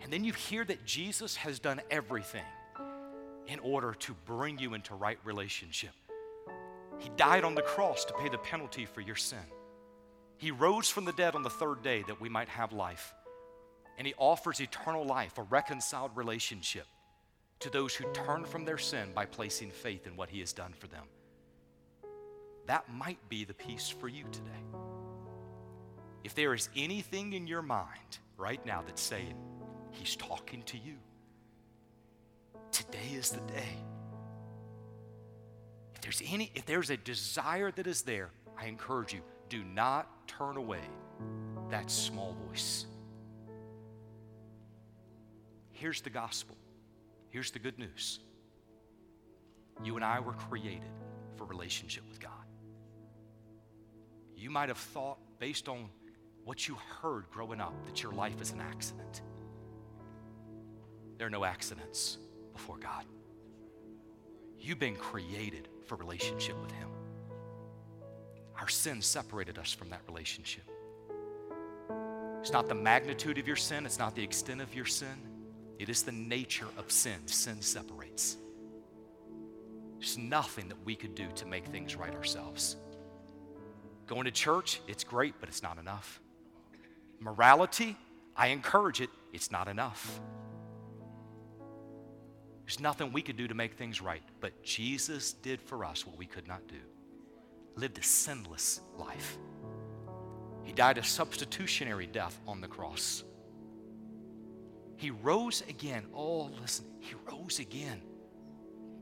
And 0.00 0.10
then 0.10 0.24
you 0.24 0.32
hear 0.32 0.64
that 0.64 0.86
Jesus 0.86 1.36
has 1.36 1.58
done 1.58 1.82
everything 1.90 2.46
in 3.46 3.58
order 3.58 3.92
to 3.92 4.14
bring 4.24 4.58
you 4.58 4.72
into 4.72 4.94
right 4.94 5.18
relationship. 5.22 5.92
He 6.98 7.10
died 7.18 7.44
on 7.44 7.54
the 7.54 7.60
cross 7.60 8.06
to 8.06 8.14
pay 8.14 8.30
the 8.30 8.38
penalty 8.38 8.86
for 8.86 9.02
your 9.02 9.16
sin. 9.16 9.44
He 10.38 10.50
rose 10.50 10.88
from 10.88 11.04
the 11.04 11.12
dead 11.12 11.34
on 11.34 11.42
the 11.42 11.50
third 11.50 11.82
day 11.82 12.04
that 12.06 12.22
we 12.22 12.30
might 12.30 12.48
have 12.48 12.72
life. 12.72 13.12
And 13.98 14.06
He 14.06 14.14
offers 14.18 14.60
eternal 14.60 15.04
life, 15.04 15.38
a 15.38 15.42
reconciled 15.42 16.10
relationship 16.14 16.86
to 17.60 17.70
those 17.70 17.94
who 17.94 18.04
turn 18.12 18.44
from 18.44 18.64
their 18.64 18.78
sin 18.78 19.08
by 19.14 19.24
placing 19.24 19.70
faith 19.70 20.06
in 20.06 20.16
what 20.16 20.28
He 20.28 20.40
has 20.40 20.52
done 20.52 20.74
for 20.78 20.86
them. 20.88 21.04
That 22.66 22.92
might 22.92 23.28
be 23.28 23.44
the 23.44 23.54
peace 23.54 23.88
for 23.88 24.08
you 24.08 24.24
today. 24.30 24.50
If 26.24 26.34
there 26.34 26.52
is 26.54 26.68
anything 26.76 27.32
in 27.34 27.46
your 27.46 27.62
mind 27.62 28.18
right 28.36 28.64
now 28.66 28.82
that's 28.84 29.02
saying, 29.02 29.34
He's 29.92 30.16
talking 30.16 30.62
to 30.64 30.76
you. 30.76 30.94
Today 32.72 33.14
is 33.14 33.30
the 33.30 33.40
day. 33.52 33.78
If 35.94 36.02
there's 36.02 36.22
any, 36.30 36.50
if 36.54 36.66
there's 36.66 36.90
a 36.90 36.96
desire 36.96 37.70
that 37.70 37.86
is 37.86 38.02
there, 38.02 38.30
I 38.58 38.66
encourage 38.66 39.14
you, 39.14 39.20
do 39.48 39.64
not 39.64 40.28
turn 40.28 40.56
away 40.56 40.82
that 41.70 41.90
small 41.90 42.36
voice. 42.48 42.86
Here's 45.76 46.00
the 46.00 46.10
gospel. 46.10 46.56
Here's 47.28 47.50
the 47.50 47.58
good 47.58 47.78
news. 47.78 48.20
You 49.84 49.96
and 49.96 50.04
I 50.04 50.20
were 50.20 50.32
created 50.32 50.88
for 51.36 51.44
relationship 51.44 52.02
with 52.08 52.18
God. 52.18 52.30
You 54.34 54.48
might 54.48 54.70
have 54.70 54.78
thought, 54.78 55.18
based 55.38 55.68
on 55.68 55.90
what 56.44 56.66
you 56.66 56.78
heard 57.02 57.28
growing 57.30 57.60
up, 57.60 57.74
that 57.84 58.02
your 58.02 58.12
life 58.12 58.40
is 58.40 58.52
an 58.52 58.60
accident. 58.60 59.20
There 61.18 61.26
are 61.26 61.30
no 61.30 61.44
accidents 61.44 62.16
before 62.54 62.78
God. 62.78 63.04
You've 64.58 64.78
been 64.78 64.96
created 64.96 65.68
for 65.84 65.96
relationship 65.96 66.58
with 66.58 66.70
Him. 66.70 66.88
Our 68.58 68.68
sin 68.68 69.02
separated 69.02 69.58
us 69.58 69.74
from 69.74 69.90
that 69.90 70.00
relationship. 70.08 70.64
It's 72.40 72.52
not 72.52 72.66
the 72.66 72.74
magnitude 72.74 73.36
of 73.36 73.46
your 73.46 73.56
sin, 73.56 73.84
it's 73.84 73.98
not 73.98 74.14
the 74.14 74.24
extent 74.24 74.62
of 74.62 74.74
your 74.74 74.86
sin, 74.86 75.35
it 75.78 75.88
is 75.88 76.02
the 76.02 76.12
nature 76.12 76.68
of 76.78 76.90
sin. 76.90 77.26
Sin 77.26 77.60
separates. 77.60 78.36
There's 79.98 80.18
nothing 80.18 80.68
that 80.68 80.84
we 80.84 80.94
could 80.94 81.14
do 81.14 81.26
to 81.36 81.46
make 81.46 81.66
things 81.66 81.96
right 81.96 82.14
ourselves. 82.14 82.76
Going 84.06 84.24
to 84.24 84.30
church, 84.30 84.80
it's 84.86 85.04
great, 85.04 85.34
but 85.40 85.48
it's 85.48 85.62
not 85.62 85.78
enough. 85.78 86.20
Morality, 87.18 87.96
I 88.36 88.48
encourage 88.48 89.00
it, 89.00 89.10
it's 89.32 89.50
not 89.50 89.68
enough. 89.68 90.20
There's 92.64 92.80
nothing 92.80 93.12
we 93.12 93.22
could 93.22 93.36
do 93.36 93.46
to 93.48 93.54
make 93.54 93.74
things 93.74 94.00
right, 94.00 94.22
but 94.40 94.62
Jesus 94.62 95.32
did 95.32 95.60
for 95.62 95.84
us 95.84 96.06
what 96.06 96.18
we 96.18 96.26
could 96.26 96.48
not 96.48 96.66
do. 96.66 96.80
Lived 97.76 97.98
a 97.98 98.02
sinless 98.02 98.80
life. 98.98 99.38
He 100.64 100.72
died 100.72 100.98
a 100.98 101.04
substitutionary 101.04 102.06
death 102.06 102.38
on 102.46 102.60
the 102.60 102.66
cross. 102.66 103.22
He 104.96 105.10
rose 105.10 105.62
again. 105.68 106.04
Oh, 106.14 106.50
listen, 106.60 106.86
he 107.00 107.14
rose 107.30 107.58
again. 107.58 108.00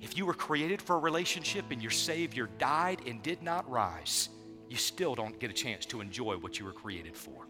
If 0.01 0.19
you 0.19 0.27
were 0.27 0.35
created 0.35 0.83
for 0.83 0.97
a 0.97 0.99
relationship 0.99 1.67
and 1.71 1.81
your 1.81 1.91
Savior 1.91 2.49
died 2.59 3.01
and 3.07 3.23
did 3.23 3.43
not 3.43 3.69
rise, 3.71 4.29
you 4.69 4.77
still 4.77 5.15
don't 5.15 5.39
get 5.39 5.51
a 5.51 5.55
chance 5.55 5.87
to 5.87 6.01
enjoy 6.01 6.37
what 6.37 6.59
you 6.59 6.65
were 6.65 6.73
created 6.73 7.17
for. 7.17 7.47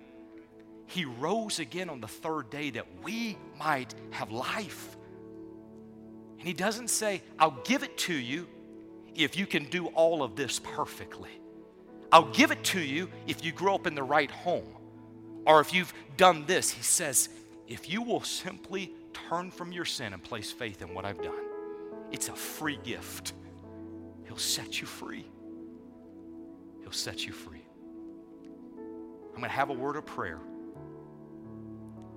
He 0.86 1.04
rose 1.04 1.58
again 1.58 1.88
on 1.88 2.00
the 2.00 2.06
third 2.06 2.50
day 2.50 2.70
that 2.70 2.86
we 3.02 3.38
might 3.58 3.94
have 4.10 4.30
life. 4.30 4.96
And 6.38 6.46
he 6.46 6.52
doesn't 6.52 6.90
say, 6.90 7.22
I'll 7.38 7.58
give 7.64 7.82
it 7.82 7.96
to 7.98 8.14
you 8.14 8.46
if 9.14 9.36
you 9.36 9.46
can 9.46 9.64
do 9.64 9.86
all 9.88 10.22
of 10.22 10.36
this 10.36 10.58
perfectly. 10.58 11.30
I'll 12.12 12.30
give 12.32 12.50
it 12.50 12.62
to 12.64 12.80
you 12.80 13.08
if 13.26 13.44
you 13.44 13.50
grow 13.50 13.74
up 13.74 13.86
in 13.86 13.94
the 13.94 14.02
right 14.02 14.30
home 14.30 14.76
or 15.46 15.60
if 15.60 15.72
you've 15.72 15.92
done 16.16 16.44
this. 16.46 16.70
He 16.70 16.82
says, 16.82 17.28
if 17.66 17.90
you 17.90 18.02
will 18.02 18.22
simply 18.22 18.92
turn 19.28 19.50
from 19.50 19.72
your 19.72 19.84
sin 19.84 20.12
and 20.12 20.22
place 20.22 20.50
faith 20.50 20.82
in 20.82 20.92
what 20.94 21.04
I've 21.04 21.22
done, 21.22 21.44
it's 22.10 22.28
a 22.28 22.34
free 22.34 22.78
gift. 22.82 23.32
He'll 24.26 24.36
set 24.36 24.80
you 24.80 24.86
free. 24.86 25.26
He'll 26.82 26.92
set 26.92 27.26
you 27.26 27.32
free. 27.32 27.66
I'm 28.78 29.40
going 29.40 29.42
to 29.42 29.48
have 29.48 29.70
a 29.70 29.74
word 29.74 29.96
of 29.96 30.06
prayer. 30.06 30.40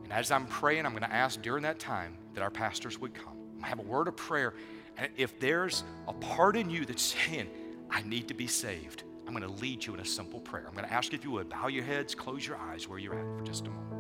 And 0.04 0.14
as 0.14 0.32
I'm 0.32 0.46
praying, 0.46 0.86
I'm 0.86 0.92
going 0.92 1.04
to 1.04 1.14
ask 1.14 1.42
during 1.42 1.64
that 1.64 1.80
time 1.80 2.18
that 2.34 2.42
our 2.42 2.52
pastors 2.52 3.00
would 3.00 3.14
come 3.14 3.38
I'm 3.58 3.62
going 3.62 3.64
to 3.64 3.70
have 3.70 3.80
a 3.80 3.90
word 3.90 4.08
of 4.08 4.16
prayer. 4.16 4.54
And 4.98 5.10
if 5.18 5.40
there's 5.40 5.84
a 6.08 6.14
part 6.14 6.56
in 6.56 6.70
you 6.70 6.86
that's 6.86 7.02
saying, 7.02 7.50
I 7.90 8.04
need 8.04 8.28
to 8.28 8.36
be 8.36 8.46
saved, 8.46 9.04
I'm 9.26 9.34
going 9.34 9.44
to 9.44 9.62
lead 9.62 9.84
you 9.84 9.96
in 9.96 10.00
a 10.00 10.06
simple 10.06 10.40
prayer. 10.40 10.66
I'm 10.68 10.76
going 10.76 10.86
to 10.86 10.94
ask 10.94 11.14
if 11.14 11.24
you 11.24 11.32
would 11.32 11.50
bow 11.50 11.68
your 11.68 11.84
heads, 11.84 12.14
close 12.14 12.46
your 12.46 12.58
eyes 12.58 12.88
where 12.88 13.00
you're 13.00 13.16
at 13.16 13.38
for 13.38 13.44
just 13.44 13.66
a 13.66 13.70
moment. 13.70 13.97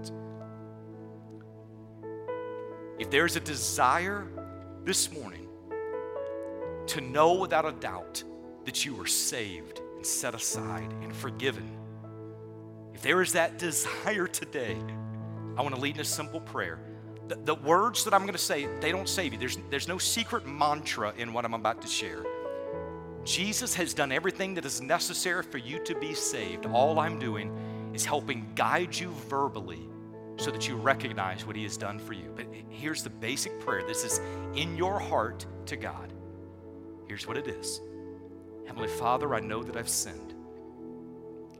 If 2.99 3.11
there's 3.11 3.35
a 3.35 3.39
desire 3.39 4.27
this 4.83 5.11
morning 5.11 5.47
to 6.87 7.01
know 7.01 7.33
without 7.33 7.65
a 7.65 7.73
doubt 7.73 8.23
that 8.65 8.85
you 8.85 8.99
are 8.99 9.05
saved 9.05 9.81
and 9.95 10.05
set 10.05 10.33
aside 10.33 10.91
and 11.01 11.15
forgiven. 11.15 11.69
If 12.93 13.01
there 13.01 13.21
is 13.21 13.33
that 13.33 13.57
desire 13.59 14.27
today, 14.27 14.77
I 15.57 15.61
want 15.61 15.75
to 15.75 15.81
lead 15.81 15.95
in 15.95 16.01
a 16.01 16.05
simple 16.05 16.39
prayer. 16.39 16.79
The, 17.27 17.35
the 17.35 17.55
words 17.55 18.03
that 18.05 18.13
I'm 18.13 18.21
going 18.21 18.33
to 18.33 18.39
say, 18.39 18.67
they 18.79 18.91
don't 18.91 19.09
save 19.09 19.33
you. 19.33 19.39
There's, 19.39 19.57
there's 19.69 19.87
no 19.87 19.97
secret 19.97 20.47
mantra 20.47 21.13
in 21.17 21.33
what 21.33 21.45
I'm 21.45 21.53
about 21.53 21.81
to 21.81 21.87
share. 21.87 22.25
Jesus 23.23 23.75
has 23.75 23.93
done 23.93 24.13
everything 24.13 24.53
that 24.53 24.63
is 24.63 24.81
necessary 24.81 25.43
for 25.43 25.57
you 25.57 25.83
to 25.83 25.95
be 25.95 26.13
saved. 26.13 26.65
All 26.67 26.99
I'm 26.99 27.19
doing 27.19 27.51
is 27.93 28.05
helping 28.05 28.49
guide 28.55 28.95
you 28.97 29.09
verbally 29.27 29.89
so 30.37 30.51
that 30.51 30.67
you 30.67 30.75
recognize 30.75 31.45
what 31.45 31.55
He 31.55 31.63
has 31.63 31.77
done 31.77 31.99
for 31.99 32.13
you. 32.13 32.31
But 32.35 32.45
here's 32.69 33.03
the 33.03 33.09
basic 33.09 33.59
prayer 33.59 33.83
this 33.85 34.03
is 34.03 34.21
in 34.55 34.77
your 34.77 34.99
heart 34.99 35.45
to 35.65 35.75
God. 35.75 36.13
Here's 37.07 37.27
what 37.27 37.37
it 37.37 37.47
is 37.47 37.81
Heavenly 38.65 38.87
Father, 38.87 39.33
I 39.33 39.39
know 39.39 39.63
that 39.63 39.75
I've 39.75 39.89
sinned, 39.89 40.33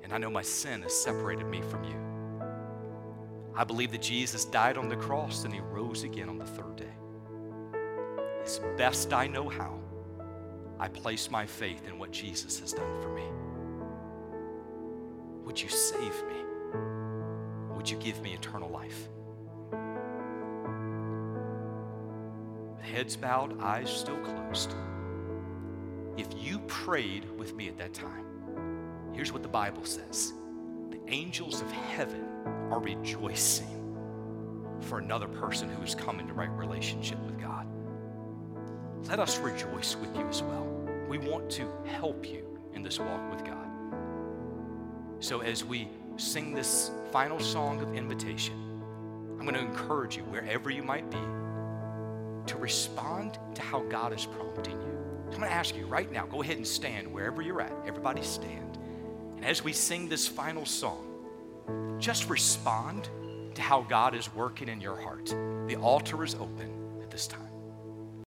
and 0.04 0.14
I 0.14 0.18
know 0.18 0.30
my 0.30 0.42
sin 0.42 0.84
has 0.84 0.94
separated 0.94 1.48
me 1.48 1.62
from 1.62 1.84
you. 1.84 1.96
I 3.56 3.64
believe 3.64 3.92
that 3.92 4.04
Jesus 4.04 4.46
died 4.46 4.78
on 4.78 4.88
the 4.88 4.96
cross 4.96 5.44
and 5.44 5.54
He 5.54 5.60
rose 5.60 6.04
again 6.04 6.30
on 6.30 6.38
the 6.38 6.46
third 6.46 6.76
day. 6.76 6.94
As 8.44 8.62
best 8.78 9.14
I 9.14 9.26
know 9.26 9.50
how, 9.50 9.80
I 10.80 10.88
place 10.88 11.32
my 11.32 11.46
faith 11.46 11.88
in 11.88 11.98
what 11.98 12.12
Jesus 12.12 12.60
has 12.60 12.72
done 12.72 13.02
for 13.02 13.10
me. 13.10 13.24
Would 15.44 15.60
you 15.60 15.70
save 15.70 16.14
me? 16.28 17.07
Would 17.78 17.88
you 17.88 17.98
give 17.98 18.22
me 18.24 18.34
eternal 18.34 18.70
life? 18.70 19.08
With 22.76 22.84
heads 22.84 23.16
bowed, 23.16 23.62
eyes 23.62 23.90
still 23.90 24.18
closed. 24.18 24.74
If 26.18 26.28
you 26.36 26.58
prayed 26.68 27.30
with 27.38 27.54
me 27.54 27.68
at 27.68 27.78
that 27.78 27.94
time, 27.94 28.26
here's 29.14 29.32
what 29.32 29.44
the 29.44 29.48
Bible 29.48 29.86
says 29.86 30.34
the 30.90 31.00
angels 31.08 31.62
of 31.62 31.72
heaven 31.72 32.26
are 32.72 32.80
rejoicing 32.80 33.68
for 34.82 34.98
another 34.98 35.28
person 35.28 35.70
who 35.70 35.82
has 35.82 35.94
come 35.94 36.20
into 36.20 36.34
right 36.34 36.50
relationship 36.50 37.20
with 37.26 37.40
God. 37.40 37.68
Let 39.08 39.20
us 39.20 39.38
rejoice 39.38 39.96
with 39.96 40.16
you 40.18 40.26
as 40.26 40.42
well. 40.42 40.68
We 41.08 41.20
want 41.20 41.52
to 41.52 41.70
help 41.86 42.28
you 42.28 42.60
in 42.74 42.82
this 42.82 43.00
walk 43.00 43.32
with 43.32 43.46
God. 43.46 43.68
So, 45.20 45.42
as 45.42 45.64
we 45.64 45.88
sing 46.18 46.54
this 46.54 46.92
final 47.12 47.40
song 47.40 47.82
of 47.82 47.96
invitation, 47.96 48.56
I'm 49.40 49.46
going 49.46 49.54
to 49.54 49.62
encourage 49.62 50.18
you, 50.18 50.24
wherever 50.24 50.70
you 50.70 50.84
might 50.84 51.10
be, 51.10 51.18
to 52.52 52.58
respond 52.58 53.38
to 53.56 53.62
how 53.62 53.82
God 53.82 54.14
is 54.14 54.26
prompting 54.26 54.80
you. 54.82 54.98
I'm 55.26 55.32
going 55.32 55.42
to 55.44 55.52
ask 55.52 55.76
you 55.76 55.86
right 55.86 56.12
now, 56.12 56.26
go 56.26 56.42
ahead 56.42 56.58
and 56.58 56.66
stand 56.66 57.12
wherever 57.12 57.42
you're 57.42 57.62
at. 57.62 57.72
Everybody 57.86 58.24
stand. 58.24 58.78
And 59.36 59.46
as 59.46 59.64
we 59.64 59.74
sing 59.74 60.10
this 60.10 60.28
final 60.28 60.66
song, 60.66 61.04
just 62.00 62.30
respond 62.30 63.10
to 63.56 63.62
how 63.62 63.82
God 63.82 64.16
is 64.16 64.34
working 64.34 64.70
in 64.70 64.82
your 64.82 64.96
heart. 64.96 65.26
The 65.68 65.76
altar 65.76 66.24
is 66.24 66.36
open 66.36 66.72
at 67.02 67.12
this 67.12 67.28
time. 67.28 67.42